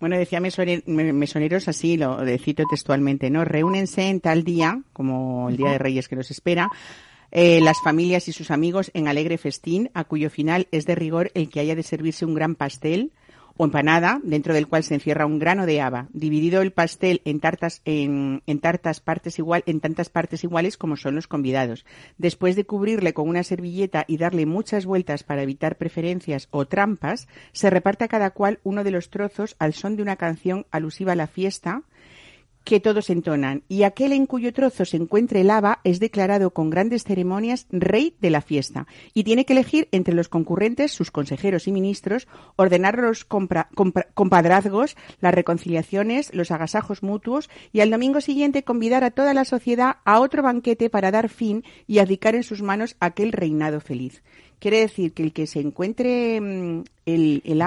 Bueno, 0.00 0.16
decía 0.16 0.40
mesone- 0.40 0.82
me- 0.86 1.12
mesoneros 1.12 1.68
así, 1.68 1.96
lo 1.96 2.18
cito 2.38 2.64
textualmente, 2.68 3.28
¿no? 3.30 3.44
Reúnense 3.44 4.08
en 4.08 4.20
tal 4.20 4.44
día, 4.44 4.82
como 4.92 5.48
el 5.50 5.56
Día 5.58 5.70
de 5.72 5.78
Reyes 5.78 6.08
que 6.08 6.16
nos 6.16 6.30
espera, 6.30 6.68
eh, 7.32 7.60
las 7.60 7.76
familias 7.84 8.26
y 8.26 8.32
sus 8.32 8.50
amigos 8.50 8.90
en 8.94 9.06
alegre 9.06 9.38
festín, 9.38 9.90
a 9.94 10.04
cuyo 10.04 10.30
final 10.30 10.66
es 10.72 10.86
de 10.86 10.94
rigor 10.94 11.30
el 11.34 11.48
que 11.48 11.60
haya 11.60 11.76
de 11.76 11.82
servirse 11.82 12.24
un 12.24 12.34
gran 12.34 12.54
pastel 12.56 13.12
o 13.60 13.64
empanada, 13.66 14.22
dentro 14.24 14.54
del 14.54 14.68
cual 14.68 14.84
se 14.84 14.94
encierra 14.94 15.26
un 15.26 15.38
grano 15.38 15.66
de 15.66 15.82
haba, 15.82 16.08
dividido 16.14 16.62
el 16.62 16.72
pastel 16.72 17.20
en 17.26 17.40
tartas, 17.40 17.82
en, 17.84 18.40
tartas 18.62 19.00
partes 19.00 19.38
igual, 19.38 19.64
en 19.66 19.80
tantas 19.80 20.08
partes 20.08 20.44
iguales 20.44 20.78
como 20.78 20.96
son 20.96 21.14
los 21.14 21.28
convidados. 21.28 21.84
Después 22.16 22.56
de 22.56 22.64
cubrirle 22.64 23.12
con 23.12 23.28
una 23.28 23.42
servilleta 23.42 24.06
y 24.08 24.16
darle 24.16 24.46
muchas 24.46 24.86
vueltas 24.86 25.24
para 25.24 25.42
evitar 25.42 25.76
preferencias 25.76 26.48
o 26.50 26.64
trampas, 26.64 27.28
se 27.52 27.68
reparte 27.68 28.04
a 28.04 28.08
cada 28.08 28.30
cual 28.30 28.60
uno 28.62 28.82
de 28.82 28.92
los 28.92 29.10
trozos 29.10 29.56
al 29.58 29.74
son 29.74 29.94
de 29.94 30.04
una 30.04 30.16
canción 30.16 30.64
alusiva 30.70 31.12
a 31.12 31.16
la 31.16 31.26
fiesta, 31.26 31.82
que 32.64 32.78
todos 32.78 33.10
entonan, 33.10 33.62
y 33.68 33.82
aquel 33.82 34.12
en 34.12 34.26
cuyo 34.26 34.52
trozo 34.52 34.84
se 34.84 34.96
encuentre 34.96 35.40
el 35.40 35.50
haba 35.50 35.80
es 35.82 35.98
declarado 35.98 36.50
con 36.50 36.70
grandes 36.70 37.04
ceremonias 37.04 37.66
rey 37.70 38.14
de 38.20 38.30
la 38.30 38.42
fiesta, 38.42 38.86
y 39.14 39.24
tiene 39.24 39.44
que 39.44 39.54
elegir 39.54 39.88
entre 39.92 40.14
los 40.14 40.28
concurrentes, 40.28 40.92
sus 40.92 41.10
consejeros 41.10 41.66
y 41.66 41.72
ministros, 41.72 42.28
ordenar 42.56 42.98
los 42.98 43.26
compra- 43.28 43.68
compra- 43.74 44.08
compadrazgos, 44.14 44.96
las 45.20 45.34
reconciliaciones, 45.34 46.34
los 46.34 46.50
agasajos 46.50 47.02
mutuos, 47.02 47.48
y 47.72 47.80
al 47.80 47.90
domingo 47.90 48.20
siguiente 48.20 48.62
convidar 48.62 49.04
a 49.04 49.10
toda 49.10 49.34
la 49.34 49.44
sociedad 49.44 49.96
a 50.04 50.20
otro 50.20 50.42
banquete 50.42 50.90
para 50.90 51.10
dar 51.10 51.28
fin 51.28 51.64
y 51.86 51.98
abdicar 51.98 52.34
en 52.34 52.42
sus 52.42 52.62
manos 52.62 52.96
aquel 53.00 53.32
reinado 53.32 53.80
feliz. 53.80 54.22
Quiere 54.58 54.80
decir 54.80 55.14
que 55.14 55.22
el 55.22 55.32
que 55.32 55.46
se 55.46 55.60
encuentre 55.60 56.38
mm, 56.40 56.84
el, 57.06 57.42
el 57.46 57.62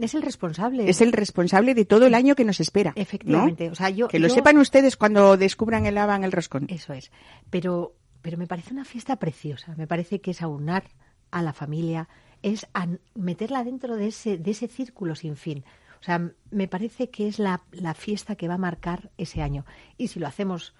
Es 0.00 0.14
el 0.14 0.22
responsable. 0.22 0.88
es 0.88 1.00
el 1.00 1.12
responsable 1.12 1.74
de 1.74 1.84
todo 1.84 2.06
el 2.06 2.14
año 2.14 2.34
que 2.34 2.44
nos 2.44 2.60
espera. 2.60 2.92
¿no? 2.96 3.02
Efectivamente. 3.02 3.70
O 3.70 3.74
sea, 3.74 3.90
yo, 3.90 4.08
Que 4.08 4.18
lo 4.18 4.28
yo- 4.28 4.34
sepan 4.34 4.58
ustedes 4.58 4.96
cuando 4.96 5.36
descubran 5.36 5.86
el 5.86 5.98
haba 5.98 6.16
en 6.16 6.24
el 6.24 6.32
roscón. 6.32 6.66
Eso 6.68 6.92
es. 6.92 7.10
Pero, 7.50 7.94
pero 8.22 8.38
me 8.38 8.46
parece 8.46 8.72
una 8.72 8.84
fiesta 8.84 9.16
preciosa. 9.16 9.74
Me 9.76 9.86
parece 9.86 10.20
que 10.20 10.30
es 10.32 10.42
aunar 10.42 10.84
a 11.30 11.42
la 11.42 11.52
familia, 11.52 12.08
es 12.42 12.66
meterla 13.14 13.64
dentro 13.64 13.96
de 13.96 14.08
ese, 14.08 14.38
de 14.38 14.50
ese 14.52 14.68
círculo 14.68 15.14
sin 15.14 15.36
fin. 15.36 15.64
O 16.00 16.04
sea, 16.04 16.30
me 16.50 16.68
parece 16.68 17.10
que 17.10 17.26
es 17.26 17.38
la, 17.38 17.62
la 17.72 17.92
fiesta 17.94 18.36
que 18.36 18.46
va 18.48 18.54
a 18.54 18.58
marcar 18.58 19.10
ese 19.18 19.42
año. 19.42 19.64
Y 19.96 20.08
si 20.08 20.20
lo 20.20 20.28
hacemos 20.28 20.74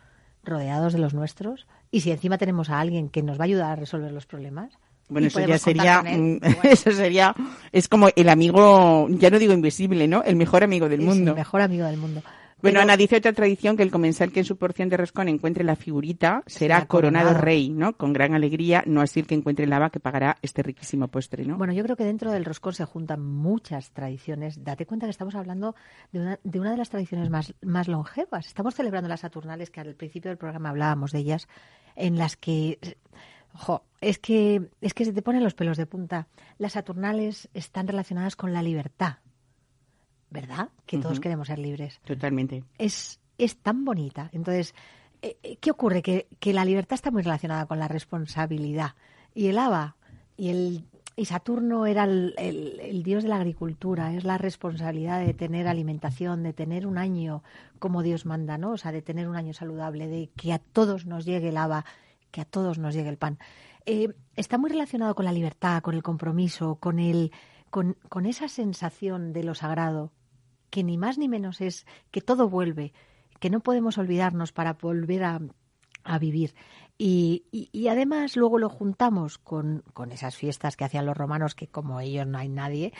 rodeados 0.44 0.92
de 0.92 1.00
los 1.00 1.12
nuestros, 1.14 1.66
y 1.90 2.00
si 2.02 2.10
encima 2.12 2.38
tenemos 2.38 2.70
a 2.70 2.78
alguien 2.80 3.08
que 3.08 3.22
nos 3.22 3.38
va 3.38 3.42
a 3.42 3.46
ayudar 3.46 3.72
a 3.72 3.76
resolver 3.76 4.12
los 4.12 4.26
problemas. 4.26 4.78
Bueno, 5.08 5.26
y 5.26 5.28
eso 5.28 5.40
ya 5.40 5.58
sería, 5.58 5.98
con 5.98 6.06
él, 6.08 6.38
bueno, 6.42 6.60
eso 6.64 6.92
sería, 6.92 7.34
es 7.72 7.88
como 7.88 8.08
el 8.14 8.28
amigo, 8.28 9.06
ya 9.10 9.30
no 9.30 9.38
digo 9.38 9.52
invisible, 9.54 10.06
¿no? 10.08 10.22
El 10.22 10.36
mejor 10.36 10.62
amigo 10.64 10.88
del 10.88 11.00
es 11.00 11.06
mundo. 11.06 11.30
el 11.32 11.36
mejor 11.38 11.60
amigo 11.62 11.86
del 11.86 11.96
mundo. 11.96 12.22
Bueno, 12.60 12.80
Pero- 12.80 12.82
Ana 12.82 12.96
dice 12.96 13.16
otra 13.18 13.32
tradición 13.32 13.76
que 13.76 13.84
el 13.84 13.90
comensal 13.92 14.32
que 14.32 14.40
en 14.40 14.44
su 14.44 14.56
porción 14.56 14.88
de 14.88 14.96
roscón 14.96 15.28
encuentre 15.28 15.62
la 15.62 15.76
figurita 15.76 16.42
será 16.46 16.74
Será 16.78 16.86
coronado, 16.88 17.26
coronado. 17.28 17.44
rey, 17.44 17.68
¿no? 17.70 17.92
Con 17.96 18.12
gran 18.12 18.34
alegría, 18.34 18.82
no 18.84 19.00
así 19.00 19.20
el 19.20 19.28
que 19.28 19.36
encuentre 19.36 19.64
el 19.64 19.72
haba 19.72 19.90
que 19.90 20.00
pagará 20.00 20.36
este 20.42 20.64
riquísimo 20.64 21.06
postre, 21.06 21.44
¿no? 21.44 21.56
Bueno, 21.56 21.72
yo 21.72 21.84
creo 21.84 21.94
que 21.94 22.02
dentro 22.02 22.32
del 22.32 22.44
roscón 22.44 22.74
se 22.74 22.84
juntan 22.84 23.22
muchas 23.24 23.92
tradiciones. 23.92 24.64
Date 24.64 24.86
cuenta 24.86 25.06
que 25.06 25.10
estamos 25.10 25.36
hablando 25.36 25.76
de 26.10 26.18
una 26.18 26.40
de, 26.42 26.58
una 26.58 26.72
de 26.72 26.78
las 26.78 26.90
tradiciones 26.90 27.30
más, 27.30 27.54
más 27.62 27.86
longevas. 27.86 28.48
Estamos 28.48 28.74
celebrando 28.74 29.08
las 29.08 29.20
Saturnales, 29.20 29.70
que 29.70 29.78
al 29.80 29.94
principio 29.94 30.28
del 30.28 30.36
programa 30.38 30.70
hablábamos 30.70 31.12
de 31.12 31.20
ellas, 31.20 31.46
en 31.94 32.18
las 32.18 32.36
que... 32.36 32.80
Jo, 33.58 33.82
es 34.00 34.18
que, 34.20 34.70
es 34.80 34.94
que 34.94 35.04
se 35.04 35.12
te 35.12 35.20
ponen 35.22 35.42
los 35.42 35.54
pelos 35.54 35.76
de 35.76 35.86
punta. 35.86 36.28
Las 36.58 36.72
Saturnales 36.74 37.48
están 37.54 37.88
relacionadas 37.88 38.36
con 38.36 38.52
la 38.52 38.62
libertad, 38.62 39.16
¿verdad? 40.30 40.68
Que 40.86 40.98
todos 40.98 41.20
queremos 41.20 41.48
ser 41.48 41.58
libres 41.58 42.00
Totalmente. 42.04 42.64
es, 42.78 43.18
es 43.38 43.56
tan 43.56 43.84
bonita. 43.84 44.30
Entonces, 44.32 44.74
eh, 45.22 45.36
eh, 45.42 45.56
¿qué 45.56 45.70
ocurre? 45.70 46.02
Que, 46.02 46.28
que 46.38 46.52
la 46.52 46.64
libertad 46.64 46.94
está 46.94 47.10
muy 47.10 47.22
relacionada 47.22 47.66
con 47.66 47.78
la 47.78 47.88
responsabilidad. 47.88 48.92
Y 49.34 49.48
el 49.48 49.58
Ava 49.58 49.96
y 50.36 50.50
el 50.50 50.84
y 51.16 51.24
Saturno 51.24 51.84
era 51.86 52.04
el, 52.04 52.34
el- 52.38 52.78
el 52.78 53.02
dios 53.02 53.24
de 53.24 53.28
la 53.30 53.36
agricultura, 53.36 54.14
es 54.14 54.22
la 54.22 54.38
responsabilidad 54.38 55.18
de 55.18 55.34
tener 55.34 55.66
alimentación, 55.66 56.44
de 56.44 56.52
tener 56.52 56.86
un 56.86 56.96
año 56.96 57.42
como 57.80 58.04
Dios 58.04 58.24
manda, 58.24 58.56
¿no? 58.56 58.70
O 58.70 58.76
sea, 58.76 58.92
de 58.92 59.02
tener 59.02 59.26
un 59.28 59.34
año 59.34 59.52
saludable, 59.52 60.06
de 60.06 60.30
que 60.36 60.52
a 60.52 60.60
todos 60.60 61.06
nos 61.06 61.24
llegue 61.24 61.48
el 61.48 61.56
Ava, 61.56 61.84
que 62.30 62.40
a 62.40 62.44
todos 62.44 62.78
nos 62.78 62.94
llegue 62.94 63.08
el 63.08 63.18
pan. 63.18 63.38
Eh, 63.86 64.14
está 64.36 64.58
muy 64.58 64.70
relacionado 64.70 65.14
con 65.14 65.24
la 65.24 65.32
libertad, 65.32 65.82
con 65.82 65.94
el 65.94 66.02
compromiso, 66.02 66.76
con 66.76 66.98
el, 66.98 67.32
con, 67.70 67.96
esa 68.26 68.48
sensación 68.48 69.32
de 69.32 69.44
lo 69.44 69.54
sagrado, 69.54 70.12
que 70.70 70.84
ni 70.84 70.98
más 70.98 71.16
ni 71.18 71.28
menos 71.28 71.60
es 71.60 71.86
que 72.10 72.20
todo 72.20 72.48
vuelve, 72.48 72.92
que 73.40 73.50
no 73.50 73.60
podemos 73.60 73.96
olvidarnos 73.98 74.52
para 74.52 74.74
volver 74.74 75.24
a, 75.24 75.40
a 76.04 76.18
vivir. 76.18 76.54
Y, 76.98 77.44
y- 77.52 77.70
y 77.72 77.88
además 77.88 78.36
luego 78.36 78.58
lo 78.58 78.68
juntamos 78.68 79.38
con, 79.38 79.82
con 79.94 80.10
esas 80.12 80.36
fiestas 80.36 80.76
que 80.76 80.84
hacían 80.84 81.06
los 81.06 81.16
romanos, 81.16 81.54
que 81.54 81.68
como 81.68 82.00
ellos 82.00 82.26
no 82.26 82.38
hay 82.38 82.48
nadie. 82.48 82.92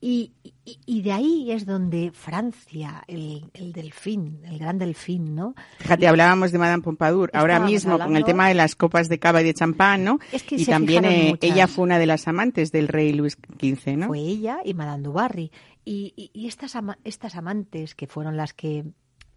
Y, 0.00 0.32
y- 0.42 0.78
y 0.84 1.02
de 1.02 1.12
ahí 1.12 1.50
es 1.50 1.64
donde 1.64 2.10
Francia, 2.12 3.02
el, 3.08 3.50
el 3.54 3.72
delfín, 3.72 4.40
el 4.44 4.58
gran 4.58 4.78
delfín, 4.78 5.34
¿no? 5.34 5.54
Fíjate, 5.78 6.06
hablábamos 6.06 6.52
de 6.52 6.58
Madame 6.58 6.82
Pompadour. 6.82 7.30
Ahora 7.32 7.58
mismo 7.60 7.98
con 7.98 8.14
el 8.16 8.24
tema 8.24 8.48
de 8.48 8.54
las 8.54 8.76
copas 8.76 9.08
de 9.08 9.18
cava 9.18 9.40
y 9.40 9.44
de 9.44 9.54
champán, 9.54 10.04
¿no? 10.04 10.18
Es 10.32 10.42
que 10.42 10.56
y 10.56 10.66
también 10.66 11.04
eh, 11.06 11.34
ella 11.40 11.66
fue 11.66 11.84
una 11.84 11.98
de 11.98 12.06
las 12.06 12.28
amantes 12.28 12.72
del 12.72 12.88
rey 12.88 13.12
Luis 13.14 13.38
XV, 13.58 13.96
¿no? 13.96 14.06
Fue 14.08 14.18
ella 14.18 14.58
y 14.64 14.74
Madame 14.74 15.02
du 15.02 15.12
Barry. 15.12 15.50
Y, 15.84 16.12
y- 16.16 16.30
y 16.34 16.46
estas, 16.46 16.76
ama- 16.76 16.98
estas 17.04 17.34
amantes 17.36 17.94
que 17.94 18.06
fueron 18.06 18.36
las 18.36 18.52
que 18.52 18.84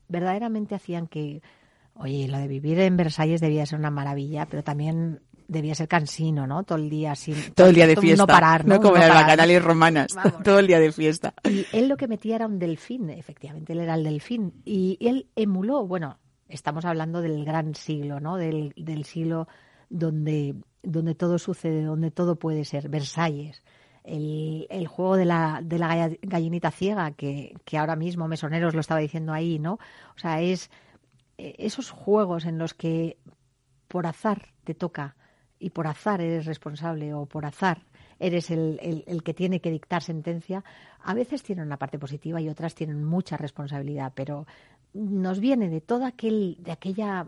verdaderamente 0.09 0.75
hacían 0.75 1.07
que, 1.07 1.41
oye, 1.93 2.27
lo 2.27 2.37
de 2.37 2.47
vivir 2.47 2.79
en 2.79 2.97
Versalles 2.97 3.39
debía 3.41 3.65
ser 3.65 3.79
una 3.79 3.91
maravilla, 3.91 4.45
pero 4.45 4.63
también 4.63 5.21
debía 5.49 5.75
ser 5.75 5.87
cansino, 5.89 6.47
¿no? 6.47 6.63
Todo 6.63 6.77
el 6.77 6.89
día 6.89 7.15
sin... 7.15 7.35
Todo 7.55 7.67
el 7.67 7.75
día 7.75 7.87
de 7.87 7.97
fiesta. 7.97 8.23
No 8.23 8.27
parar, 8.27 8.65
¿no? 8.65 8.77
como 8.77 8.95
No 8.95 9.01
en 9.01 9.09
las 9.09 9.21
bacanales 9.23 9.63
romanas. 9.63 10.07
Vamos. 10.15 10.41
Todo 10.43 10.59
el 10.59 10.67
día 10.67 10.79
de 10.79 10.91
fiesta. 10.93 11.33
Y 11.43 11.65
él 11.73 11.87
lo 11.89 11.97
que 11.97 12.07
metía 12.07 12.35
era 12.35 12.45
un 12.45 12.59
delfín, 12.59 13.09
efectivamente, 13.09 13.73
él 13.73 13.79
era 13.79 13.95
el 13.95 14.03
delfín. 14.03 14.53
Y 14.63 14.97
él 15.01 15.27
emuló, 15.35 15.85
bueno, 15.85 16.19
estamos 16.47 16.85
hablando 16.85 17.21
del 17.21 17.43
gran 17.43 17.75
siglo, 17.75 18.19
¿no? 18.19 18.37
Del, 18.37 18.73
del 18.77 19.03
siglo 19.05 19.47
donde, 19.89 20.55
donde 20.83 21.15
todo 21.15 21.37
sucede, 21.39 21.83
donde 21.83 22.11
todo 22.11 22.37
puede 22.37 22.63
ser, 22.63 22.87
Versalles. 22.89 23.61
El, 24.03 24.65
el 24.69 24.87
juego 24.87 25.17
de 25.17 25.25
la, 25.25 25.61
de 25.63 25.77
la 25.77 25.87
galla- 25.89 26.17
gallinita 26.21 26.71
ciega, 26.71 27.11
que, 27.11 27.53
que 27.65 27.77
ahora 27.77 27.95
mismo 27.95 28.27
Mesoneros 28.27 28.73
lo 28.73 28.79
estaba 28.79 28.99
diciendo 29.01 29.33
ahí, 29.33 29.59
¿no? 29.59 29.73
O 29.73 30.17
sea, 30.19 30.41
es 30.41 30.71
eh, 31.37 31.55
esos 31.59 31.91
juegos 31.91 32.45
en 32.45 32.57
los 32.57 32.73
que 32.73 33.17
por 33.87 34.07
azar 34.07 34.49
te 34.63 34.73
toca 34.73 35.15
y 35.59 35.69
por 35.71 35.87
azar 35.87 36.21
eres 36.21 36.45
responsable 36.45 37.13
o 37.13 37.25
por 37.25 37.45
azar 37.45 37.81
eres 38.19 38.51
el, 38.51 39.03
el- 39.07 39.23
que 39.23 39.33
tiene 39.33 39.61
que 39.61 39.71
dictar 39.71 40.03
sentencia, 40.03 40.63
a 41.03 41.13
veces 41.13 41.41
tienen 41.43 41.65
una 41.65 41.77
parte 41.77 41.97
positiva 41.99 42.41
y 42.41 42.49
otras 42.49 42.75
tienen 42.75 43.03
mucha 43.03 43.37
responsabilidad, 43.37 44.11
pero 44.13 44.45
nos 44.93 45.39
viene 45.39 45.69
de 45.69 45.79
toda 45.81 46.07
aquel, 46.07 46.57
de 46.59 46.71
aquella 46.71 47.27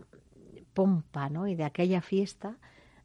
pompa 0.74 1.28
¿no? 1.30 1.46
y 1.46 1.54
de 1.54 1.64
aquella 1.64 2.00
fiesta, 2.02 2.56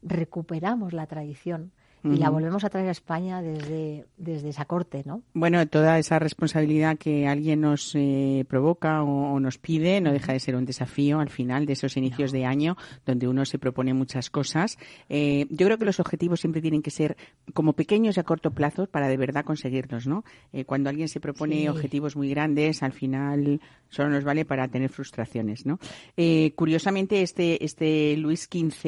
recuperamos 0.02 0.92
la 0.92 1.06
tradición 1.06 1.72
y 2.04 2.16
la 2.16 2.30
volvemos 2.30 2.64
a 2.64 2.70
traer 2.70 2.88
a 2.88 2.92
España 2.92 3.42
desde, 3.42 4.06
desde 4.16 4.48
esa 4.50 4.64
corte, 4.64 5.02
¿no? 5.04 5.22
Bueno, 5.34 5.66
toda 5.66 5.98
esa 5.98 6.18
responsabilidad 6.18 6.96
que 6.98 7.26
alguien 7.26 7.60
nos 7.60 7.94
eh, 7.94 8.44
provoca 8.48 9.02
o, 9.02 9.34
o 9.34 9.40
nos 9.40 9.58
pide 9.58 10.00
no 10.00 10.12
deja 10.12 10.32
de 10.32 10.40
ser 10.40 10.56
un 10.56 10.64
desafío 10.64 11.20
al 11.20 11.30
final 11.30 11.66
de 11.66 11.72
esos 11.74 11.96
inicios 11.96 12.32
de 12.32 12.44
año 12.44 12.76
donde 13.04 13.28
uno 13.28 13.44
se 13.44 13.58
propone 13.58 13.94
muchas 13.94 14.30
cosas. 14.30 14.78
Eh, 15.08 15.46
yo 15.50 15.66
creo 15.66 15.78
que 15.78 15.84
los 15.84 16.00
objetivos 16.00 16.40
siempre 16.40 16.62
tienen 16.62 16.82
que 16.82 16.90
ser 16.90 17.16
como 17.54 17.72
pequeños 17.72 18.16
y 18.16 18.20
a 18.20 18.24
corto 18.24 18.50
plazo 18.50 18.86
para 18.86 19.08
de 19.08 19.16
verdad 19.16 19.44
conseguirlos, 19.44 20.06
¿no? 20.06 20.24
Eh, 20.52 20.64
cuando 20.64 20.90
alguien 20.90 21.08
se 21.08 21.20
propone 21.20 21.62
Sí. 21.62 21.68
objetivos 21.68 22.14
muy 22.16 22.30
grandes, 22.30 22.82
al 22.82 22.92
final 22.92 23.60
solo 23.88 24.10
nos 24.10 24.24
vale 24.24 24.44
para 24.44 24.68
tener 24.68 24.90
frustraciones, 24.90 25.66
¿no? 25.66 25.78
Eh, 26.16 26.52
curiosamente, 26.54 27.22
este, 27.22 27.64
este 27.64 28.16
Luis 28.16 28.48
XV, 28.50 28.82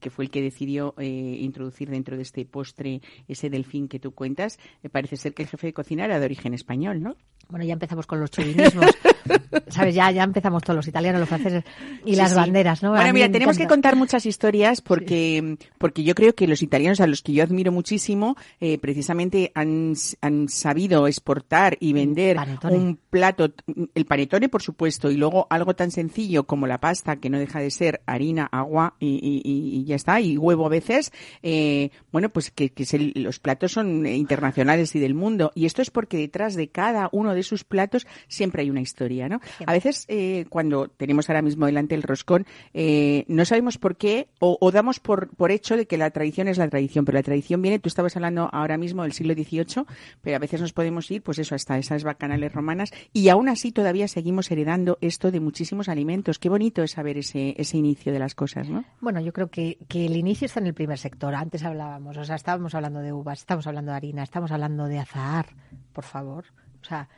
que 0.00 0.10
fue 0.10 0.24
el 0.24 0.30
que 0.30 0.42
decidió 0.42 0.94
introducir 0.98 1.85
introducir 1.86 1.90
dentro 1.90 2.16
de 2.16 2.22
este 2.22 2.44
postre 2.44 3.00
ese 3.28 3.48
delfín 3.50 3.88
que 3.88 3.98
tú 3.98 4.12
cuentas. 4.12 4.58
Me 4.82 4.90
parece 4.90 5.16
ser 5.16 5.34
que 5.34 5.42
el 5.42 5.48
jefe 5.48 5.68
de 5.68 5.72
cocina 5.72 6.04
era 6.04 6.18
de 6.18 6.24
origen 6.26 6.54
español, 6.54 7.02
¿no? 7.02 7.16
Bueno, 7.48 7.64
ya 7.64 7.74
empezamos 7.74 8.06
con 8.06 8.18
los 8.20 8.30
chauvinismos. 8.30 8.90
¿Sabes? 9.68 9.94
Ya, 9.94 10.10
ya 10.10 10.22
empezamos 10.24 10.62
todos, 10.62 10.76
los 10.76 10.88
italianos, 10.88 11.20
los 11.20 11.28
franceses 11.28 11.64
y 12.04 12.10
Sí, 12.10 12.16
las 12.16 12.30
sí. 12.30 12.36
banderas, 12.36 12.82
¿no? 12.82 12.90
Bueno, 12.90 13.12
mira, 13.12 13.30
tenemos 13.30 13.56
que 13.58 13.66
contar 13.66 13.94
muchas 13.96 14.26
historias 14.26 14.80
porque, 14.80 15.56
porque 15.78 16.02
yo 16.04 16.14
creo 16.14 16.34
que 16.34 16.46
los 16.46 16.62
italianos, 16.62 17.00
a 17.00 17.06
los 17.06 17.22
que 17.22 17.32
yo 17.32 17.42
admiro 17.44 17.70
muchísimo, 17.72 18.36
eh, 18.60 18.78
precisamente 18.78 19.52
han, 19.54 19.94
han 20.20 20.48
sabido 20.48 21.06
exportar 21.06 21.76
y 21.80 21.92
vender 21.92 22.36
un 22.64 22.98
plato, 23.10 23.52
el 23.94 24.06
panetone, 24.06 24.48
por 24.48 24.62
supuesto, 24.62 25.10
y 25.10 25.16
luego 25.16 25.46
algo 25.50 25.74
tan 25.74 25.90
sencillo 25.90 26.44
como 26.44 26.66
la 26.66 26.78
pasta, 26.80 27.16
que 27.16 27.30
no 27.30 27.38
deja 27.38 27.60
de 27.60 27.70
ser 27.70 28.00
harina, 28.06 28.46
agua 28.50 28.94
y- 29.00 29.42
y 29.44 29.84
ya 29.84 29.96
está, 29.96 30.20
y 30.20 30.36
huevo 30.36 30.66
a 30.66 30.70
veces, 30.70 31.12
eh, 31.42 31.75
bueno, 32.12 32.28
pues 32.30 32.50
que, 32.50 32.72
el- 32.92 33.12
los 33.16 33.38
platos 33.38 33.72
son 33.72 34.06
eh, 34.06 34.16
internacionales 34.16 34.94
y 34.94 35.00
del 35.00 35.14
mundo. 35.14 35.52
Y 35.54 35.66
esto 35.66 35.82
es 35.82 35.90
porque 35.90 36.16
detrás 36.16 36.54
de 36.54 36.68
cada 36.68 37.08
uno 37.12 37.34
de 37.34 37.42
sus 37.42 37.64
platos 37.64 38.06
siempre 38.28 38.62
hay 38.62 38.70
una 38.70 38.80
historia, 38.80 39.28
¿no? 39.28 39.40
A 39.66 39.72
veces, 39.72 40.04
eh, 40.08 40.46
cuando 40.48 40.88
tenemos 40.88 41.28
ahora 41.28 41.42
mismo 41.42 41.66
delante 41.66 41.94
el 41.94 42.02
roscón, 42.02 42.46
eh, 42.74 43.24
no 43.28 43.44
sabemos 43.44 43.78
por 43.78 43.96
qué 43.96 44.28
o, 44.38 44.56
o 44.60 44.70
damos 44.72 45.00
por, 45.00 45.28
por 45.36 45.50
hecho 45.50 45.76
de 45.76 45.86
que 45.86 45.96
la 45.96 46.10
tradición 46.10 46.48
es 46.48 46.58
la 46.58 46.68
tradición, 46.68 47.04
pero 47.04 47.16
la 47.18 47.22
tradición 47.22 47.62
viene, 47.62 47.78
tú 47.78 47.88
estabas 47.88 48.16
hablando 48.16 48.48
ahora 48.52 48.76
mismo 48.78 49.02
del 49.02 49.12
siglo 49.12 49.34
XVIII, 49.34 49.84
pero 50.22 50.36
a 50.36 50.38
veces 50.40 50.60
nos 50.60 50.72
podemos 50.72 51.10
ir, 51.10 51.22
pues 51.22 51.38
eso, 51.38 51.54
hasta 51.54 51.78
esas 51.78 52.04
bacanales 52.04 52.52
romanas 52.52 52.90
y 53.12 53.28
aún 53.28 53.48
así 53.48 53.72
todavía 53.72 54.08
seguimos 54.08 54.50
heredando 54.50 54.98
esto 55.00 55.30
de 55.30 55.40
muchísimos 55.40 55.88
alimentos. 55.88 56.38
Qué 56.38 56.48
bonito 56.48 56.82
es 56.82 56.92
saber 56.92 57.18
ese, 57.18 57.54
ese 57.58 57.76
inicio 57.76 58.12
de 58.12 58.18
las 58.18 58.34
cosas, 58.34 58.68
¿no? 58.68 58.84
Bueno, 59.00 59.20
yo 59.20 59.32
creo 59.32 59.48
que, 59.50 59.78
que 59.88 60.06
el 60.06 60.16
inicio 60.16 60.46
está 60.46 60.60
en 60.60 60.66
el 60.66 60.74
primer 60.74 60.98
sector. 60.98 61.34
Antes 61.34 61.62
hablábamos, 61.66 62.16
o 62.16 62.24
sea, 62.24 62.36
estábamos 62.36 62.74
hablando 62.74 63.00
de 63.00 63.12
uvas, 63.12 63.40
estamos 63.40 63.66
hablando 63.66 63.90
de 63.92 63.96
harina, 63.96 64.22
estamos 64.22 64.50
hablando 64.50 64.86
de 64.86 64.98
azahar, 64.98 65.46
por 65.92 66.04
favor. 66.04 66.44
O 66.80 66.84
sea, 66.84 67.08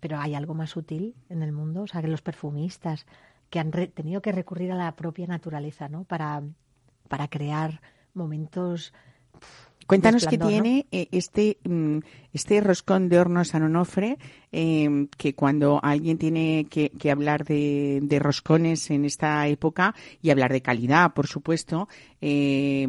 pero 0.00 0.18
hay 0.18 0.34
algo 0.34 0.54
más 0.54 0.70
sutil 0.70 1.14
en 1.28 1.42
el 1.42 1.52
mundo, 1.52 1.82
o 1.82 1.86
sea, 1.86 2.02
que 2.02 2.08
los 2.08 2.22
perfumistas 2.22 3.06
que 3.50 3.58
han 3.58 3.72
re- 3.72 3.88
tenido 3.88 4.20
que 4.20 4.32
recurrir 4.32 4.72
a 4.72 4.76
la 4.76 4.94
propia 4.94 5.26
naturaleza, 5.26 5.88
¿no? 5.88 6.04
Para, 6.04 6.42
para 7.08 7.28
crear 7.28 7.80
momentos. 8.14 8.92
Cuéntanos 9.86 10.26
qué 10.26 10.36
tiene 10.36 10.86
eh, 10.92 11.08
este 11.12 11.56
mm, 11.64 12.00
este 12.34 12.60
roscón 12.60 13.08
de 13.08 13.18
horno 13.18 13.42
San 13.46 13.62
Onofre, 13.62 14.18
eh, 14.52 15.06
que 15.16 15.34
cuando 15.34 15.80
alguien 15.82 16.18
tiene 16.18 16.66
que, 16.68 16.90
que 16.90 17.10
hablar 17.10 17.44
de, 17.46 18.00
de 18.02 18.18
roscones 18.18 18.90
en 18.90 19.06
esta 19.06 19.46
época 19.48 19.94
y 20.20 20.28
hablar 20.28 20.52
de 20.52 20.60
calidad, 20.60 21.14
por 21.14 21.26
supuesto, 21.26 21.88
eh, 22.20 22.86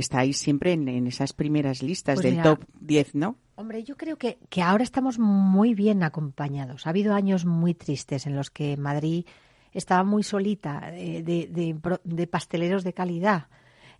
estáis 0.00 0.38
siempre 0.38 0.72
en, 0.72 0.88
en 0.88 1.06
esas 1.06 1.32
primeras 1.32 1.82
listas 1.82 2.16
Pues 2.16 2.24
del 2.24 2.34
mira, 2.34 2.42
top 2.42 2.64
10, 2.80 3.14
¿no? 3.14 3.36
Hombre, 3.56 3.84
yo 3.84 3.96
creo 3.96 4.16
que, 4.16 4.38
que 4.48 4.62
ahora 4.62 4.82
estamos 4.84 5.18
muy 5.18 5.74
bien 5.74 6.02
acompañados. 6.02 6.86
Ha 6.86 6.90
habido 6.90 7.14
años 7.14 7.44
muy 7.44 7.74
tristes 7.74 8.26
en 8.26 8.34
los 8.34 8.50
que 8.50 8.76
Madrid 8.76 9.26
estaba 9.72 10.02
muy 10.02 10.22
solita 10.22 10.90
eh, 10.94 11.22
de, 11.22 11.46
de 11.46 11.98
de 12.04 12.26
pasteleros 12.26 12.82
de 12.84 12.92
calidad. 12.94 13.48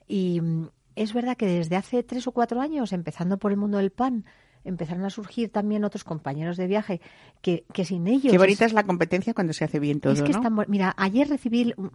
Y 0.08 0.40
mm, 0.40 0.68
es 0.96 1.12
verdad 1.12 1.36
que 1.36 1.46
desde 1.46 1.76
hace 1.76 2.02
tres 2.02 2.26
o 2.26 2.32
cuatro 2.32 2.60
años, 2.60 2.92
empezando 2.92 3.38
por 3.38 3.52
el 3.52 3.58
mundo 3.58 3.78
del 3.78 3.90
pan, 3.92 4.24
empezaron 4.64 5.04
a 5.04 5.10
surgir 5.10 5.50
también 5.50 5.84
otros 5.84 6.04
compañeros 6.04 6.56
de 6.56 6.66
viaje 6.66 7.00
que, 7.40 7.64
que 7.72 7.84
sin 7.84 8.06
ellos... 8.08 8.30
Qué 8.32 8.38
bonita 8.38 8.64
es- 8.64 8.70
es 8.70 8.74
la 8.74 8.84
competencia 8.84 9.32
cuando 9.34 9.52
se 9.52 9.64
hace 9.64 9.78
bien 9.78 10.00
todo, 10.00 10.12
es 10.14 10.22
que 10.22 10.32
¿no? 10.32 10.38
están 10.38 10.64
Mira, 10.68 10.94
ayer 10.96 11.28
recibí, 11.28 11.72
mm, 11.76 11.86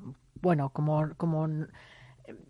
bueno, 0.41 0.70
como, 0.70 1.10
como 1.18 1.47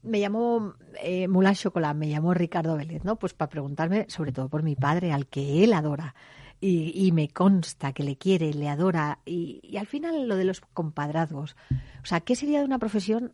me 0.03 0.19
llamó 0.19 0.73
eh, 1.01 1.28
Moulin 1.28 1.53
Chocolat, 1.53 1.95
me 1.95 2.09
llamó 2.09 2.34
Ricardo 2.34 2.76
Vélez, 2.78 3.03
¿no? 3.03 3.17
Pues 3.17 3.34
para 3.34 3.49
preguntarme, 3.49 4.05
sobre 4.09 4.32
todo 4.32 4.49
por 4.49 4.63
mi 4.63 4.76
padre, 4.76 5.11
al 5.11 5.28
que 5.28 5.63
él 5.63 5.73
adora. 5.73 6.15
Y, 6.61 6.93
y 7.05 7.11
me 7.11 7.28
consta 7.28 7.91
que 7.91 8.03
le 8.03 8.17
quiere, 8.17 8.53
le 8.53 8.69
adora. 8.69 9.19
Y, 9.26 9.59
y 9.61 9.78
al 9.78 9.88
final 9.88 10.28
lo 10.28 10.36
de 10.38 10.45
los 10.45 10.61
compadrazgos. 10.61 11.55
O 12.01 12.05
sea, 12.05 12.21
¿qué 12.21 12.36
sería 12.36 12.59
de 12.59 12.65
una 12.65 12.80
profesión 12.80 13.34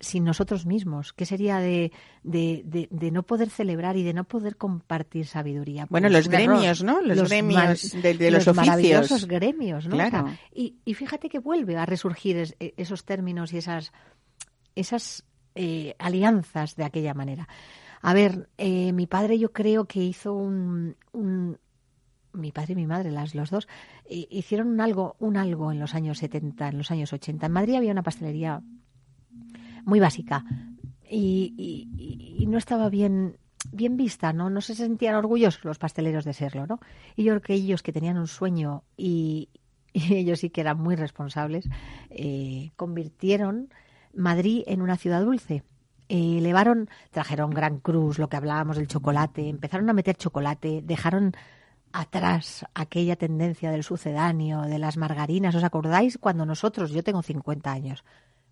sin 0.00 0.22
nosotros 0.22 0.64
mismos? 0.66 1.12
¿Qué 1.12 1.24
sería 1.24 1.58
de, 1.58 1.90
de, 2.22 2.62
de- 2.66 2.86
de 2.90 3.10
no 3.10 3.24
poder 3.24 3.48
celebrar 3.50 3.96
y 3.96 4.04
de 4.04 4.12
no 4.12 4.24
poder 4.24 4.56
compartir 4.56 5.26
sabiduría? 5.26 5.86
Bueno, 5.90 6.08
Pues 6.08 6.26
los 6.26 6.34
error. 6.34 6.54
gremios, 6.56 6.84
¿no? 6.84 7.00
Los 7.00 7.28
gremios 7.28 7.56
mar- 7.94 8.02
de- 8.02 8.14
de 8.14 8.30
los 8.30 8.46
oficios. 8.46 8.66
maravillosos 8.68 9.26
gremios, 9.26 9.88
¿no? 9.88 9.96
O 9.96 9.98
sea, 9.98 10.10
Claro. 10.10 10.28
y, 10.54 10.76
y 10.84 10.94
fíjate 10.94 11.28
que 11.30 11.38
vuelve 11.40 11.76
a 11.78 11.86
resurgir 11.86 12.36
es- 12.36 12.54
e- 12.60 12.74
esos 12.76 13.04
términos 13.04 13.52
y 13.54 13.58
esas, 13.58 13.92
esas 14.76 15.24
eh, 15.58 15.94
alianzas 15.98 16.76
de 16.76 16.84
aquella 16.84 17.14
manera. 17.14 17.48
A 18.00 18.14
ver, 18.14 18.48
eh, 18.58 18.92
mi 18.92 19.06
padre 19.06 19.38
yo 19.38 19.52
creo 19.52 19.86
que 19.86 20.00
hizo 20.02 20.32
un, 20.32 20.94
un- 21.12 21.58
mi 22.32 22.52
padre 22.52 22.74
y 22.74 22.76
mi 22.76 22.86
madre, 22.86 23.10
las 23.10 23.34
los 23.34 23.50
dos, 23.50 23.66
hi- 24.08 24.28
hicieron 24.30 24.68
un 24.68 24.80
algo, 24.80 25.16
un 25.18 25.36
algo 25.36 25.72
en 25.72 25.80
los 25.80 25.94
años 25.94 26.18
70, 26.18 26.68
en 26.68 26.78
los 26.78 26.90
años 26.92 27.12
80. 27.12 27.46
En 27.46 27.52
Madrid 27.52 27.74
había 27.74 27.90
una 27.92 28.04
pastelería 28.04 28.62
muy 29.84 29.98
básica 30.00 30.44
y 31.10 32.44
no 32.48 32.58
estaba 32.58 32.88
bien 32.88 33.36
bien 33.72 33.96
vista, 33.96 34.32
¿no? 34.32 34.50
No 34.50 34.60
se 34.60 34.74
sentían 34.74 35.14
orgullosos 35.16 35.64
los 35.64 35.78
pasteleros 35.78 36.24
de 36.24 36.32
serlo, 36.32 36.66
¿no? 36.66 36.80
Y 37.16 37.24
yo 37.24 37.32
creo 37.32 37.42
que 37.42 37.54
ellos 37.54 37.82
que 37.82 37.92
tenían 37.92 38.16
un 38.18 38.26
sueño 38.28 38.84
y, 38.96 39.48
y 39.92 40.14
ellos 40.14 40.40
sí 40.40 40.50
que 40.50 40.60
eran 40.60 40.78
muy 40.78 40.96
responsables, 40.96 41.68
eh, 42.10 42.70
convirtieron 42.76 43.68
Madrid 44.18 44.62
en 44.66 44.82
una 44.82 44.96
ciudad 44.96 45.22
dulce. 45.22 45.62
Eh, 46.08 46.38
elevaron, 46.38 46.88
trajeron 47.10 47.50
Gran 47.50 47.78
Cruz, 47.80 48.18
lo 48.18 48.28
que 48.28 48.36
hablábamos 48.36 48.76
del 48.76 48.88
chocolate, 48.88 49.48
empezaron 49.48 49.88
a 49.90 49.92
meter 49.92 50.16
chocolate, 50.16 50.82
dejaron 50.84 51.34
atrás 51.92 52.64
aquella 52.74 53.16
tendencia 53.16 53.70
del 53.70 53.82
sucedáneo, 53.82 54.62
de 54.62 54.78
las 54.78 54.96
margarinas. 54.96 55.54
¿Os 55.54 55.64
acordáis 55.64 56.18
cuando 56.18 56.44
nosotros, 56.46 56.90
yo 56.90 57.02
tengo 57.02 57.22
50 57.22 57.70
años, 57.72 58.04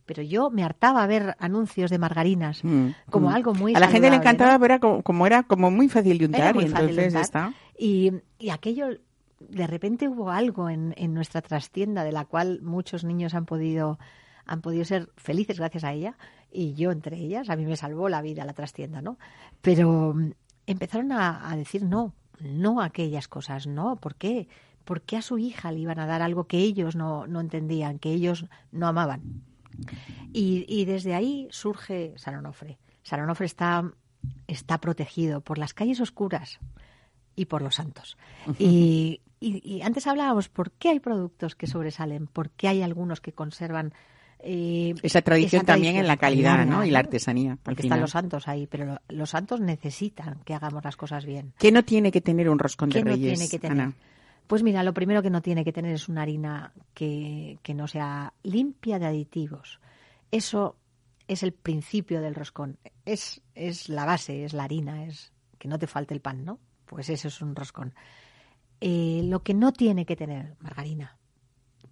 pero 0.06 0.22
yo 0.22 0.50
me 0.50 0.62
hartaba 0.64 1.02
a 1.02 1.06
ver 1.06 1.34
anuncios 1.38 1.90
de 1.90 1.98
margarinas 1.98 2.62
Mm, 2.62 2.88
como 3.10 3.30
mm. 3.30 3.34
algo 3.34 3.54
muy 3.54 3.74
A 3.74 3.80
la 3.80 3.88
gente 3.88 4.08
le 4.10 4.16
saludable, 4.16 4.16
¿no? 4.16 4.22
encantaba, 4.22 4.58
pero 4.58 4.64
era 4.74 4.78
como, 4.80 5.02
como 5.02 5.26
era 5.26 5.42
como 5.42 5.70
muy 5.70 5.88
fácil 5.88 6.18
de 6.18 6.26
untar 6.26 6.56
y 6.56 6.60
de 6.60 6.66
entonces 6.66 7.06
untar. 7.08 7.22
está. 7.22 7.52
Y, 7.78 8.12
y 8.38 8.50
aquello, 8.50 8.86
de 9.40 9.66
repente 9.66 10.08
hubo 10.08 10.30
algo 10.30 10.68
en, 10.70 10.94
en 10.96 11.12
nuestra 11.12 11.42
trastienda 11.42 12.04
de 12.04 12.12
la 12.12 12.24
cual 12.24 12.60
muchos 12.62 13.04
niños 13.04 13.34
han 13.34 13.44
podido, 13.46 13.98
han 14.46 14.60
podido 14.60 14.84
ser 14.84 15.10
felices 15.16 15.58
gracias 15.58 15.84
a 15.84 15.92
ella, 15.92 16.16
y 16.52 16.74
yo 16.74 16.90
entre 16.92 17.16
ellas, 17.18 17.50
a 17.50 17.56
mí 17.56 17.66
me 17.66 17.76
salvó 17.76 18.08
la 18.08 18.22
vida 18.22 18.44
la 18.44 18.52
trastienda, 18.54 19.02
¿no? 19.02 19.18
Pero 19.60 20.14
mm, 20.14 20.30
empezaron 20.66 21.12
a, 21.12 21.50
a 21.50 21.56
decir 21.56 21.82
no, 21.84 22.14
no 22.40 22.80
a 22.80 22.86
aquellas 22.86 23.28
cosas, 23.28 23.66
no, 23.66 23.96
¿por 23.96 24.14
qué? 24.14 24.48
¿Por 24.84 25.02
qué 25.02 25.16
a 25.16 25.22
su 25.22 25.36
hija 25.38 25.72
le 25.72 25.80
iban 25.80 25.98
a 25.98 26.06
dar 26.06 26.22
algo 26.22 26.44
que 26.44 26.58
ellos 26.58 26.94
no, 26.94 27.26
no 27.26 27.40
entendían, 27.40 27.98
que 27.98 28.12
ellos 28.12 28.46
no 28.70 28.86
amaban? 28.86 29.42
Y, 30.32 30.64
y 30.68 30.84
desde 30.84 31.14
ahí 31.14 31.48
surge 31.50 32.14
San 32.16 32.34
Onofre. 32.36 32.78
San 33.02 33.20
Onofre 33.20 33.46
está, 33.46 33.90
está 34.46 34.78
protegido 34.78 35.40
por 35.40 35.58
las 35.58 35.74
calles 35.74 36.00
oscuras 36.00 36.58
y 37.34 37.46
por 37.46 37.62
los 37.62 37.74
santos. 37.76 38.16
Y, 38.58 39.20
y- 39.40 39.60
y 39.76 39.82
antes 39.82 40.06
hablábamos 40.06 40.48
por 40.48 40.70
qué 40.72 40.90
hay 40.90 41.00
productos 41.00 41.54
que 41.56 41.66
sobresalen, 41.66 42.26
por 42.26 42.50
qué 42.50 42.68
hay 42.68 42.82
algunos 42.82 43.20
que 43.20 43.32
conservan 43.32 43.92
eh, 44.38 44.94
Esa 45.02 45.22
tradición 45.22 45.64
también 45.64 45.96
en 45.96 46.06
la 46.06 46.16
calidad, 46.16 46.64
¿no? 46.66 46.84
Y 46.84 46.90
la 46.90 47.00
artesanía. 47.00 47.58
Porque 47.62 47.82
final. 47.82 47.96
están 47.96 48.00
los 48.02 48.10
santos 48.10 48.48
ahí, 48.48 48.66
pero 48.66 48.84
lo- 48.84 49.00
los 49.08 49.30
santos 49.30 49.60
necesitan 49.60 50.40
que 50.44 50.54
hagamos 50.54 50.84
las 50.84 50.96
cosas 50.96 51.24
bien. 51.24 51.52
¿Qué 51.58 51.72
no 51.72 51.84
tiene 51.84 52.12
que 52.12 52.20
tener 52.20 52.48
un 52.48 52.58
roscón 52.58 52.90
de 52.90 52.94
¿Qué 53.00 53.04
no 53.04 53.10
reyes, 53.12 53.38
tiene 53.38 53.50
que 53.50 53.58
tener? 53.58 53.80
Ana? 53.80 53.94
Pues 54.46 54.62
mira, 54.62 54.82
lo 54.84 54.94
primero 54.94 55.22
que 55.22 55.30
no 55.30 55.42
tiene 55.42 55.64
que 55.64 55.72
tener 55.72 55.92
es 55.92 56.08
una 56.08 56.22
harina 56.22 56.72
que, 56.94 57.58
que 57.62 57.74
no 57.74 57.88
sea 57.88 58.32
limpia 58.44 58.98
de 59.00 59.06
aditivos. 59.06 59.80
Eso 60.30 60.76
es 61.26 61.42
el 61.42 61.52
principio 61.52 62.20
del 62.20 62.34
roscón. 62.36 62.78
Es, 63.04 63.40
es 63.56 63.88
la 63.88 64.04
base, 64.04 64.44
es 64.44 64.52
la 64.52 64.62
harina, 64.64 65.04
es 65.06 65.32
que 65.58 65.66
no 65.66 65.78
te 65.78 65.88
falte 65.88 66.14
el 66.14 66.20
pan, 66.20 66.44
¿no? 66.44 66.60
Pues 66.84 67.08
eso 67.10 67.26
es 67.26 67.40
un 67.42 67.56
roscón. 67.56 67.92
Eh, 68.80 69.22
lo 69.24 69.42
que 69.42 69.54
no 69.54 69.72
tiene 69.72 70.04
que 70.06 70.14
tener, 70.14 70.54
margarina. 70.60 71.16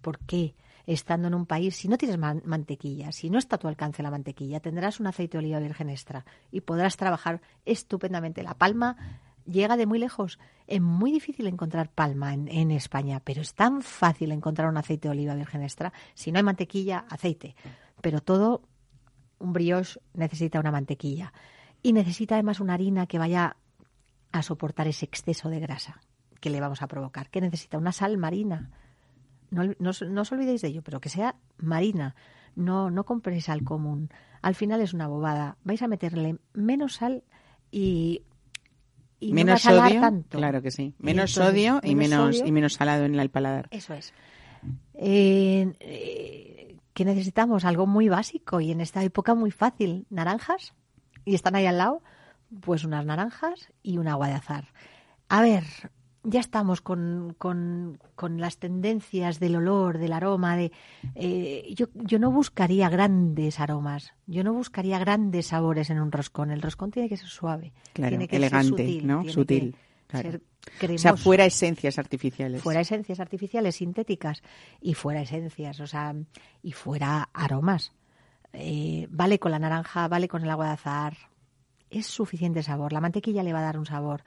¿Por 0.01 0.19
qué? 0.19 0.55
Estando 0.87 1.27
en 1.27 1.33
un 1.33 1.45
país, 1.45 1.75
si 1.75 1.87
no 1.87 1.97
tienes 1.97 2.17
man- 2.17 2.41
mantequilla, 2.45 3.11
si 3.11 3.29
no 3.29 3.37
está 3.39 3.55
a 3.55 3.59
tu 3.59 3.67
alcance 3.67 4.03
la 4.03 4.11
mantequilla, 4.11 4.59
tendrás 4.59 4.99
un 4.99 5.07
aceite 5.07 5.37
de 5.37 5.45
oliva 5.45 5.59
virgen 5.59 5.89
extra 5.89 6.25
y 6.51 6.61
podrás 6.61 6.95
trabajar 6.97 7.41
estupendamente. 7.65 8.43
La 8.43 8.53
palma 8.53 8.95
llega 9.45 9.77
de 9.77 9.85
muy 9.85 9.99
lejos. 9.99 10.39
Es 10.67 10.81
muy 10.81 11.11
difícil 11.11 11.47
encontrar 11.47 11.89
palma 11.89 12.33
en, 12.33 12.47
en 12.47 12.71
España, 12.71 13.19
pero 13.23 13.41
es 13.41 13.53
tan 13.53 13.81
fácil 13.81 14.31
encontrar 14.31 14.69
un 14.69 14.77
aceite 14.77 15.07
de 15.07 15.13
oliva 15.13 15.35
virgen 15.35 15.63
extra. 15.63 15.93
Si 16.13 16.31
no 16.31 16.37
hay 16.37 16.43
mantequilla, 16.43 17.05
aceite. 17.09 17.55
Pero 18.01 18.21
todo, 18.21 18.61
un 19.39 19.53
brioche 19.53 19.99
necesita 20.13 20.59
una 20.59 20.71
mantequilla. 20.71 21.33
Y 21.81 21.93
necesita 21.93 22.35
además 22.35 22.59
una 22.59 22.73
harina 22.73 23.05
que 23.07 23.19
vaya 23.19 23.57
a 24.31 24.41
soportar 24.41 24.87
ese 24.87 25.05
exceso 25.05 25.49
de 25.49 25.59
grasa 25.59 26.01
que 26.39 26.49
le 26.49 26.59
vamos 26.59 26.81
a 26.81 26.87
provocar. 26.87 27.29
¿Qué 27.29 27.41
necesita? 27.41 27.77
Una 27.77 27.91
sal 27.91 28.17
marina. 28.17 28.71
No, 29.55 29.73
no 29.79 29.89
os- 29.89 30.01
no 30.03 30.21
os 30.21 30.31
olvidéis 30.31 30.61
de 30.61 30.67
ello, 30.69 30.81
pero 30.83 30.99
que 30.99 31.09
sea 31.09 31.35
marina. 31.57 32.15
No, 32.55 32.89
no 32.91 33.03
compréis 33.05 33.45
sal 33.45 33.63
común. 33.63 34.09
al 34.41 34.53
final 34.55 34.79
es 34.81 34.93
una 34.93 35.07
bobada. 35.07 35.57
Vais 35.63 35.81
a 35.81 35.87
meterle 35.87 36.37
menos 36.53 36.93
sal 36.95 37.23
y, 37.71 38.21
y 39.19 39.29
no 39.29 39.35
menos 39.35 39.61
salar 39.63 39.87
sodio, 39.89 40.01
tanto. 40.01 40.37
claro 40.37 40.61
que 40.61 40.69
sí. 40.71 40.93
Y 40.99 41.03
Menos 41.03 41.31
entonces, 41.31 41.51
sodio 41.51 41.79
y 41.83 41.95
menos 41.95 42.19
menos 42.19 42.35
sodio. 42.37 42.47
y 42.47 42.51
menos 42.51 42.73
salado 42.73 43.05
en 43.05 43.15
el 43.19 43.29
paladar. 43.31 43.67
Eso 43.71 43.93
es. 43.95 44.13
Eh, 44.93 45.73
eh, 45.79 46.77
¿Qué 46.93 47.05
necesitamos? 47.05 47.65
Algo 47.65 47.87
muy 47.87 48.07
básico 48.07 48.61
y 48.61 48.71
en 48.71 48.81
esta 48.81 49.03
época 49.03 49.33
muy 49.35 49.51
fácil. 49.51 50.05
Naranjas, 50.09 50.73
y 51.25 51.35
están 51.35 51.55
ahí 51.55 51.65
al 51.65 51.77
lado, 51.79 52.01
pues 52.61 52.83
unas 52.85 53.05
naranjas 53.05 53.73
y 53.83 53.97
un 53.97 54.07
agua 54.07 54.27
de 54.27 54.33
azar. 54.35 54.67
A 55.27 55.41
ver, 55.41 55.63
ya 56.25 56.39
estamos 56.39 56.81
con, 56.81 57.35
con- 57.37 57.99
con 58.15 58.39
las 58.41 58.57
tendencias 58.57 59.39
del 59.39 59.55
olor, 59.55 59.97
del 59.97 60.13
aroma. 60.13 60.57
De, 60.57 60.71
eh, 61.15 61.73
yo, 61.75 61.87
yo 61.93 62.19
no 62.19 62.31
buscaría 62.31 62.89
grandes 62.89 63.59
aromas, 63.59 64.13
yo 64.27 64.43
no 64.43 64.53
buscaría 64.53 64.99
grandes 64.99 65.47
sabores 65.47 65.89
en 65.89 65.99
un 65.99 66.11
roscón. 66.11 66.51
El 66.51 66.61
roscón 66.61 66.91
tiene 66.91 67.07
que 67.09 67.17
ser 67.17 67.27
suave, 67.29 67.73
Claro, 67.93 68.09
tiene 68.11 68.27
que 68.27 68.35
elegante, 68.37 68.67
ser 68.77 68.85
sutil, 68.87 69.07
¿no? 69.07 69.19
tiene 69.21 69.33
Sutil, 69.33 69.71
que 69.71 69.77
claro. 70.07 70.31
ser 70.31 70.41
O 70.41 70.79
cremoso 70.79 71.01
sea, 71.01 71.15
fuera 71.17 71.45
esencias 71.45 71.99
artificiales. 71.99 72.61
fuera 72.61 72.81
esencias 72.81 73.19
artificiales 73.19 73.75
sintéticas 73.75 74.41
y 74.81 74.93
fuera 74.95 75.21
esencias, 75.21 75.79
o 75.79 75.87
sea, 75.87 76.15
y 76.63 76.71
fuera 76.71 77.29
aromas. 77.33 77.91
Eh, 78.53 79.07
vale 79.09 79.37
con 79.37 79.51
la 79.51 79.59
naranja, 79.59 80.07
vale 80.07 80.27
con 80.27 80.41
el 80.43 80.49
agua 80.49 80.67
de 80.67 80.71
azahar. 80.73 81.17
Es 81.89 82.07
suficiente 82.07 82.63
sabor. 82.63 82.93
La 82.93 83.01
mantequilla 83.01 83.43
le 83.43 83.53
va 83.53 83.59
a 83.59 83.63
dar 83.63 83.77
un 83.77 83.85
sabor. 83.85 84.23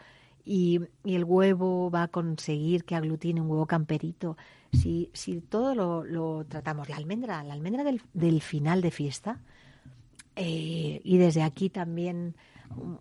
Y, 0.51 0.81
el 1.05 1.25
huevo 1.25 1.91
va 1.91 2.05
a 2.05 2.09
conseguir 2.09 2.85
que 2.85 2.95
aglutine 2.95 3.41
un 3.41 3.51
huevo 3.51 3.67
camperito. 3.67 4.37
Si, 4.73 5.11
si 5.13 5.41
todo 5.41 5.75
lo, 5.75 6.45
tratamos, 6.47 6.89
la 6.89 6.97
almendra, 6.97 7.43
la 7.43 7.53
almendra 7.53 7.85
del, 7.85 8.43
final 8.43 8.81
de 8.81 8.91
fiesta, 8.91 9.41
eh, 10.37 11.01
y 11.05 11.19
desde 11.19 11.43
aquí 11.43 11.69
también 11.69 12.35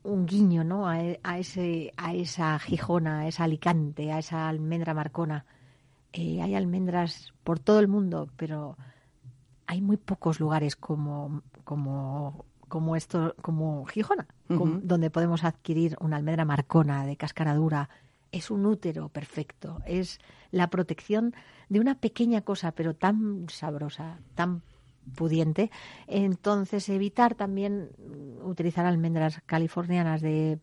un, 0.04 0.26
guiño 0.26 0.64
¿no? 0.64 0.88
a, 0.88 0.98
a 1.24 1.40
ese, 1.40 1.94
a 1.96 2.14
esa 2.14 2.60
Gijona, 2.60 3.22
a 3.22 3.28
esa 3.28 3.46
Alicante, 3.46 4.12
a 4.12 4.20
esa 4.20 4.50
almendra 4.50 4.94
marcona. 4.94 5.46
Eh, 6.14 6.42
hay 6.42 6.56
almendras 6.56 7.34
por 7.44 7.60
todo 7.60 7.80
el 7.80 7.88
mundo, 7.88 8.28
pero 8.38 8.78
hay 9.68 9.82
muy 9.82 9.98
pocos 9.98 10.40
lugares 10.40 10.76
como, 10.76 11.44
como, 11.64 12.46
como 12.68 12.96
esto, 12.96 13.36
como 13.42 13.86
Gijona, 13.86 14.28
donde 14.48 15.10
podemos 15.10 15.44
adquirir 15.44 15.96
una 16.00 16.18
almendra 16.18 16.46
marcona 16.46 17.06
de 17.06 17.18
cáscara 17.18 17.56
dura. 17.56 17.90
Es 18.32 18.52
un 18.52 18.66
útero 18.66 19.10
perfecto, 19.10 19.80
es 19.86 20.20
la 20.52 20.70
protección 20.70 21.34
de 21.70 21.80
una 21.80 22.00
pequeña 22.00 22.42
cosa, 22.42 22.72
pero 22.74 22.94
tan 22.94 23.48
sabrosa, 23.50 24.20
tan 24.36 24.62
pudiente. 25.16 25.72
Entonces, 26.08 26.90
evitar 26.90 27.36
también 27.36 27.90
utilizar 28.44 28.86
almendras 28.86 29.42
californianas 29.46 30.22
de, 30.22 30.60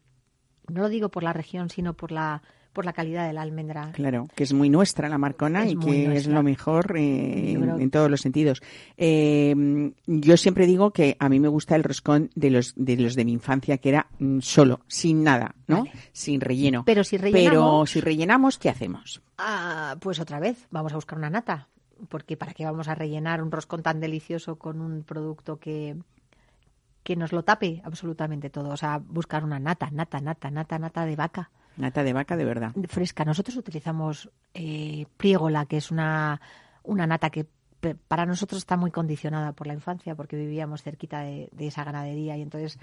no 0.68 0.82
lo 0.82 0.88
digo 0.88 1.10
por 1.10 1.22
la 1.22 1.32
región, 1.32 1.70
sino 1.70 1.94
por 1.94 2.12
la, 2.12 2.42
por 2.74 2.84
la 2.84 2.92
calidad 2.92 3.26
de 3.26 3.32
la 3.32 3.40
almendra. 3.40 3.92
Claro, 3.92 4.28
que 4.34 4.44
es 4.44 4.52
muy 4.52 4.68
nuestra 4.68 5.08
la 5.08 5.16
marcona 5.16 5.64
Es 5.64 5.72
y 5.72 5.76
que 5.76 6.14
es 6.14 6.26
lo 6.26 6.42
mejor 6.42 6.94
eh, 6.98 7.52
en, 7.52 7.62
creo- 7.62 7.78
en 7.78 7.90
todos 7.90 8.10
los 8.10 8.20
sentidos. 8.20 8.60
Eh, 8.98 9.92
yo 10.06 10.36
siempre 10.36 10.66
digo 10.66 10.90
que 10.90 11.16
a 11.18 11.28
mí 11.30 11.40
me 11.40 11.48
gusta 11.48 11.76
el 11.76 11.84
roscón 11.84 12.30
de 12.34 12.50
los 12.50 12.74
de 12.76 12.96
los 12.96 13.14
de 13.14 13.24
mi 13.24 13.32
infancia 13.32 13.78
que 13.78 13.88
era 13.88 14.08
mm, 14.18 14.40
solo, 14.40 14.80
sin 14.88 15.22
nada, 15.24 15.54
¿no? 15.66 15.78
Vale. 15.84 15.92
Sin 16.12 16.40
relleno. 16.42 16.82
Pero 16.84 17.02
si 17.04 17.16
Pero 17.16 17.32
rellenamos, 17.32 17.90
si 17.90 18.00
rellenamos, 18.00 18.58
¿qué 18.58 18.68
hacemos? 18.68 19.22
Ah, 19.38 19.96
pues 20.00 20.20
otra 20.20 20.40
vez, 20.40 20.66
vamos 20.70 20.92
a 20.92 20.96
buscar 20.96 21.16
una 21.16 21.30
nata. 21.30 21.68
Porque 22.08 22.36
¿para 22.36 22.52
qué 22.54 22.64
vamos 22.64 22.88
a 22.88 22.94
rellenar 22.96 23.40
un 23.42 23.52
roscón 23.52 23.82
tan 23.82 24.00
delicioso 24.00 24.56
con 24.56 24.80
un 24.80 25.04
producto 25.04 25.58
que, 25.58 25.96
que 27.04 27.14
nos 27.16 27.32
lo 27.32 27.44
tape 27.44 27.80
absolutamente 27.84 28.50
todo? 28.50 28.70
O 28.70 28.76
sea, 28.76 28.98
buscar 28.98 29.44
una 29.44 29.60
nata, 29.60 29.90
nata, 29.92 30.20
nata, 30.20 30.50
nata, 30.50 30.78
nata 30.78 31.06
de 31.06 31.16
vaca 31.16 31.50
Nata 31.76 32.02
de 32.02 32.12
vaca 32.12 32.36
de 32.36 32.44
verdad. 32.44 32.72
fresca. 32.88 33.24
Nosotros 33.24 33.56
utilizamos 33.56 34.30
eh, 34.54 35.06
Priegola, 35.16 35.66
que 35.66 35.76
es 35.76 35.90
una, 35.90 36.40
una 36.82 37.06
nata 37.06 37.30
que 37.30 37.46
para 38.08 38.24
nosotros 38.24 38.58
está 38.58 38.76
muy 38.76 38.90
condicionada 38.90 39.52
por 39.52 39.66
la 39.66 39.74
infancia, 39.74 40.14
porque 40.14 40.36
vivíamos 40.36 40.82
cerquita 40.82 41.20
de, 41.20 41.50
de 41.52 41.66
esa 41.66 41.84
ganadería 41.84 42.36
y 42.36 42.42
entonces 42.42 42.78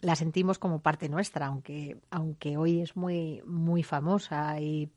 la 0.00 0.16
sentimos 0.16 0.58
como 0.58 0.80
parte 0.80 1.08
nuestra, 1.08 1.46
aunque, 1.46 1.98
aunque 2.10 2.56
hoy 2.56 2.80
es 2.80 2.96
muy, 2.96 3.42
muy 3.46 3.82
famosa 3.82 4.60
y 4.60 4.90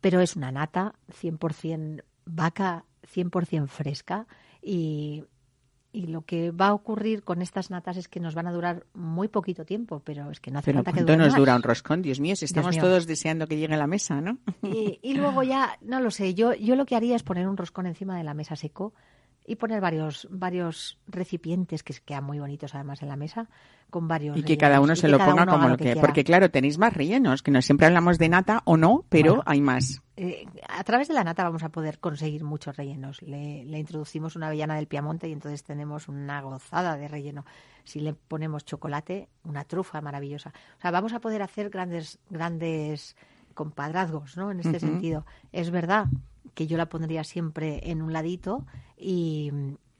pero 0.00 0.20
es 0.20 0.36
una 0.36 0.50
nata 0.50 0.94
100% 1.22 2.02
vaca, 2.24 2.84
100% 3.14 3.66
fresca 3.68 4.26
y, 4.62 5.24
y 5.92 6.06
lo 6.06 6.22
que 6.22 6.50
va 6.52 6.68
a 6.68 6.74
ocurrir 6.74 7.22
con 7.24 7.42
estas 7.42 7.70
natas 7.70 7.96
es 7.96 8.08
que 8.08 8.20
nos 8.20 8.34
van 8.34 8.46
a 8.46 8.52
durar 8.52 8.86
muy 8.94 9.28
poquito 9.28 9.64
tiempo, 9.64 10.00
pero 10.04 10.30
es 10.30 10.38
que 10.40 10.50
no 10.50 10.58
hace 10.60 10.66
Pero 10.66 10.78
falta 10.78 10.92
que 10.92 10.98
¿cuánto 10.98 11.12
duren 11.12 11.18
nos 11.24 11.32
más. 11.32 11.38
dura 11.38 11.56
un 11.56 11.62
roscón? 11.62 12.02
Dios 12.02 12.20
mío, 12.20 12.36
si 12.36 12.44
estamos 12.44 12.76
mío. 12.76 12.82
todos 12.84 13.06
deseando 13.06 13.46
que 13.46 13.56
llegue 13.58 13.74
a 13.74 13.78
la 13.78 13.86
mesa, 13.86 14.20
¿no? 14.20 14.38
Y, 14.62 14.98
y 15.02 15.14
luego 15.14 15.42
ya, 15.42 15.78
no 15.80 16.00
lo 16.00 16.10
sé, 16.10 16.34
yo, 16.34 16.54
yo 16.54 16.76
lo 16.76 16.86
que 16.86 16.96
haría 16.96 17.16
es 17.16 17.22
poner 17.22 17.48
un 17.48 17.56
roscón 17.56 17.86
encima 17.86 18.16
de 18.16 18.24
la 18.24 18.34
mesa 18.34 18.54
seco 18.56 18.94
y 19.50 19.56
poner 19.56 19.80
varios, 19.80 20.28
varios 20.30 20.96
recipientes 21.08 21.82
que 21.82 21.92
quedan 21.92 22.22
muy 22.22 22.38
bonitos 22.38 22.72
además 22.76 23.02
en 23.02 23.08
la 23.08 23.16
mesa, 23.16 23.48
con 23.90 24.06
varios 24.06 24.36
Y 24.36 24.44
que 24.44 24.56
cada 24.56 24.80
uno 24.80 24.94
se 24.94 25.08
lo 25.08 25.18
ponga 25.18 25.44
como 25.44 25.68
lo 25.68 25.76
que... 25.76 25.96
Porque 25.96 26.22
claro, 26.22 26.52
tenéis 26.52 26.78
más 26.78 26.94
rellenos, 26.94 27.42
que 27.42 27.50
no 27.50 27.60
siempre 27.60 27.88
hablamos 27.88 28.16
de 28.18 28.28
nata 28.28 28.62
o 28.64 28.76
no, 28.76 29.04
pero 29.08 29.36
Bueno. 29.36 29.42
hay 29.46 29.60
más. 29.60 30.02
Eh, 30.16 30.46
a 30.68 30.84
través 30.84 31.08
de 31.08 31.14
la 31.14 31.24
nata 31.24 31.42
vamos 31.42 31.64
a 31.64 31.70
poder 31.70 31.98
conseguir 31.98 32.44
muchos 32.44 32.76
rellenos. 32.76 33.22
Le, 33.22 33.64
le 33.64 33.78
introducimos 33.80 34.36
una 34.36 34.46
avellana 34.46 34.76
del 34.76 34.86
Piamonte 34.86 35.28
y 35.28 35.32
entonces 35.32 35.64
tenemos 35.64 36.06
una 36.06 36.40
gozada 36.42 36.96
de 36.96 37.08
relleno. 37.08 37.44
Si 37.82 37.98
le 37.98 38.14
ponemos 38.14 38.64
chocolate, 38.64 39.28
una 39.42 39.64
trufa 39.64 40.00
maravillosa. 40.00 40.52
O 40.78 40.80
sea, 40.80 40.92
vamos 40.92 41.12
a 41.12 41.18
poder 41.18 41.42
hacer 41.42 41.70
grandes, 41.70 42.20
grandes 42.28 43.16
compadrazgos, 43.54 44.36
¿no? 44.36 44.52
En 44.52 44.60
este 44.60 44.78
sentido. 44.78 45.26
Es 45.50 45.72
verdad 45.72 46.06
que 46.54 46.66
yo 46.66 46.76
la 46.76 46.86
pondría 46.88 47.24
siempre 47.24 47.80
en 47.90 48.02
un 48.02 48.12
ladito 48.12 48.64
y, 48.96 49.50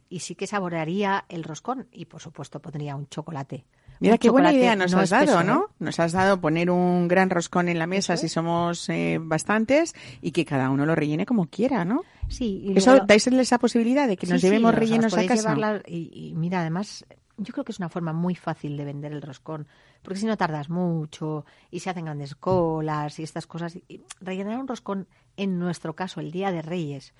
y 0.08 0.20
sí 0.20 0.34
que 0.34 0.46
saborearía 0.46 1.24
el 1.28 1.44
roscón 1.44 1.86
y, 1.92 2.06
por 2.06 2.20
supuesto, 2.20 2.60
pondría 2.60 2.96
un 2.96 3.08
chocolate. 3.08 3.64
Mira 4.02 4.16
qué 4.16 4.30
buena 4.30 4.50
idea 4.50 4.74
nos 4.76 4.92
no 4.92 5.00
has 5.00 5.10
dado, 5.10 5.42
¿no? 5.42 5.64
¿eh? 5.64 5.74
Nos 5.78 6.00
has 6.00 6.12
dado 6.12 6.40
poner 6.40 6.70
un 6.70 7.06
gran 7.06 7.28
roscón 7.28 7.68
en 7.68 7.78
la 7.78 7.86
mesa 7.86 8.16
si 8.16 8.30
somos 8.30 8.88
eh, 8.88 9.18
bastantes 9.20 9.94
y 10.22 10.30
que 10.32 10.46
cada 10.46 10.70
uno 10.70 10.86
lo 10.86 10.94
rellene 10.94 11.26
como 11.26 11.46
quiera, 11.48 11.84
¿no? 11.84 12.02
Sí, 12.28 12.62
y 12.64 12.78
Eso 12.78 12.92
luego- 12.92 13.06
dais 13.06 13.26
esa 13.26 13.58
posibilidad 13.58 14.08
de 14.08 14.16
que 14.16 14.26
nos 14.26 14.40
Sí, 14.40 14.46
llevemos 14.46 14.74
rellenos 14.74 15.12
a 15.12 15.26
casa. 15.26 15.34
llevarla 15.54 15.82
y, 15.86 16.10
y 16.30 16.34
mira, 16.34 16.62
además, 16.62 17.04
yo 17.36 17.52
creo 17.52 17.64
que 17.64 17.72
es 17.72 17.78
una 17.78 17.90
forma 17.90 18.14
muy 18.14 18.34
fácil 18.34 18.78
de 18.78 18.86
vender 18.86 19.12
el 19.12 19.20
roscón, 19.20 19.66
porque 20.02 20.20
si 20.20 20.26
no 20.26 20.36
tardas 20.36 20.70
mucho 20.70 21.44
y 21.70 21.80
se 21.80 21.90
hacen 21.90 22.06
grandes 22.06 22.34
colas 22.34 23.18
y 23.18 23.22
estas 23.22 23.46
cosas. 23.46 23.76
Y 23.88 24.02
rellenar 24.20 24.58
un 24.58 24.68
roscón, 24.68 25.06
en 25.36 25.58
nuestro 25.58 25.94
caso, 25.94 26.20
el 26.20 26.30
día 26.30 26.52
de 26.52 26.62
Reyes, 26.62 27.14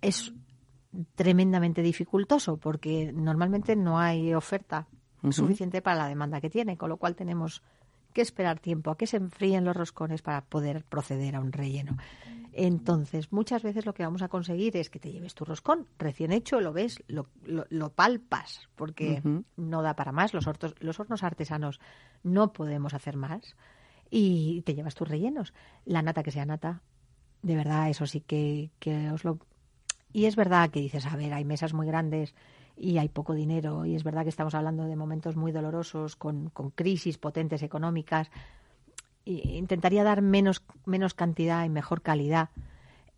es 0.00 0.32
tremendamente 1.14 1.82
dificultoso, 1.82 2.56
porque 2.56 3.12
normalmente 3.12 3.76
no 3.76 3.98
hay 3.98 4.34
oferta 4.34 4.86
suficiente 5.30 5.82
para 5.82 5.96
la 5.96 6.08
demanda 6.08 6.40
que 6.40 6.50
tiene, 6.50 6.76
con 6.76 6.88
lo 6.88 6.96
cual 6.96 7.16
tenemos 7.16 7.62
que 8.12 8.22
esperar 8.22 8.60
tiempo 8.60 8.90
a 8.90 8.96
que 8.96 9.06
se 9.06 9.18
enfríen 9.18 9.64
los 9.64 9.76
roscones 9.76 10.22
para 10.22 10.40
poder 10.42 10.84
proceder 10.84 11.36
a 11.36 11.40
un 11.40 11.52
relleno. 11.52 11.96
Entonces, 12.58 13.32
muchas 13.32 13.62
veces 13.62 13.84
lo 13.84 13.92
que 13.92 14.02
vamos 14.02 14.22
a 14.22 14.28
conseguir 14.28 14.76
es 14.78 14.88
que 14.88 14.98
te 14.98 15.12
lleves 15.12 15.34
tu 15.34 15.44
roscón 15.44 15.86
recién 15.98 16.32
hecho, 16.32 16.60
lo 16.62 16.72
ves, 16.72 17.02
lo, 17.06 17.26
lo- 17.44 17.66
lo 17.68 17.90
palpas, 17.90 18.68
porque 18.76 19.20
no 19.56 19.82
da 19.82 19.94
para 19.94 20.10
más. 20.12 20.32
Los, 20.32 20.46
hortos- 20.46 20.74
los 20.80 20.98
hornos 20.98 21.22
artesanos 21.22 21.80
no 22.22 22.52
podemos 22.54 22.94
hacer 22.94 23.16
más. 23.16 23.54
Y 24.10 24.62
te 24.62 24.74
llevas 24.74 24.94
tus 24.94 25.06
rellenos. 25.08 25.52
La 25.84 26.00
nata 26.00 26.22
que 26.22 26.30
sea 26.30 26.46
nata, 26.46 26.80
de 27.42 27.56
verdad, 27.56 27.90
eso 27.90 28.06
sí 28.06 28.20
que, 28.22 28.70
que 28.78 29.10
os 29.10 29.24
lo... 29.24 29.38
Y 30.12 30.24
es 30.24 30.34
verdad 30.36 30.70
que 30.70 30.80
dices, 30.80 31.04
a 31.06 31.14
ver, 31.16 31.34
hay 31.34 31.44
mesas 31.44 31.74
muy 31.74 31.86
grandes 31.86 32.34
y 32.78 32.96
hay 32.98 33.08
poco 33.08 33.34
dinero, 33.34 33.84
y 33.84 33.94
es 33.94 34.04
verdad 34.04 34.22
que 34.22 34.28
estamos 34.30 34.54
hablando 34.54 34.84
de 34.84 34.96
momentos 34.96 35.34
muy 35.36 35.50
dolorosos, 35.52 36.14
con, 36.16 36.50
con 36.50 36.70
crisis 36.70 37.18
potentes 37.18 37.62
económicas. 37.62 38.30
Intentaría 39.26 40.04
dar 40.04 40.22
menos, 40.22 40.62
menos 40.84 41.14
cantidad 41.14 41.64
y 41.64 41.68
mejor 41.68 42.00
calidad. 42.00 42.50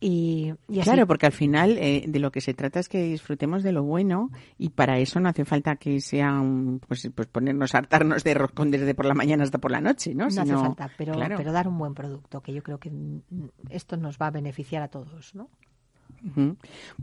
Y, 0.01 0.55
y 0.69 0.79
así 0.79 0.91
Claro, 0.91 1.07
porque 1.09 1.27
al 1.27 1.33
final 1.33 1.77
eh, 1.77 2.05
de 2.07 2.19
lo 2.21 2.31
que 2.31 2.41
se 2.41 2.55
trata 2.55 2.79
es 2.79 2.89
que 2.89 3.03
disfrutemos 3.03 3.65
de 3.65 3.73
lo 3.73 3.83
bueno 3.83 4.31
y 4.57 4.71
para 4.71 4.99
eso 4.99 5.19
no 5.19 5.29
hace 5.29 5.45
falta 5.45 5.77
que 5.77 6.01
sea 6.01 6.41
un, 6.41 6.81
pues, 6.87 7.11
pues 7.15 7.27
ponernos 7.27 7.75
a 7.75 7.79
hartarnos 7.79 8.23
de 8.23 8.35
roscón 8.35 8.71
desde 8.71 8.95
por 8.95 9.07
la 9.07 9.15
mañana 9.15 9.43
hasta 9.43 9.59
por 9.59 9.73
la 9.73 9.81
noche, 9.81 10.15
¿no? 10.15 10.29
no 10.29 10.43
hace 10.43 10.55
falta, 10.55 10.91
pero, 10.97 11.15
claro. 11.15 11.37
pero 11.37 11.53
dar 11.53 11.67
un 11.67 11.79
buen 11.79 11.95
producto, 11.95 12.41
que 12.41 12.53
yo 12.53 12.63
creo 12.63 12.79
que 12.79 12.93
esto 13.71 13.97
nos 13.97 14.19
va 14.19 14.29
a 14.29 14.31
beneficiar 14.31 14.83
a 14.83 14.89
todos, 14.89 15.35
¿no? 15.35 15.51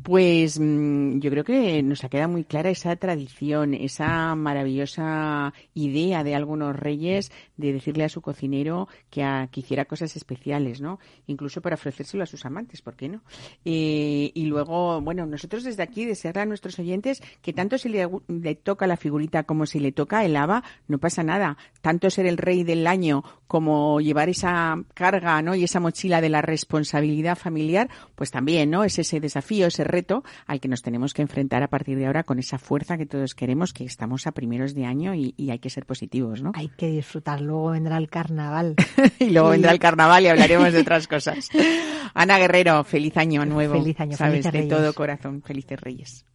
Pues 0.03 0.59
mm, 0.59 1.19
yo 1.19 1.29
creo 1.31 1.43
que 1.43 1.81
nos 1.83 2.03
ha 2.03 2.09
quedado 2.09 2.29
muy 2.29 2.43
clara 2.43 2.69
esa 2.69 2.95
tradición, 2.95 3.73
esa 3.73 4.35
maravillosa 4.35 5.53
idea 5.73 6.23
de 6.23 6.35
algunos 6.35 6.75
reyes 6.75 7.31
de 7.57 7.73
decirle 7.73 8.03
a 8.03 8.09
su 8.09 8.21
cocinero 8.21 8.87
que, 9.09 9.23
a- 9.23 9.47
que 9.51 9.61
hiciera 9.61 9.85
cosas 9.85 10.15
especiales, 10.15 10.81
¿no? 10.81 10.99
Incluso 11.27 11.61
para 11.61 11.75
ofrecérselo 11.75 12.23
a 12.23 12.27
sus 12.27 12.45
amantes, 12.45 12.81
¿por 12.81 12.95
qué 12.95 13.09
no? 13.09 13.21
Eh, 13.63 14.31
y 14.33 14.45
luego, 14.45 15.01
bueno, 15.01 15.25
nosotros 15.25 15.63
desde 15.63 15.83
aquí 15.83 16.05
desearle 16.05 16.41
a 16.41 16.45
nuestros 16.45 16.77
oyentes 16.79 17.21
que 17.41 17.53
tanto 17.53 17.77
si 17.77 17.89
le, 17.89 18.07
toca 18.55 18.87
la 18.87 18.97
figurita 18.97 19.43
como 19.43 19.65
si 19.65 19.79
le 19.79 19.91
toca 19.91 20.25
el 20.25 20.35
haba, 20.35 20.63
no 20.87 20.97
pasa 20.97 21.23
nada. 21.23 21.57
Tanto 21.81 22.09
ser 22.09 22.25
el 22.25 22.37
rey 22.37 22.63
del 22.63 22.87
año 22.87 23.23
como 23.47 24.01
llevar 24.01 24.29
esa 24.29 24.77
carga, 24.93 25.41
¿no? 25.41 25.55
Y 25.55 25.63
esa 25.63 25.79
mochila 25.79 26.21
de 26.21 26.29
la 26.29 26.41
responsabilidad 26.41 27.37
familiar, 27.37 27.89
pues 28.15 28.31
también, 28.31 28.69
¿no? 28.69 28.83
Es 28.83 28.99
ese 28.99 29.19
desafío, 29.19 29.67
ese 29.67 29.83
reto 29.83 30.23
al 30.47 30.59
que 30.59 30.67
nos 30.67 30.81
tenemos 30.81 31.13
que 31.13 31.21
enfrentar 31.21 31.63
a 31.63 31.69
partir 31.69 31.97
de 31.97 32.05
ahora 32.07 32.23
con 32.23 32.39
esa 32.39 32.57
fuerza 32.57 32.97
que 32.97 33.05
todos 33.05 33.35
queremos, 33.35 33.71
que 33.73 33.85
estamos 33.85 34.27
a 34.27 34.31
primeros 34.31 34.73
de 34.73 34.85
año 34.85 35.13
y, 35.15 35.33
y 35.37 35.51
hay 35.51 35.59
que 35.59 35.69
ser 35.69 35.85
positivos, 35.85 36.41
¿no? 36.41 36.51
Hay 36.55 36.69
que 36.69 36.89
disfrutar, 36.89 37.41
luego 37.45 37.71
vendrá 37.71 37.97
el 37.97 38.09
carnaval. 38.09 38.75
y 39.19 39.29
luego 39.29 39.49
vendrá 39.49 39.71
el 39.71 39.79
carnaval 39.79 40.23
y 40.23 40.27
hablaremos 40.27 40.73
de 40.73 40.79
otras 40.81 41.07
cosas. 41.07 41.49
Ana 42.13 42.37
Guerrero, 42.37 42.83
feliz 42.83 43.15
año 43.17 43.45
nuevo. 43.45 43.73
Feliz 43.73 43.99
año, 43.99 44.17
Sabes, 44.17 44.33
felices 44.43 44.51
de 44.53 44.59
Reyes. 44.59 44.69
todo 44.77 44.93
corazón, 44.93 45.41
felices 45.45 45.79
reyes. 45.79 46.25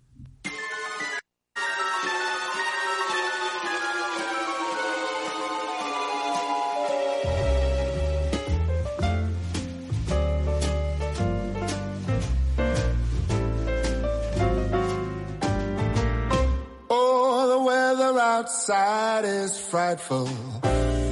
Oh, 16.93 17.49
the 17.49 17.61
weather 17.65 18.19
outside 18.19 19.25
is 19.25 19.59
frightful, 19.59 20.27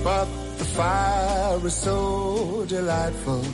but 0.05 0.26
the 0.59 0.64
fire 0.64 1.66
is 1.66 1.74
so 1.74 2.64
delightful. 2.68 3.44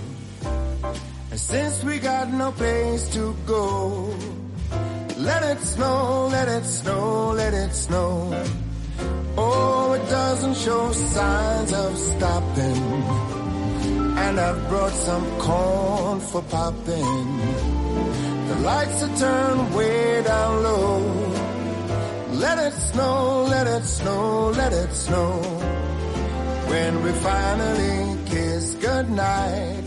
And 1.31 1.41
since 1.41 1.83
we 1.85 1.99
got 1.99 2.33
no 2.33 2.53
place 2.53 3.09
to 3.15 3.35
go, 3.47 4.15
let 5.19 5.43
it 5.43 5.61
snow, 5.61 6.29
let 6.31 6.49
it 6.49 6.65
snow, 6.65 7.33
let 7.33 7.55
it 7.55 7.73
snow. 7.75 8.45
Oh, 9.37 9.93
it 9.95 10.09
doesn't 10.11 10.57
show 10.57 10.93
signs 10.93 11.73
of 11.73 11.97
stopping. 11.99 12.83
And 14.25 14.39
I've 14.39 14.69
brought 14.69 14.93
some 14.93 15.27
corn 15.39 16.21
for 16.21 16.43
popping. 16.43 17.27
The 18.49 18.57
lights 18.63 19.03
are 19.03 19.17
turned 19.17 19.75
way 19.75 20.23
down 20.23 20.63
low. 20.63 20.99
Let 22.33 22.59
it 22.59 22.75
snow, 22.75 23.45
let 23.45 23.67
it 23.67 23.85
snow, 23.85 24.51
let 24.51 24.73
it 24.73 24.93
snow. 24.93 25.74
When 26.69 27.03
we 27.03 27.13
finally 27.13 28.19
kiss 28.27 28.75
goodnight, 28.75 29.85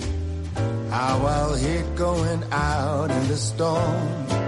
how 0.90 1.26
I'll 1.26 1.56
hate 1.56 1.96
going 1.96 2.44
out 2.52 3.12
in 3.12 3.28
the 3.28 3.38
storm. 3.38 4.47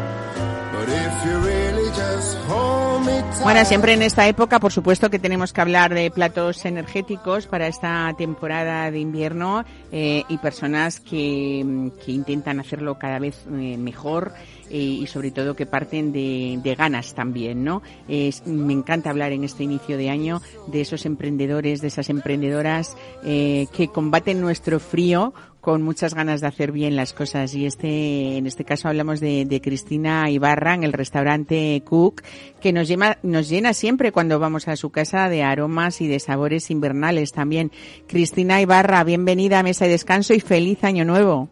Bueno, 3.44 3.64
siempre 3.66 3.94
en 3.94 4.02
esta 4.02 4.28
época, 4.28 4.60
por 4.60 4.72
supuesto 4.72 5.10
que 5.10 5.18
tenemos 5.20 5.54
que 5.54 5.62
hablar 5.62 5.94
de 5.94 6.12
platos 6.12 6.66
energéticos 6.66 7.48
para 7.48 7.68
esta 7.68 8.14
temporada 8.18 8.92
de 8.92 9.00
invierno 9.00 9.64
eh, 9.92 10.24
y 10.28 10.38
personas 10.38 11.00
que, 11.00 11.92
que 12.04 12.12
intentan 12.12 12.60
hacerlo 12.60 12.98
cada 13.00 13.18
vez 13.20 13.46
eh, 13.52 13.78
mejor 13.78 14.34
eh, 14.70 14.78
y 14.78 15.08
sobre 15.08 15.32
todo 15.32 15.56
que 15.56 15.66
parten 15.66 16.12
de, 16.12 16.60
de 16.62 16.76
ganas 16.76 17.14
también, 17.16 17.64
¿no? 17.64 17.82
Es- 18.08 18.46
me 18.46 18.74
encanta 18.74 19.10
hablar 19.10 19.32
en 19.32 19.44
este 19.44 19.64
inicio 19.64 19.98
de 19.98 20.10
año 20.10 20.42
de 20.68 20.82
esos 20.82 21.06
emprendedores, 21.06 21.82
de 21.82 21.88
esas 21.88 22.10
emprendedoras 22.10 22.96
eh, 23.24 23.68
que 23.76 23.88
combaten 23.88 24.42
nuestro 24.42 24.80
frío 24.80 25.34
con 25.70 25.84
muchas 25.84 26.16
ganas 26.16 26.42
de 26.42 26.48
hacer 26.48 26.72
bien 26.72 26.96
las 26.96 27.14
cosas 27.14 27.54
y 27.54 27.68
este 27.68 28.38
en 28.38 28.48
este 28.48 28.66
caso 28.66 28.88
hablamos 28.88 29.20
de, 29.20 29.46
de 29.46 29.62
Cristina 29.62 30.28
Ibarra 30.28 30.74
en 30.74 30.84
el 30.84 30.94
restaurante 30.94 31.84
Cook 31.86 32.24
que 32.60 32.74
nos 32.74 32.88
llena 32.88 33.20
nos 33.22 33.50
llena 33.50 33.74
siempre 33.74 34.12
cuando 34.12 34.40
vamos 34.40 34.68
a 34.68 34.76
su 34.76 34.90
casa 34.90 35.30
de 35.30 35.44
aromas 35.44 36.02
y 36.02 36.08
de 36.08 36.20
sabores 36.20 36.72
invernales 36.72 37.34
también 37.34 37.72
Cristina 38.08 38.60
Ibarra 38.62 39.04
bienvenida 39.04 39.60
a 39.60 39.64
Mesa 39.64 39.86
de 39.86 39.92
Descanso 39.92 40.34
y 40.34 40.40
feliz 40.40 40.84
año 40.84 41.06
nuevo 41.06 41.50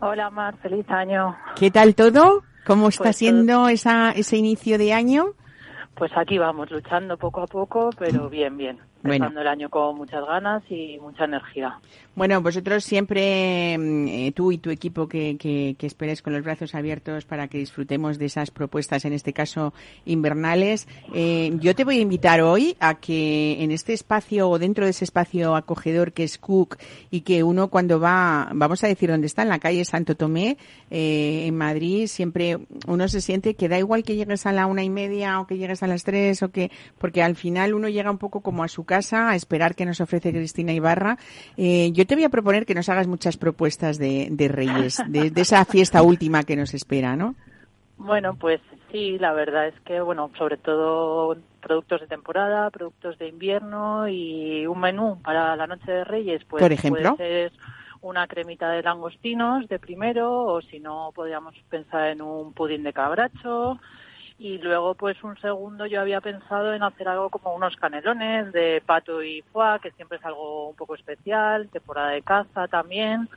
Hola 0.00 0.30
Mar, 0.30 0.56
feliz 0.62 0.88
año. 0.88 1.36
¿qué 1.54 1.70
tal 1.70 1.94
todo? 1.94 2.44
¿cómo 2.66 2.88
está 2.88 3.04
Pues 3.04 3.16
siendo 3.16 3.68
esa 3.68 4.12
ese 4.12 4.38
inicio 4.38 4.78
de 4.78 4.94
año? 4.94 5.34
Pues 5.94 6.10
aquí 6.16 6.38
vamos, 6.38 6.70
luchando 6.70 7.18
poco 7.18 7.42
a 7.42 7.46
poco, 7.46 7.90
pero 7.98 8.30
bien, 8.30 8.56
bien. 8.56 8.78
Bueno. 9.02 9.26
Empezando 9.26 9.40
el 9.40 9.48
año 9.48 9.68
con 9.68 9.96
muchas 9.96 10.24
ganas 10.26 10.62
y 10.70 10.98
mucha 11.00 11.24
energía. 11.24 11.78
Bueno, 12.16 12.42
vosotros 12.42 12.82
siempre, 12.84 13.78
mm, 13.78 14.08
eh, 14.08 14.32
tú 14.34 14.50
y 14.50 14.58
tu 14.58 14.70
equipo, 14.70 15.08
que, 15.08 15.36
que, 15.38 15.76
que 15.78 15.86
esperes 15.86 16.20
con 16.20 16.32
los 16.32 16.42
brazos 16.42 16.74
abiertos 16.74 17.24
para 17.24 17.46
que 17.46 17.58
disfrutemos 17.58 18.18
de 18.18 18.26
esas 18.26 18.50
propuestas, 18.50 19.04
en 19.04 19.12
este 19.12 19.32
caso 19.32 19.72
invernales. 20.04 20.88
Eh, 21.14 21.52
yo 21.60 21.76
te 21.76 21.84
voy 21.84 21.98
a 21.98 22.00
invitar 22.00 22.40
hoy 22.40 22.76
a 22.80 22.94
que 22.94 23.62
en 23.62 23.70
este 23.70 23.92
espacio 23.92 24.50
o 24.50 24.58
dentro 24.58 24.84
de 24.84 24.90
ese 24.90 25.04
espacio 25.04 25.54
acogedor 25.54 26.12
que 26.12 26.24
es 26.24 26.38
Cook 26.38 26.78
y 27.10 27.20
que 27.20 27.44
uno 27.44 27.68
cuando 27.68 28.00
va, 28.00 28.48
vamos 28.52 28.82
a 28.82 28.88
decir 28.88 29.10
dónde 29.10 29.28
está, 29.28 29.42
en 29.42 29.48
la 29.48 29.60
calle 29.60 29.84
Santo 29.84 30.16
Tomé, 30.16 30.56
eh, 30.90 31.44
en 31.46 31.56
Madrid, 31.56 32.08
siempre 32.08 32.58
uno 32.86 33.06
se 33.06 33.20
siente 33.20 33.54
que 33.54 33.68
da 33.68 33.78
igual 33.78 34.02
que 34.02 34.16
llegues 34.16 34.44
a 34.46 34.52
la 34.52 34.66
una 34.66 34.82
y 34.82 34.90
media 34.90 35.40
o 35.40 35.46
que 35.46 35.56
llegues 35.56 35.82
a 35.82 35.86
las 35.86 36.02
tres 36.02 36.42
o 36.42 36.50
que, 36.50 36.72
porque 36.98 37.22
al 37.22 37.36
final 37.36 37.74
uno 37.74 37.88
llega 37.88 38.10
un 38.10 38.18
poco 38.18 38.40
como 38.40 38.64
a 38.64 38.68
su 38.68 38.84
casa 38.88 39.30
a 39.30 39.36
esperar 39.36 39.76
que 39.76 39.86
nos 39.86 40.00
ofrece 40.00 40.32
Cristina 40.32 40.72
Ibarra. 40.72 41.16
Eh, 41.56 41.92
yo 41.92 42.04
te 42.04 42.16
voy 42.16 42.24
a 42.24 42.28
proponer 42.28 42.66
que 42.66 42.74
nos 42.74 42.88
hagas 42.88 43.06
muchas 43.06 43.36
propuestas 43.36 43.98
de, 43.98 44.26
de 44.32 44.48
Reyes, 44.48 45.00
de, 45.06 45.30
de 45.30 45.40
esa 45.40 45.64
fiesta 45.64 46.02
última 46.02 46.42
que 46.42 46.56
nos 46.56 46.74
espera, 46.74 47.14
¿no? 47.14 47.36
Bueno, 47.98 48.34
pues 48.34 48.60
sí, 48.90 49.18
la 49.18 49.32
verdad 49.32 49.68
es 49.68 49.78
que, 49.84 50.00
bueno, 50.00 50.30
sobre 50.38 50.56
todo 50.56 51.36
productos 51.60 52.00
de 52.00 52.06
temporada, 52.06 52.70
productos 52.70 53.18
de 53.18 53.28
invierno 53.28 54.08
y 54.08 54.66
un 54.66 54.80
menú 54.80 55.20
para 55.22 55.54
la 55.56 55.66
noche 55.66 55.90
de 55.90 56.04
Reyes, 56.04 56.42
pues 56.48 56.62
Por 56.62 56.72
ejemplo. 56.72 57.16
puede 57.16 57.50
ser 57.50 57.52
una 58.00 58.26
cremita 58.28 58.70
de 58.70 58.82
langostinos 58.82 59.68
de 59.68 59.78
primero 59.78 60.44
o 60.44 60.62
si 60.62 60.78
no 60.78 61.10
podríamos 61.14 61.54
pensar 61.68 62.10
en 62.10 62.22
un 62.22 62.52
pudín 62.52 62.84
de 62.84 62.92
cabracho 62.92 63.78
y 64.38 64.58
luego 64.58 64.94
pues 64.94 65.22
un 65.24 65.36
segundo 65.38 65.86
yo 65.86 66.00
había 66.00 66.20
pensado 66.20 66.72
en 66.72 66.82
hacer 66.82 67.08
algo 67.08 67.28
como 67.28 67.54
unos 67.54 67.74
canelones 67.76 68.52
de 68.52 68.82
pato 68.86 69.22
y 69.22 69.42
foie 69.52 69.80
que 69.82 69.90
siempre 69.92 70.18
es 70.18 70.24
algo 70.24 70.68
un 70.70 70.76
poco 70.76 70.94
especial 70.94 71.68
temporada 71.70 72.10
de 72.10 72.22
caza 72.22 72.68
también 72.68 73.28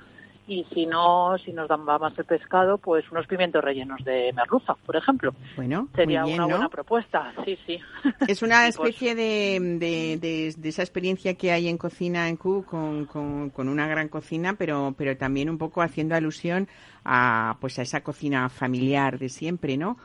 y 0.47 0.65
si 0.73 0.85
no 0.85 1.37
si 1.39 1.53
nos 1.53 1.67
dan 1.67 1.83
más 1.85 2.17
el 2.17 2.25
pescado 2.25 2.77
pues 2.77 3.09
unos 3.11 3.25
pimientos 3.27 3.63
rellenos 3.63 4.03
de 4.03 4.31
merluza 4.33 4.75
por 4.85 4.95
ejemplo 4.95 5.33
Bueno, 5.55 5.87
sería 5.95 6.21
muy 6.21 6.31
bien, 6.31 6.37
una 6.37 6.45
¿no? 6.47 6.55
buena 6.55 6.69
propuesta 6.69 7.33
sí 7.45 7.57
sí 7.65 7.79
Es 8.27 8.41
una 8.43 8.61
pues, 8.61 8.75
especie 8.95 9.15
de, 9.15 9.59
de, 9.79 10.17
de- 10.17 10.53
de 10.55 10.69
esa 10.69 10.83
experiencia 10.83 11.33
que 11.35 11.51
hay 11.51 11.67
en 11.67 11.77
cocina 11.77 12.29
en 12.29 12.37
Q 12.37 12.63
con, 12.65 13.05
con, 13.05 13.49
con 13.49 13.67
una 13.67 13.87
gran 13.87 14.07
cocina, 14.09 14.53
pero, 14.57 14.93
pero 14.97 15.17
también 15.17 15.49
un 15.49 15.57
poco 15.57 15.81
haciendo 15.81 16.15
alusión 16.15 16.67
a, 17.03 17.57
pues 17.59 17.79
a 17.79 17.81
esa 17.81 18.01
cocina 18.03 18.47
familiar 18.49 19.17
de 19.17 19.29
siempre, 19.29 19.75
¿no? 19.77 19.97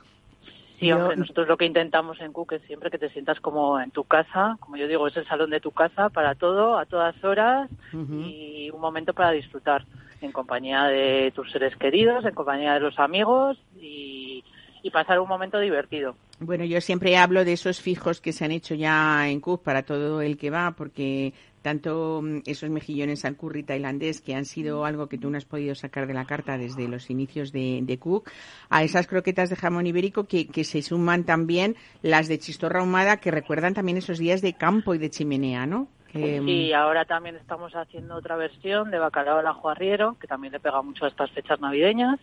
Sí, 0.78 0.86
Yo- 0.88 0.96
hombre, 0.98 1.16
nosotros 1.16 1.48
lo 1.48 1.56
que 1.56 1.64
intentamos 1.64 2.20
en 2.20 2.32
Cook 2.32 2.52
es 2.52 2.62
siempre 2.62 2.90
que 2.90 2.98
te 2.98 3.08
sientas 3.10 3.40
como 3.40 3.80
en 3.80 3.90
tu 3.90 4.04
casa, 4.04 4.56
como 4.60 4.76
yo 4.76 4.86
digo, 4.86 5.06
es 5.08 5.16
el 5.16 5.26
salón 5.26 5.50
de 5.50 5.60
tu 5.60 5.70
casa 5.70 6.10
para 6.10 6.34
todo, 6.34 6.78
a 6.78 6.84
todas 6.86 7.14
horas 7.24 7.70
y 7.92 8.70
un 8.70 8.80
momento 8.80 9.14
para 9.14 9.30
disfrutar 9.30 9.84
en 10.20 10.32
compañía 10.32 10.84
de 10.84 11.32
tus 11.34 11.50
seres 11.50 11.74
queridos, 11.76 12.24
en 12.24 12.34
compañía 12.34 12.74
de 12.74 12.80
los 12.80 12.98
amigos 12.98 13.58
y, 13.80 14.44
y 14.82 14.90
pasar 14.90 15.18
un 15.20 15.28
momento 15.28 15.58
divertido. 15.60 16.14
Bueno, 16.38 16.64
yo 16.64 16.80
siempre 16.82 17.16
hablo 17.16 17.44
de 17.46 17.54
esos 17.54 17.80
fijos 17.80 18.20
que 18.20 18.32
se 18.32 18.44
han 18.44 18.50
hecho 18.52 18.74
ya 18.74 19.28
en 19.28 19.40
Cook 19.40 19.62
para 19.62 19.82
todo 19.82 20.20
el 20.20 20.36
que 20.36 20.50
va, 20.50 20.74
porque 20.76 21.32
tanto 21.66 22.22
mm, 22.22 22.42
esos 22.46 22.70
mejillones 22.70 23.24
al 23.24 23.36
curry 23.36 23.64
tailandés, 23.64 24.20
que 24.20 24.36
han 24.36 24.44
sido 24.44 24.84
algo 24.84 25.08
que 25.08 25.18
tú 25.18 25.30
no 25.30 25.36
has 25.36 25.46
podido 25.46 25.74
sacar 25.74 26.06
de 26.06 26.14
la 26.14 26.24
carta 26.24 26.56
desde 26.56 26.86
los 26.86 27.10
inicios 27.10 27.50
de, 27.50 27.80
de 27.82 27.98
Cook, 27.98 28.30
a 28.70 28.84
esas 28.84 29.08
croquetas 29.08 29.50
de 29.50 29.56
jamón 29.56 29.84
ibérico 29.84 30.28
que, 30.28 30.46
que 30.46 30.62
se 30.62 30.80
suman 30.80 31.24
también 31.24 31.74
las 32.02 32.28
de 32.28 32.38
chistorra 32.38 32.78
ahumada, 32.78 33.16
que 33.16 33.32
recuerdan 33.32 33.74
también 33.74 33.98
esos 33.98 34.18
días 34.18 34.42
de 34.42 34.52
campo 34.52 34.94
y 34.94 34.98
de 34.98 35.10
chimenea, 35.10 35.66
¿no? 35.66 35.88
Que, 36.12 36.40
mm, 36.40 36.72
ahora 36.76 37.04
también 37.04 37.34
estamos 37.34 37.74
haciendo 37.74 38.14
otra 38.14 38.36
versión 38.36 38.92
de 38.92 39.00
bacalao 39.00 39.38
al 39.40 39.46
ajo 39.48 39.68
arriero, 39.68 40.16
que 40.20 40.28
también 40.28 40.52
le 40.52 40.60
pega 40.60 40.82
mucho 40.82 41.04
a 41.04 41.08
estas 41.08 41.32
fechas 41.32 41.60
navideñas. 41.60 42.20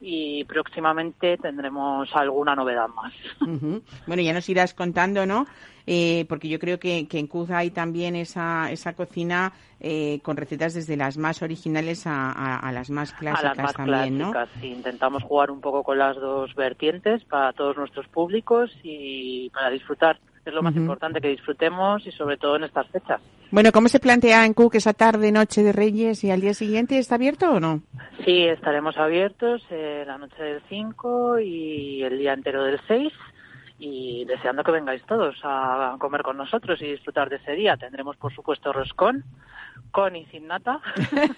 Y 0.00 0.44
próximamente 0.44 1.38
tendremos 1.38 2.08
alguna 2.14 2.54
novedad 2.54 2.86
más. 2.88 3.12
Bueno, 4.06 4.22
ya 4.22 4.32
nos 4.32 4.48
irás 4.48 4.74
contando, 4.74 5.24
¿no? 5.26 5.46
Eh, 5.86 6.26
porque 6.28 6.48
yo 6.48 6.58
creo 6.58 6.78
que, 6.80 7.06
que 7.08 7.18
en 7.18 7.28
Cuz 7.28 7.50
hay 7.50 7.70
también 7.70 8.16
esa, 8.16 8.70
esa 8.72 8.94
cocina 8.94 9.52
eh, 9.80 10.18
con 10.22 10.36
recetas 10.36 10.74
desde 10.74 10.96
las 10.96 11.16
más 11.16 11.42
originales 11.42 12.06
a, 12.06 12.32
a- 12.32 12.58
a 12.58 12.72
las 12.72 12.90
más 12.90 13.12
a 13.12 13.16
clásicas 13.16 13.56
las 13.56 13.64
más 13.64 13.74
también, 13.74 14.18
¿no? 14.18 14.32
clásicas. 14.32 14.60
sí. 14.60 14.66
intentamos 14.68 15.22
jugar 15.22 15.50
un 15.50 15.60
poco 15.60 15.82
con 15.84 15.98
las 15.98 16.16
dos 16.16 16.54
vertientes 16.56 17.24
para 17.24 17.52
todos 17.52 17.76
nuestros 17.76 18.08
públicos 18.08 18.70
y 18.82 19.48
para 19.50 19.70
disfrutar. 19.70 20.18
Es 20.46 20.54
lo 20.54 20.62
más 20.62 20.76
importante 20.76 21.20
que 21.20 21.28
disfrutemos 21.28 22.06
y 22.06 22.12
sobre 22.12 22.36
todo 22.36 22.54
en 22.54 22.62
estas 22.62 22.86
fechas. 22.88 23.20
Bueno, 23.50 23.72
¿cómo 23.72 23.88
se 23.88 23.98
plantea 23.98 24.46
en 24.46 24.54
Cook 24.54 24.76
esa 24.76 24.92
tarde, 24.92 25.32
noche 25.32 25.64
de 25.64 25.72
Reyes 25.72 26.22
y 26.22 26.30
al 26.30 26.40
día 26.40 26.54
siguiente 26.54 26.98
está 26.98 27.16
abierto 27.16 27.50
o 27.50 27.58
no? 27.58 27.82
Sí, 28.24 28.44
estaremos 28.44 28.96
abiertos 28.96 29.66
eh, 29.70 30.04
la 30.06 30.18
noche 30.18 30.40
del 30.40 30.62
5 30.68 31.40
y 31.40 32.04
el 32.04 32.16
día 32.18 32.32
entero 32.32 32.62
del 32.62 32.80
6 32.86 33.12
y 33.80 34.24
deseando 34.24 34.62
que 34.62 34.70
vengáis 34.70 35.02
todos 35.06 35.36
a 35.42 35.96
comer 35.98 36.22
con 36.22 36.36
nosotros 36.36 36.80
y 36.80 36.92
disfrutar 36.92 37.28
de 37.28 37.36
ese 37.36 37.52
día. 37.52 37.76
Tendremos, 37.76 38.16
por 38.16 38.32
supuesto, 38.32 38.72
roscón, 38.72 39.24
con 39.90 40.16
y 40.16 40.24
sin 40.26 40.46
nata, 40.46 40.80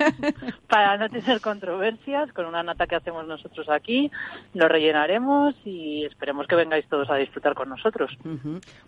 para 0.68 0.96
no 0.96 1.08
tener 1.08 1.40
controversias, 1.40 2.32
con 2.32 2.46
una 2.46 2.62
nata 2.62 2.86
que 2.86 2.96
hacemos 2.96 3.26
nosotros 3.26 3.68
aquí. 3.68 4.10
Lo 4.54 4.68
rellenaremos 4.68 5.54
y 5.64 6.04
esperemos 6.04 6.46
que 6.46 6.56
vengáis 6.56 6.86
todos 6.88 7.08
a 7.10 7.16
disfrutar 7.16 7.54
con 7.54 7.68
nosotros. 7.68 8.10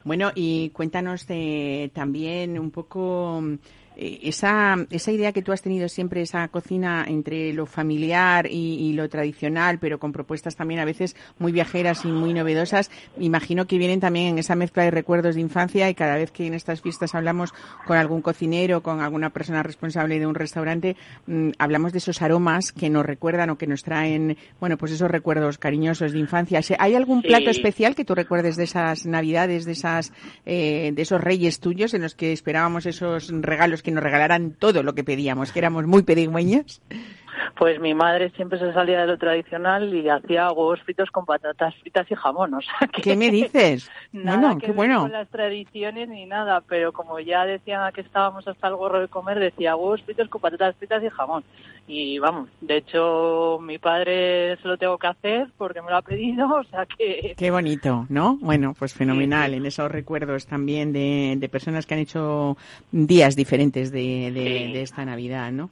Bueno, 0.04 0.30
y 0.34 0.70
cuéntanos 0.70 1.26
de, 1.26 1.90
también 1.94 2.58
un 2.58 2.70
poco 2.70 3.42
eh, 3.42 3.58
esa, 4.00 4.76
esa 4.90 5.12
idea 5.12 5.32
que 5.32 5.42
tú 5.42 5.52
has 5.52 5.62
tenido 5.62 5.88
siempre, 5.88 6.22
esa 6.22 6.48
cocina 6.48 7.04
entre 7.06 7.52
lo 7.52 7.66
familiar 7.66 8.46
y, 8.46 8.74
y 8.88 8.92
lo 8.94 9.08
tradicional, 9.08 9.78
pero 9.78 9.98
con 9.98 10.12
propuestas 10.12 10.56
también 10.56 10.80
a 10.80 10.84
veces 10.84 11.16
muy 11.38 11.52
viajeras 11.52 12.04
y 12.04 12.08
muy 12.08 12.32
novedosas. 12.32 12.90
Imagino 13.18 13.66
que 13.66 13.78
vienen 13.78 14.00
también 14.00 14.28
en 14.28 14.38
esa 14.38 14.54
mezcla 14.54 14.84
de 14.84 14.90
recuerdos 14.90 15.34
de 15.34 15.42
infancia 15.42 15.88
y 15.90 15.94
cada 15.94 16.16
vez 16.16 16.30
que 16.30 16.46
en 16.46 16.54
estas 16.54 16.80
fiestas 16.80 17.14
hablamos 17.14 17.52
con 17.86 17.96
algún 17.98 18.22
cocinero, 18.22 18.82
con 18.82 19.00
alguna 19.00 19.30
persona 19.30 19.62
responsable 19.62 20.18
de 20.18 20.26
un 20.26 20.34
restaurante, 20.34 20.96
mm, 21.26 21.50
hablamos 21.58 21.92
de 21.92 21.98
esos 21.98 22.22
aromas 22.22 22.72
que 22.72 22.88
nos 22.88 23.04
recuerdan 23.04 23.50
o 23.50 23.58
que 23.58 23.66
nos 23.66 23.82
traen, 23.82 24.36
bueno, 24.60 24.78
pues 24.78 24.92
esos 24.92 25.10
recuerdos 25.10 25.58
cariñosos 25.58 26.12
de 26.12 26.18
infancia. 26.18 26.60
¿Hay 26.78 26.94
algún 26.94 27.20
Sí. 27.22 27.28
plato 27.28 27.50
especial 27.50 27.94
que 27.94 28.04
tú 28.04 28.14
recuerdes 28.14 28.56
de 28.56 28.64
esas 28.64 29.04
navidades, 29.04 29.64
de 29.66 29.72
esas, 29.72 30.12
eh, 30.46 30.92
de 30.94 31.02
esos 31.02 31.20
reyes 31.20 31.60
tuyos 31.60 31.92
en 31.94 32.02
los 32.02 32.14
que 32.14 32.32
esperábamos 32.32 32.86
esos 32.86 33.28
regalos 33.42 33.82
que 33.82 33.89
nos 33.90 34.02
regalaran 34.02 34.52
todo 34.52 34.82
lo 34.82 34.94
que 34.94 35.04
pedíamos, 35.04 35.52
que 35.52 35.58
éramos 35.58 35.86
muy 35.86 36.02
pedigüeños? 36.02 36.82
Pues 37.56 37.80
mi 37.80 37.94
madre 37.94 38.30
siempre 38.30 38.58
se 38.58 38.72
salía 38.72 39.00
de 39.02 39.06
lo 39.06 39.18
tradicional 39.18 39.94
y 39.94 40.08
hacía 40.08 40.50
huevos 40.52 40.80
fritos 40.82 41.10
con 41.10 41.24
patatas 41.24 41.74
fritas 41.76 42.10
y 42.10 42.14
jamón. 42.14 42.54
O 42.60 42.60
sea 42.60 42.88
que 42.92 43.02
¿Qué 43.02 43.16
me 43.16 43.30
dices? 43.30 43.90
Nada 44.12 44.38
bueno, 44.38 44.54
que 44.56 44.60
qué 44.60 44.66
ver 44.68 44.76
bueno. 44.76 45.00
con 45.02 45.12
las 45.12 45.28
tradiciones 45.28 46.08
ni 46.08 46.26
nada, 46.26 46.60
pero 46.68 46.92
como 46.92 47.18
ya 47.20 47.44
decían 47.46 47.92
que 47.92 48.00
estábamos 48.02 48.46
hasta 48.48 48.68
el 48.68 48.76
gorro 48.76 49.00
de 49.00 49.08
comer, 49.08 49.38
decía 49.38 49.76
huevos 49.76 50.02
fritos 50.02 50.28
con 50.28 50.40
patatas 50.40 50.76
fritas 50.76 51.02
y 51.02 51.08
jamón. 51.08 51.44
Y 51.86 52.18
vamos, 52.18 52.48
de 52.60 52.76
hecho 52.76 53.58
mi 53.60 53.78
padre 53.78 54.56
se 54.58 54.68
lo 54.68 54.76
tengo 54.76 54.96
que 54.98 55.06
hacer 55.08 55.48
porque 55.58 55.82
me 55.82 55.90
lo 55.90 55.96
ha 55.96 56.02
pedido, 56.02 56.46
o 56.54 56.64
sea 56.64 56.86
que 56.86 57.34
Qué 57.36 57.50
bonito, 57.50 58.06
¿no? 58.08 58.36
Bueno, 58.40 58.74
pues 58.78 58.94
fenomenal. 58.94 59.54
En 59.54 59.66
esos 59.66 59.90
recuerdos 59.90 60.46
también 60.46 60.92
de, 60.92 61.34
de 61.36 61.48
personas 61.48 61.86
que 61.86 61.94
han 61.94 62.00
hecho 62.00 62.56
días 62.92 63.36
diferentes 63.36 63.90
de, 63.90 64.30
de- 64.32 64.40
Sí. 64.50 64.72
de 64.72 64.82
esta 64.82 65.04
Navidad, 65.04 65.52
¿no? 65.52 65.70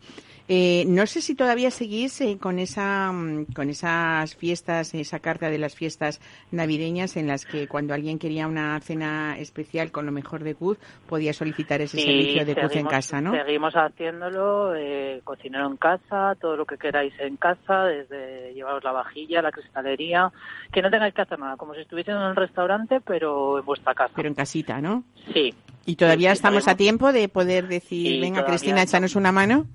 Eh, 0.51 0.85
no 0.87 1.05
sé 1.07 1.21
si 1.21 1.35
todavía 1.35 1.48
seguís 1.71 2.21
eh, 2.21 2.39
con 2.41 2.59
esa 2.59 3.11
mm, 3.13 3.47
con 3.55 3.71
esas 3.71 4.35
fiestas, 4.37 4.95
esa 4.95 5.19
carta 5.21 5.51
de 5.51 5.59
las 5.59 5.75
fiestas 5.75 6.21
navideñas 6.51 7.17
en 7.17 7.27
las 7.27 7.45
que 7.47 7.67
cuando 7.69 7.95
alguien 7.95 8.19
quería 8.19 8.47
una 8.47 8.79
cena 8.81 9.37
especial 9.39 9.91
con 9.91 10.07
lo 10.07 10.13
mejor 10.13 10.45
de 10.45 10.55
Cuz 10.55 10.79
podía 11.09 11.33
solicitar 11.33 11.81
ese 11.81 11.99
Sí, 11.99 12.05
servicio 12.05 12.45
de 12.45 12.55
Cuz 12.55 12.63
en 12.65 12.69
seguimos- 12.71 12.91
casa, 12.91 13.21
¿no? 13.21 13.33
Seguimos 13.33 13.75
haciéndolo, 13.75 14.75
eh, 14.77 15.21
cocinero 15.25 15.67
en 15.67 15.77
casa, 15.77 16.35
todo 16.41 16.57
lo 16.57 16.65
que 16.67 16.77
queráis 16.79 17.13
en 17.19 17.37
casa, 17.37 17.85
desde 17.85 18.53
llevaros 18.55 18.85
la 18.85 18.93
vajilla, 18.93 19.43
la 19.43 19.51
cristalería, 19.53 20.31
que 20.73 20.83
no 20.83 20.91
tengáis 20.91 21.15
que 21.15 21.23
hacer 21.23 21.39
nada, 21.39 21.57
como 21.57 21.75
si 21.75 21.81
estuviesen 21.81 22.15
en 22.17 22.23
un 22.23 22.37
restaurante, 22.37 23.01
pero 23.01 23.59
en 23.59 23.65
vuestra 23.65 23.95
casa. 23.95 24.13
Pero 24.15 24.29
en 24.29 24.35
casita, 24.35 24.81
¿no? 24.81 25.05
Sí, 25.33 25.55
Y 25.87 25.97
todavía 25.97 26.31
Sí, 26.31 26.35
estamos 26.37 26.69
a 26.69 26.77
tiempo 26.77 27.13
de 27.13 27.29
poder 27.31 27.67
decir, 27.67 28.07
Sí, 28.17 28.21
venga 28.21 28.41
todavía 28.41 28.59
Cristina, 28.59 28.83
échanos 28.83 29.17
una 29.17 29.33
mano. 29.33 29.67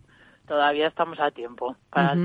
Todavía 0.47 0.87
estamos 0.87 1.19
a 1.19 1.31
tiempo. 1.31 1.75
Para 1.89 2.15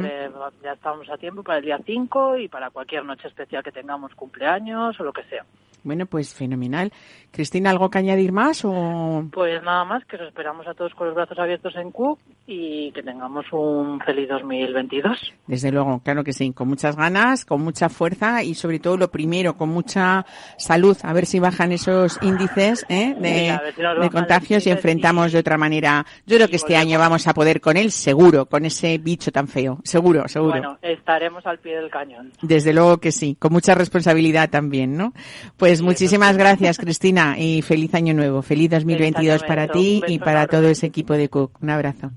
ya 0.62 0.72
estamos 0.72 1.08
a 1.10 1.18
tiempo 1.18 1.42
para 1.42 1.58
el 1.58 1.64
día 1.64 1.80
5 1.84 2.38
y 2.38 2.48
para 2.48 2.70
cualquier 2.70 3.04
noche 3.04 3.28
especial 3.28 3.62
que 3.62 3.72
tengamos, 3.72 4.14
cumpleaños 4.14 4.98
o 5.00 5.04
lo 5.04 5.12
que 5.12 5.24
sea. 5.24 5.44
Bueno, 5.88 6.04
pues 6.04 6.34
fenomenal. 6.34 6.92
Cristina, 7.30 7.70
¿algo 7.70 7.88
que 7.88 7.96
añadir 7.96 8.30
más 8.30 8.62
o...? 8.64 9.26
Pues 9.32 9.62
nada 9.62 9.86
más, 9.86 10.04
que 10.04 10.16
os 10.16 10.22
esperamos 10.22 10.66
a 10.66 10.74
todos 10.74 10.92
con 10.94 11.06
los 11.06 11.16
brazos 11.16 11.38
abiertos 11.38 11.74
en 11.76 11.90
Q 11.90 12.18
y 12.46 12.92
que 12.92 13.02
tengamos 13.02 13.46
un 13.52 13.98
feliz 14.00 14.28
2022. 14.28 15.32
Desde 15.46 15.72
luego, 15.72 16.00
claro 16.04 16.24
que 16.24 16.34
sí, 16.34 16.52
con 16.52 16.68
muchas 16.68 16.94
ganas, 16.94 17.46
con 17.46 17.62
mucha 17.62 17.88
fuerza 17.88 18.42
y 18.42 18.52
sobre 18.54 18.80
todo 18.80 18.98
lo 18.98 19.10
primero, 19.10 19.56
con 19.56 19.70
mucha 19.70 20.26
salud, 20.58 20.96
a 21.02 21.12
ver 21.14 21.24
si 21.24 21.38
bajan 21.38 21.72
esos 21.72 22.18
índices 22.22 22.84
¿eh? 22.90 23.14
De, 23.18 23.58
si 24.02 24.08
contagios 24.10 24.66
y 24.66 24.70
enfrentamos 24.70 25.28
y- 25.28 25.32
de 25.32 25.38
otra 25.38 25.56
manera. 25.56 26.04
Yo 26.26 26.36
creo 26.36 26.48
que 26.48 26.56
este 26.56 26.74
volvemos. 26.74 26.86
año 26.92 26.98
vamos 26.98 27.26
a 27.28 27.32
poder 27.32 27.62
con 27.62 27.78
él, 27.78 27.90
seguro, 27.92 28.44
con 28.46 28.66
ese 28.66 28.98
bicho 28.98 29.32
tan 29.32 29.48
feo, 29.48 29.78
seguro, 29.84 30.28
seguro. 30.28 30.52
Bueno, 30.52 30.78
estaremos 30.82 31.46
al 31.46 31.58
pie 31.58 31.76
del 31.80 31.90
cañón. 31.90 32.30
Desde 32.42 32.74
luego 32.74 32.98
que 32.98 33.10
sí, 33.10 33.36
con 33.38 33.52
mucha 33.54 33.74
responsabilidad 33.74 34.50
también, 34.50 34.96
¿no? 34.98 35.12
Pues 35.56 35.77
Sí, 35.78 35.84
muchísimas 35.84 36.36
gracias, 36.36 36.78
Cristina, 36.78 37.36
y 37.38 37.62
feliz 37.62 37.94
año 37.94 38.14
nuevo, 38.14 38.42
feliz 38.42 38.70
2022 38.70 39.40
año 39.40 39.48
para 39.48 39.68
ti 39.68 40.02
y 40.06 40.18
para 40.18 40.42
enorme. 40.42 40.48
todo 40.58 40.68
ese 40.68 40.86
equipo 40.86 41.14
de 41.14 41.28
Cook. 41.28 41.62
Un 41.62 41.70
abrazo. 41.70 42.10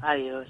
Adiós. 0.00 0.46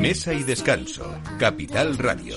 Mesa 0.00 0.32
y 0.32 0.42
descanso. 0.42 1.04
Capital 1.38 1.96
Radio. 1.98 2.36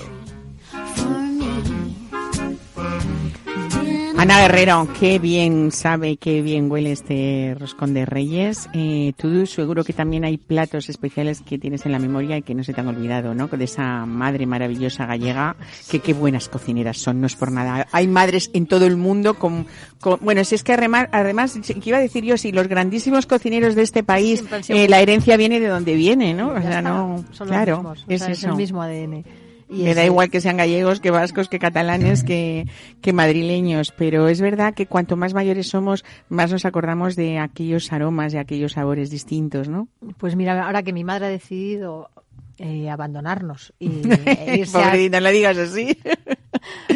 Ana 4.24 4.40
Guerrero, 4.40 4.88
qué 4.98 5.18
bien 5.18 5.70
sabe, 5.70 6.16
qué 6.16 6.40
bien 6.40 6.70
huele 6.72 6.92
este 6.92 7.54
roscón 7.60 7.92
de 7.92 8.06
Reyes. 8.06 8.70
Eh, 8.72 9.12
tú 9.18 9.44
seguro 9.44 9.84
que 9.84 9.92
también 9.92 10.24
hay 10.24 10.38
platos 10.38 10.88
especiales 10.88 11.42
que 11.42 11.58
tienes 11.58 11.84
en 11.84 11.92
la 11.92 11.98
memoria 11.98 12.38
y 12.38 12.42
que 12.42 12.54
no 12.54 12.64
se 12.64 12.72
te 12.72 12.80
han 12.80 12.88
olvidado, 12.88 13.34
¿no? 13.34 13.48
De 13.48 13.64
esa 13.64 14.06
madre 14.06 14.46
maravillosa 14.46 15.04
gallega, 15.04 15.56
que 15.90 16.00
qué 16.00 16.14
buenas 16.14 16.48
cocineras 16.48 16.96
son, 16.96 17.20
no 17.20 17.26
es 17.26 17.36
por 17.36 17.52
nada. 17.52 17.86
Hay 17.92 18.06
madres 18.08 18.50
en 18.54 18.64
todo 18.64 18.86
el 18.86 18.96
mundo 18.96 19.34
con, 19.34 19.66
con- 20.00 20.18
bueno, 20.22 20.42
si 20.44 20.54
es 20.54 20.64
que 20.64 20.72
además, 20.72 21.08
además, 21.12 21.58
que 21.62 21.78
iba 21.90 21.98
a 21.98 22.00
decir 22.00 22.24
yo, 22.24 22.38
si 22.38 22.50
los 22.50 22.66
grandísimos 22.66 23.26
cocineros 23.26 23.74
de 23.74 23.82
este 23.82 24.02
país, 24.04 24.42
eh, 24.68 24.88
la 24.88 25.02
herencia 25.02 25.36
viene 25.36 25.60
de 25.60 25.68
donde 25.68 25.96
viene, 25.96 26.32
¿no? 26.32 26.48
O 26.48 26.62
sea, 26.62 26.80
no, 26.80 27.22
son 27.32 27.48
los 27.48 27.56
claro, 27.56 27.76
mismos, 27.76 28.04
o 28.08 28.10
es 28.10 28.22
sea, 28.22 28.30
es 28.32 28.38
eso. 28.38 28.48
el 28.48 28.56
mismo 28.56 28.80
ADN. 28.80 29.22
Y 29.68 29.82
Me 29.84 29.94
da 29.94 30.04
igual 30.04 30.30
que 30.30 30.40
sean 30.40 30.56
gallegos, 30.56 31.00
que 31.00 31.10
vascos, 31.10 31.48
que 31.48 31.58
catalanes, 31.58 32.22
que, 32.22 32.66
que 33.00 33.12
madrileños, 33.12 33.92
pero 33.96 34.28
es 34.28 34.40
verdad 34.40 34.74
que 34.74 34.86
cuanto 34.86 35.16
más 35.16 35.34
mayores 35.34 35.68
somos, 35.68 36.04
más 36.28 36.52
nos 36.52 36.64
acordamos 36.64 37.16
de 37.16 37.38
aquellos 37.38 37.92
aromas 37.92 38.34
y 38.34 38.38
aquellos 38.38 38.72
sabores 38.72 39.10
distintos, 39.10 39.68
¿no? 39.68 39.88
Pues 40.18 40.36
mira, 40.36 40.66
ahora 40.66 40.82
que 40.82 40.92
mi 40.92 41.02
madre 41.04 41.26
ha 41.26 41.28
decidido 41.30 42.10
eh, 42.58 42.88
abandonarnos 42.90 43.72
y 43.78 43.88
e 44.26 44.58
irse 44.58 44.76
a- 44.78 44.82
Pobrecita, 44.90 45.18
no 45.20 45.24
le 45.24 45.32
digas 45.32 45.58
así. 45.58 45.96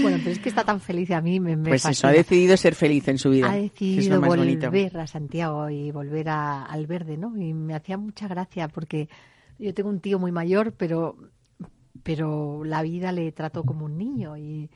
Bueno, 0.00 0.18
pero 0.18 0.30
es 0.30 0.38
que 0.38 0.48
está 0.48 0.64
tan 0.64 0.80
feliz 0.80 1.10
a 1.10 1.20
mí 1.20 1.40
me, 1.40 1.56
me 1.56 1.70
Pues 1.70 1.84
eso, 1.84 2.06
ha 2.06 2.12
decidido 2.12 2.56
ser 2.56 2.74
feliz 2.76 3.06
en 3.08 3.18
su 3.18 3.30
vida. 3.30 3.50
Ha 3.50 3.56
decidido 3.56 4.20
bonito. 4.20 4.68
volver 4.70 4.96
a 4.98 5.06
Santiago 5.06 5.68
y 5.68 5.90
volver 5.90 6.28
a- 6.28 6.64
al 6.64 6.86
verde, 6.86 7.16
¿no? 7.18 7.36
Y 7.36 7.52
me 7.52 7.74
hacía 7.74 7.98
mucha 7.98 8.28
gracia 8.28 8.68
porque 8.68 9.08
yo 9.58 9.74
tengo 9.74 9.90
un 9.90 10.00
tío 10.00 10.18
muy 10.20 10.30
mayor, 10.32 10.72
pero, 10.76 11.16
pero 12.09 12.64
la 12.64 12.80
vida 12.80 13.12
le 13.12 13.30
trató 13.32 13.64
como 13.64 13.84
un 13.84 13.98
niño 13.98 14.34
y, 14.38 14.70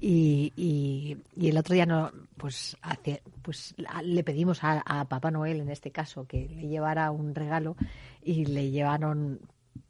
y, 0.00 0.52
y, 0.54 1.16
y 1.36 1.48
el 1.48 1.58
otro 1.58 1.74
día 1.74 1.86
no, 1.86 2.12
pues, 2.36 2.76
hace, 2.82 3.20
pues 3.42 3.74
le 4.04 4.22
pedimos 4.22 4.62
a, 4.62 4.78
a 4.86 5.04
Papá 5.08 5.32
Noel, 5.32 5.60
en 5.60 5.70
este 5.70 5.90
caso, 5.90 6.24
que 6.28 6.48
le 6.48 6.68
llevara 6.68 7.10
un 7.10 7.34
regalo 7.34 7.74
y 8.22 8.44
le 8.44 8.70
llevaron 8.70 9.40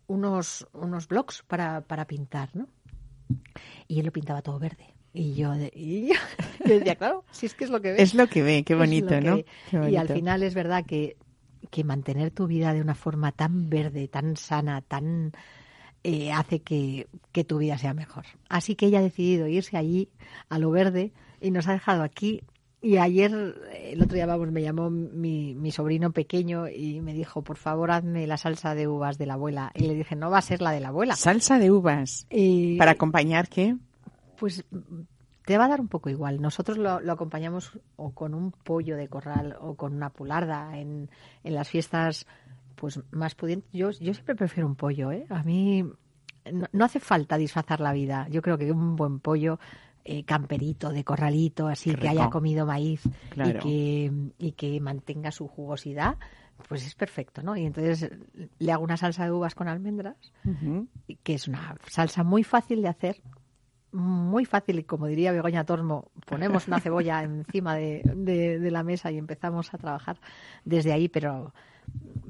unos, 0.07 0.67
unos 0.73 1.09
blocs 1.09 1.43
para, 1.47 1.83
para 1.83 2.07
pintar, 2.07 2.49
¿no? 2.57 2.69
Y 3.87 4.01
él 4.01 4.07
lo 4.07 4.13
pintaba 4.13 4.41
todo 4.41 4.59
verde. 4.59 4.95
Y 5.13 5.35
yo, 5.35 5.53
de- 5.53 5.71
y 5.75 6.09
yo, 6.09 6.15
yo 6.67 6.79
decía, 6.79 6.97
claro, 6.97 7.23
si 7.33 7.45
es 7.45 7.53
que 7.55 7.65
es 7.65 7.71
lo 7.71 7.83
que 7.83 7.93
ves. 7.93 8.01
Es 8.01 8.15
lo 8.15 8.29
que 8.29 8.43
ve, 8.43 8.65
qué 8.65 8.75
bonito, 8.75 9.21
¿no? 9.21 9.37
ve. 9.37 9.47
Y 9.91 9.97
al 9.97 10.07
final 10.15 10.43
es 10.43 10.55
verdad 10.55 10.87
que, 10.87 11.19
que 11.71 11.85
mantener 11.85 12.31
tu 12.31 12.47
vida 12.47 12.73
de 12.73 12.81
una 12.81 12.95
forma 12.95 13.33
tan 13.33 13.69
verde, 13.69 14.09
tan 14.09 14.39
sana, 14.39 14.81
tan 14.81 15.33
eh, 16.05 16.33
hace 16.33 16.61
que, 16.61 17.09
que 17.33 17.45
tu 17.45 17.59
vida 17.59 17.79
sea 17.79 17.95
mejor. 17.95 18.25
Así 18.49 18.75
que 18.75 18.87
ella 18.87 18.99
ha 18.99 19.03
decidido 19.03 19.47
irse 19.47 19.77
allí, 19.77 20.09
a 20.49 20.59
lo 20.59 20.71
verde, 20.71 21.13
y 21.41 21.51
nos 21.51 21.69
ha 21.69 21.73
dejado 21.73 22.03
aquí 22.03 22.43
y 22.81 22.99
ayer, 22.99 23.33
el 23.75 24.01
otro 24.03 24.15
día, 24.15 24.27
vamos, 24.27 24.53
me 24.53 24.63
llamó 24.63 24.89
mi, 24.89 25.55
mi 25.55 25.73
sobrino 25.73 26.13
pequeño 26.13 26.69
y 26.69 27.01
me 27.01 27.13
dijo, 27.13 27.43
por 27.43 27.57
favor, 27.57 27.91
hazme 27.91 28.27
la 28.29 28.37
salsa 28.37 28.77
de 28.77 28.87
uvas 28.87 29.19
de 29.19 29.27
la 29.27 29.35
abuela. 29.35 29.73
Y 29.75 29.89
le 29.89 29.95
dije, 29.95 30.15
no 30.15 30.31
va 30.31 30.39
a 30.39 30.43
ser 30.43 30.63
la 30.63 30.71
de 30.71 30.79
la 30.79 30.89
abuela. 30.89 31.17
Salsa 31.17 31.59
de 31.59 31.73
uvas. 31.73 32.27
Y, 32.31 32.79
¿Para 32.79 32.93
acompañar 32.93 33.49
qué? 33.49 33.77
Pues 34.39 34.65
te 35.45 35.59
va 35.59 35.65
a 35.65 35.69
dar 35.69 35.81
un 35.81 35.89
poco 35.89 36.09
igual. 36.09 36.41
Nosotros 36.41 36.79
lo, 36.79 37.01
lo 37.01 37.13
acompañamos 37.13 37.81
o 37.97 38.13
con 38.13 38.33
un 38.33 38.53
pollo 38.53 38.97
de 38.97 39.09
corral 39.09 39.57
o 39.61 39.75
con 39.75 39.95
una 39.95 40.11
pularda 40.11 40.79
en, 40.79 41.11
en 41.43 41.55
las 41.55 41.69
fiestas 41.69 42.27
pues 42.81 43.01
más 43.11 43.35
pudientes. 43.35 43.71
Yo, 43.73 43.91
yo 43.91 44.15
siempre 44.15 44.35
prefiero 44.35 44.67
un 44.69 44.77
pollo, 44.77 45.11
¿eh? 45.13 45.27
A 45.31 45.43
mí 45.43 45.83
no, 46.53 46.67
no 46.73 46.85
hace 46.85 47.01
falta 47.01 47.37
disfrazar 47.37 47.81
la 47.81 47.93
vida. 47.93 48.27
Yo 48.31 48.41
creo 48.43 48.57
que 48.57 48.71
un 48.73 48.95
buen 48.97 49.19
pollo 49.21 49.59
eh, 50.05 50.25
camperito, 50.25 50.91
de 50.91 51.05
corralito, 51.05 51.67
así 51.69 51.95
que 51.95 52.09
haya 52.09 52.31
comido 52.31 52.65
maíz 52.65 53.03
Claro. 53.31 53.59
y, 53.59 53.63
que, 53.63 54.13
y 54.39 54.53
que 54.53 54.81
mantenga 54.81 55.31
su 55.33 55.49
jugosidad, 55.49 56.17
pues 56.69 56.87
es 56.87 56.95
perfecto, 56.95 57.43
¿no? 57.43 57.57
Y 57.57 57.67
entonces 57.67 58.11
le 58.59 58.73
hago 58.73 58.85
una 58.85 58.97
salsa 58.97 59.25
de 59.25 59.33
uvas 59.33 59.55
con 59.55 59.69
almendras, 59.69 60.17
que 61.23 61.35
es 61.35 61.47
una 61.49 61.77
salsa 61.89 62.23
muy 62.25 62.43
fácil 62.45 62.81
de 62.83 62.89
hacer, 62.89 63.21
muy 63.93 64.45
fácil, 64.45 64.79
y 64.79 64.85
como 64.85 65.07
diría 65.07 65.33
Begoña 65.33 65.65
Tormo, 65.65 66.11
ponemos 66.27 66.67
una 66.69 66.81
cebolla 66.81 67.23
encima 67.25 67.75
de, 67.75 68.03
de- 68.15 68.59
de 68.59 68.71
la 68.71 68.83
mesa 68.83 69.11
y 69.11 69.19
empezamos 69.19 69.73
a 69.75 69.79
trabajar 69.79 70.19
desde 70.65 70.93
ahí, 70.93 71.09
pero, 71.09 71.53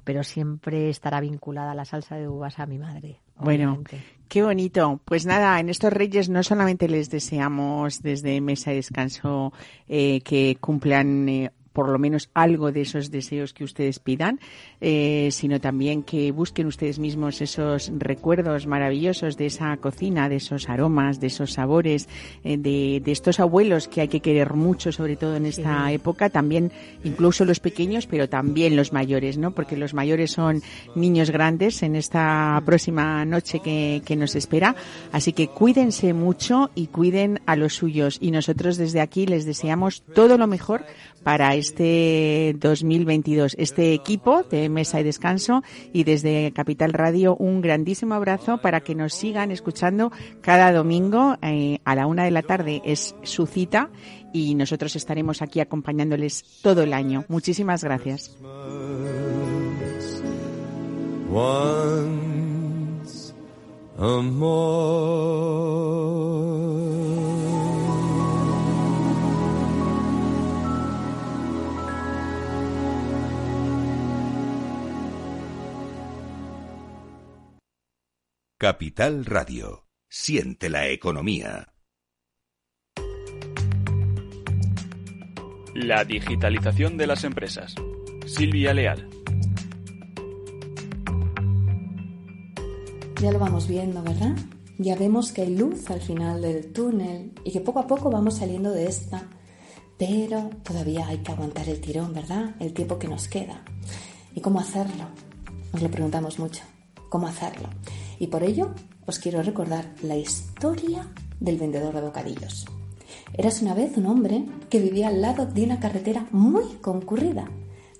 pero 0.08 0.24
siempre 0.24 0.88
estará 0.88 1.20
vinculada 1.20 1.74
la 1.74 1.84
salsa 1.84 2.16
de 2.16 2.26
uvas 2.26 2.58
a 2.58 2.64
mi 2.64 2.78
madre. 2.78 3.20
Bueno, 3.36 3.82
qué 4.26 4.42
bonito. 4.42 5.02
Pues 5.04 5.26
nada, 5.26 5.60
en 5.60 5.68
estos 5.68 5.92
Reyes 5.92 6.30
no 6.30 6.42
solamente 6.42 6.88
les 6.88 7.10
deseamos 7.10 8.00
desde 8.00 8.40
Mesa 8.40 8.70
de 8.70 8.76
Descanso 8.76 9.52
eh, 9.86 10.22
que 10.22 10.56
cumplan 10.62 11.28
eh, 11.28 11.50
por 11.78 11.90
lo 11.90 11.98
menos 12.00 12.28
algo 12.34 12.72
de 12.72 12.80
esos 12.80 13.12
deseos 13.12 13.52
que 13.52 13.62
ustedes 13.62 14.00
pidan, 14.00 14.40
eh, 14.80 15.28
sino 15.30 15.60
también 15.60 16.02
que 16.02 16.32
busquen 16.32 16.66
ustedes 16.66 16.98
mismos 16.98 17.40
esos 17.40 17.92
recuerdos 17.96 18.66
maravillosos 18.66 19.36
de 19.36 19.46
esa 19.46 19.76
cocina, 19.76 20.28
de 20.28 20.36
esos 20.42 20.68
aromas, 20.68 21.20
de 21.20 21.28
esos 21.28 21.52
sabores, 21.52 22.08
eh, 22.42 22.56
de, 22.56 23.00
de 23.04 23.12
estos 23.12 23.38
abuelos 23.38 23.86
que 23.86 24.00
hay 24.00 24.08
que 24.08 24.18
querer 24.18 24.54
mucho, 24.54 24.90
sobre 24.90 25.14
todo 25.14 25.36
en 25.36 25.46
esta 25.46 25.86
Sí. 25.86 25.94
época, 25.94 26.30
también 26.30 26.72
incluso 27.04 27.44
los 27.44 27.60
pequeños, 27.60 28.08
pero 28.08 28.28
también 28.28 28.74
los 28.74 28.92
mayores, 28.92 29.38
¿no? 29.38 29.52
Porque 29.52 29.76
los 29.76 29.94
mayores 29.94 30.32
son 30.32 30.60
niños 30.96 31.30
grandes 31.30 31.84
en 31.84 31.94
esta 31.94 32.60
próxima 32.66 33.24
noche 33.24 33.60
que, 33.60 34.02
que 34.04 34.16
nos 34.16 34.34
espera. 34.34 34.74
Así 35.12 35.32
que 35.32 35.46
cuídense 35.46 36.12
mucho 36.12 36.70
y 36.74 36.88
cuiden 36.88 37.38
a 37.46 37.54
los 37.54 37.74
suyos. 37.74 38.18
Y 38.20 38.32
nosotros 38.32 38.78
desde 38.78 39.00
aquí 39.00 39.26
les 39.26 39.44
deseamos 39.46 40.02
todo 40.12 40.36
lo 40.38 40.48
mejor 40.48 40.84
para 41.22 41.54
este 41.54 42.54
2022. 42.58 43.56
Este 43.58 43.92
equipo 43.92 44.42
de 44.44 44.68
Mesa 44.68 45.00
y 45.00 45.04
Descanso 45.04 45.62
y 45.92 46.04
desde 46.04 46.52
Capital 46.52 46.92
Radio 46.92 47.36
un 47.36 47.60
grandísimo 47.60 48.14
abrazo 48.14 48.58
para 48.58 48.80
que 48.80 48.94
nos 48.94 49.14
sigan 49.14 49.50
escuchando 49.50 50.12
cada 50.40 50.72
domingo 50.72 51.36
eh, 51.42 51.80
a 51.84 51.94
la 51.94 52.06
una 52.06 52.24
de 52.24 52.30
la 52.30 52.42
tarde. 52.42 52.82
Es 52.84 53.14
su 53.22 53.46
cita 53.46 53.90
y 54.32 54.54
nosotros 54.54 54.96
estaremos 54.96 55.42
aquí 55.42 55.60
acompañándoles 55.60 56.44
todo 56.62 56.82
el 56.82 56.92
año. 56.92 57.24
Muchísimas 57.28 57.84
gracias. 57.84 58.36
Capital 78.60 79.24
Radio. 79.24 79.86
Siente 80.08 80.68
la 80.68 80.88
economía. 80.88 81.74
La 85.76 86.04
digitalización 86.04 86.96
de 86.96 87.06
las 87.06 87.22
empresas. 87.22 87.76
Silvia 88.26 88.74
Leal. 88.74 89.08
Ya 93.22 93.30
lo 93.30 93.38
vamos 93.38 93.68
viendo, 93.68 94.02
¿verdad? 94.02 94.36
Ya 94.78 94.96
vemos 94.96 95.30
que 95.30 95.42
hay 95.42 95.54
luz 95.54 95.88
al 95.92 96.00
final 96.00 96.42
del 96.42 96.72
túnel 96.72 97.30
y 97.44 97.52
que 97.52 97.60
poco 97.60 97.78
a 97.78 97.86
poco 97.86 98.10
vamos 98.10 98.38
saliendo 98.38 98.72
de 98.72 98.88
esta. 98.88 99.22
Pero 99.96 100.50
todavía 100.64 101.06
hay 101.06 101.18
que 101.18 101.30
aguantar 101.30 101.68
el 101.68 101.80
tirón, 101.80 102.12
¿verdad? 102.12 102.56
El 102.58 102.72
tiempo 102.72 102.98
que 102.98 103.06
nos 103.06 103.28
queda. 103.28 103.62
¿Y 104.34 104.40
cómo 104.40 104.58
hacerlo? 104.58 105.04
Nos 105.72 105.80
lo 105.80 105.88
preguntamos 105.92 106.40
mucho. 106.40 106.64
¿Cómo 107.08 107.28
hacerlo? 107.28 107.68
Y 108.18 108.28
por 108.28 108.42
ello 108.42 108.74
os 109.06 109.18
quiero 109.18 109.42
recordar 109.42 109.94
la 110.02 110.16
historia 110.16 111.08
del 111.40 111.58
vendedor 111.58 111.94
de 111.94 112.00
bocadillos. 112.00 112.66
Eras 113.34 113.62
una 113.62 113.74
vez 113.74 113.96
un 113.96 114.06
hombre 114.06 114.44
que 114.70 114.80
vivía 114.80 115.08
al 115.08 115.20
lado 115.20 115.46
de 115.46 115.64
una 115.64 115.80
carretera 115.80 116.26
muy 116.30 116.64
concurrida, 116.80 117.48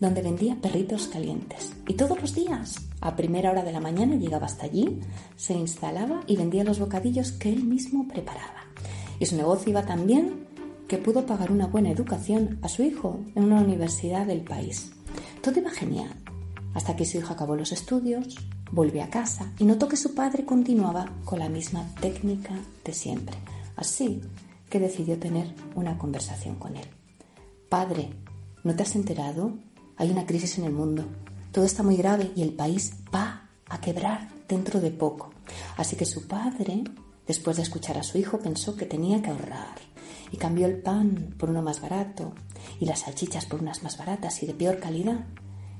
donde 0.01 0.23
vendía 0.23 0.57
perritos 0.61 1.09
calientes. 1.09 1.73
Y 1.87 1.95
todos 1.95 2.21
los 2.21 2.35
días, 2.35 2.89
a 3.01 3.17
primera 3.17 3.51
hora 3.51 3.65
de 3.65 3.73
la 3.73 3.81
mañana, 3.81 4.17
llegaba 4.17 4.47
hasta 4.47 4.67
allí, 4.67 5.01
se 5.37 5.55
instalaba 5.55 6.23
y 6.27 6.37
vendía 6.37 6.65
los 6.65 6.79
bocadillos 6.79 7.33
que 7.33 7.53
él 7.53 7.65
mismo 7.65 8.07
preparaba. 8.09 8.65
Y 9.19 9.27
su 9.27 9.37
negocio 9.37 9.71
iba 9.71 9.85
tan 9.85 10.07
bien 10.07 10.47
que 10.87 10.99
pudo 10.99 11.27
pagar 11.27 11.53
una 11.53 11.67
buena 11.67 11.91
educación 11.91 12.59
a 12.63 12.69
su 12.69 12.83
hijo 12.83 13.21
en 13.35 13.45
una 13.45 13.61
universidad 13.61 14.27
del 14.27 14.43
país. 14.43 14.93
Todo 15.43 15.59
iba 15.59 15.71
genial, 15.71 16.15
hasta 16.75 16.97
que 16.97 17.05
su 17.05 17.19
hijo 17.19 17.33
acabó 17.33 17.57
los 17.57 17.73
estudios, 17.73 18.37
volvió 18.71 19.03
a 19.03 19.09
casa 19.09 19.53
y 19.59 19.65
notó 19.65 19.89
que 19.89 19.97
su 19.97 20.15
padre 20.15 20.45
continuaba 20.45 21.11
con 21.25 21.39
la 21.39 21.49
misma 21.49 21.87
técnica 22.01 22.55
de 22.85 22.93
siempre. 22.93 23.37
Así 23.77 24.21
que 24.69 24.81
decidió 24.81 25.19
tener 25.19 25.55
una 25.75 25.99
conversación 25.99 26.57
con 26.57 26.77
él. 26.77 26.87
Padre, 27.69 28.11
¿no 28.65 28.75
te 28.75 28.83
has 28.83 28.95
enterado? 28.97 29.53
Hay 29.97 30.11
una 30.11 30.27
crisis 30.27 30.59
en 30.59 30.65
el 30.65 30.73
mundo. 30.73 31.05
Todo 31.53 31.65
está 31.65 31.83
muy 31.83 31.97
grave 31.97 32.31
y 32.35 32.43
el 32.43 32.53
país 32.53 32.95
va 33.15 33.49
a 33.69 33.81
quebrar 33.81 34.29
dentro 34.49 34.81
de 34.81 34.91
poco. 34.91 35.31
Así 35.77 35.97
que 35.97 36.05
su 36.05 36.27
padre, 36.27 36.85
después 37.27 37.57
de 37.57 37.63
escuchar 37.63 37.99
a 37.99 38.03
su 38.03 38.19
hijo, 38.19 38.39
pensó 38.39 38.77
que 38.77 38.87
tenía 38.87 39.23
que 39.23 39.31
ahorrar 39.31 39.77
y 40.31 40.37
cambió 40.37 40.67
el 40.67 40.81
pan 40.81 41.35
por 41.39 41.51
uno 41.51 41.63
más 41.63 41.81
barato 41.81 42.33
y 42.81 42.85
las 42.87 43.01
salchichas 43.01 43.47
por 43.47 43.61
unas 43.61 43.83
más 43.83 43.97
baratas 43.97 44.43
y 44.43 44.47
de 44.47 44.55
peor 44.55 44.79
calidad. 44.79 45.25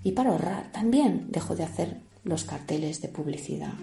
Y 0.03 0.13
para 0.13 0.31
ahorrar 0.31 0.73
también 0.73 1.27
dejó 1.31 1.55
de 1.55 1.65
hacer 1.65 2.01
los 2.25 2.45
carteles 2.45 3.01
de 3.01 3.09
publicidad. 3.09 3.75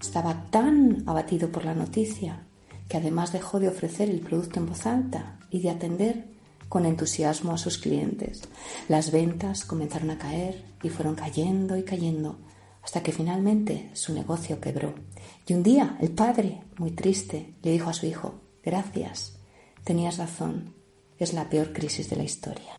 Estaba 0.00 0.46
tan 0.50 1.04
abatido 1.06 1.50
por 1.50 1.64
la 1.64 1.74
noticia 1.74 2.46
que 2.88 2.96
además 2.96 3.32
dejó 3.32 3.60
de 3.60 3.68
ofrecer 3.68 4.10
el 4.10 4.20
producto 4.20 4.60
en 4.60 4.66
voz 4.66 4.86
alta 4.86 5.38
y 5.50 5.60
de 5.60 5.70
atender 5.70 6.26
con 6.68 6.86
entusiasmo 6.86 7.52
a 7.52 7.58
sus 7.58 7.78
clientes. 7.78 8.42
Las 8.88 9.12
ventas 9.12 9.64
comenzaron 9.64 10.10
a 10.10 10.18
caer 10.18 10.64
y 10.82 10.88
fueron 10.88 11.14
cayendo 11.14 11.76
y 11.76 11.84
cayendo 11.84 12.38
hasta 12.82 13.02
que 13.02 13.12
finalmente 13.12 13.90
su 13.92 14.12
negocio 14.12 14.60
quebró. 14.60 14.94
Y 15.46 15.54
un 15.54 15.62
día 15.62 15.96
el 16.00 16.10
padre, 16.10 16.62
muy 16.78 16.90
triste, 16.90 17.54
le 17.62 17.72
dijo 17.72 17.90
a 17.90 17.94
su 17.94 18.06
hijo, 18.06 18.40
gracias, 18.62 19.38
tenías 19.84 20.18
razón, 20.18 20.74
es 21.18 21.32
la 21.32 21.48
peor 21.48 21.72
crisis 21.72 22.10
de 22.10 22.16
la 22.16 22.24
historia. 22.24 22.78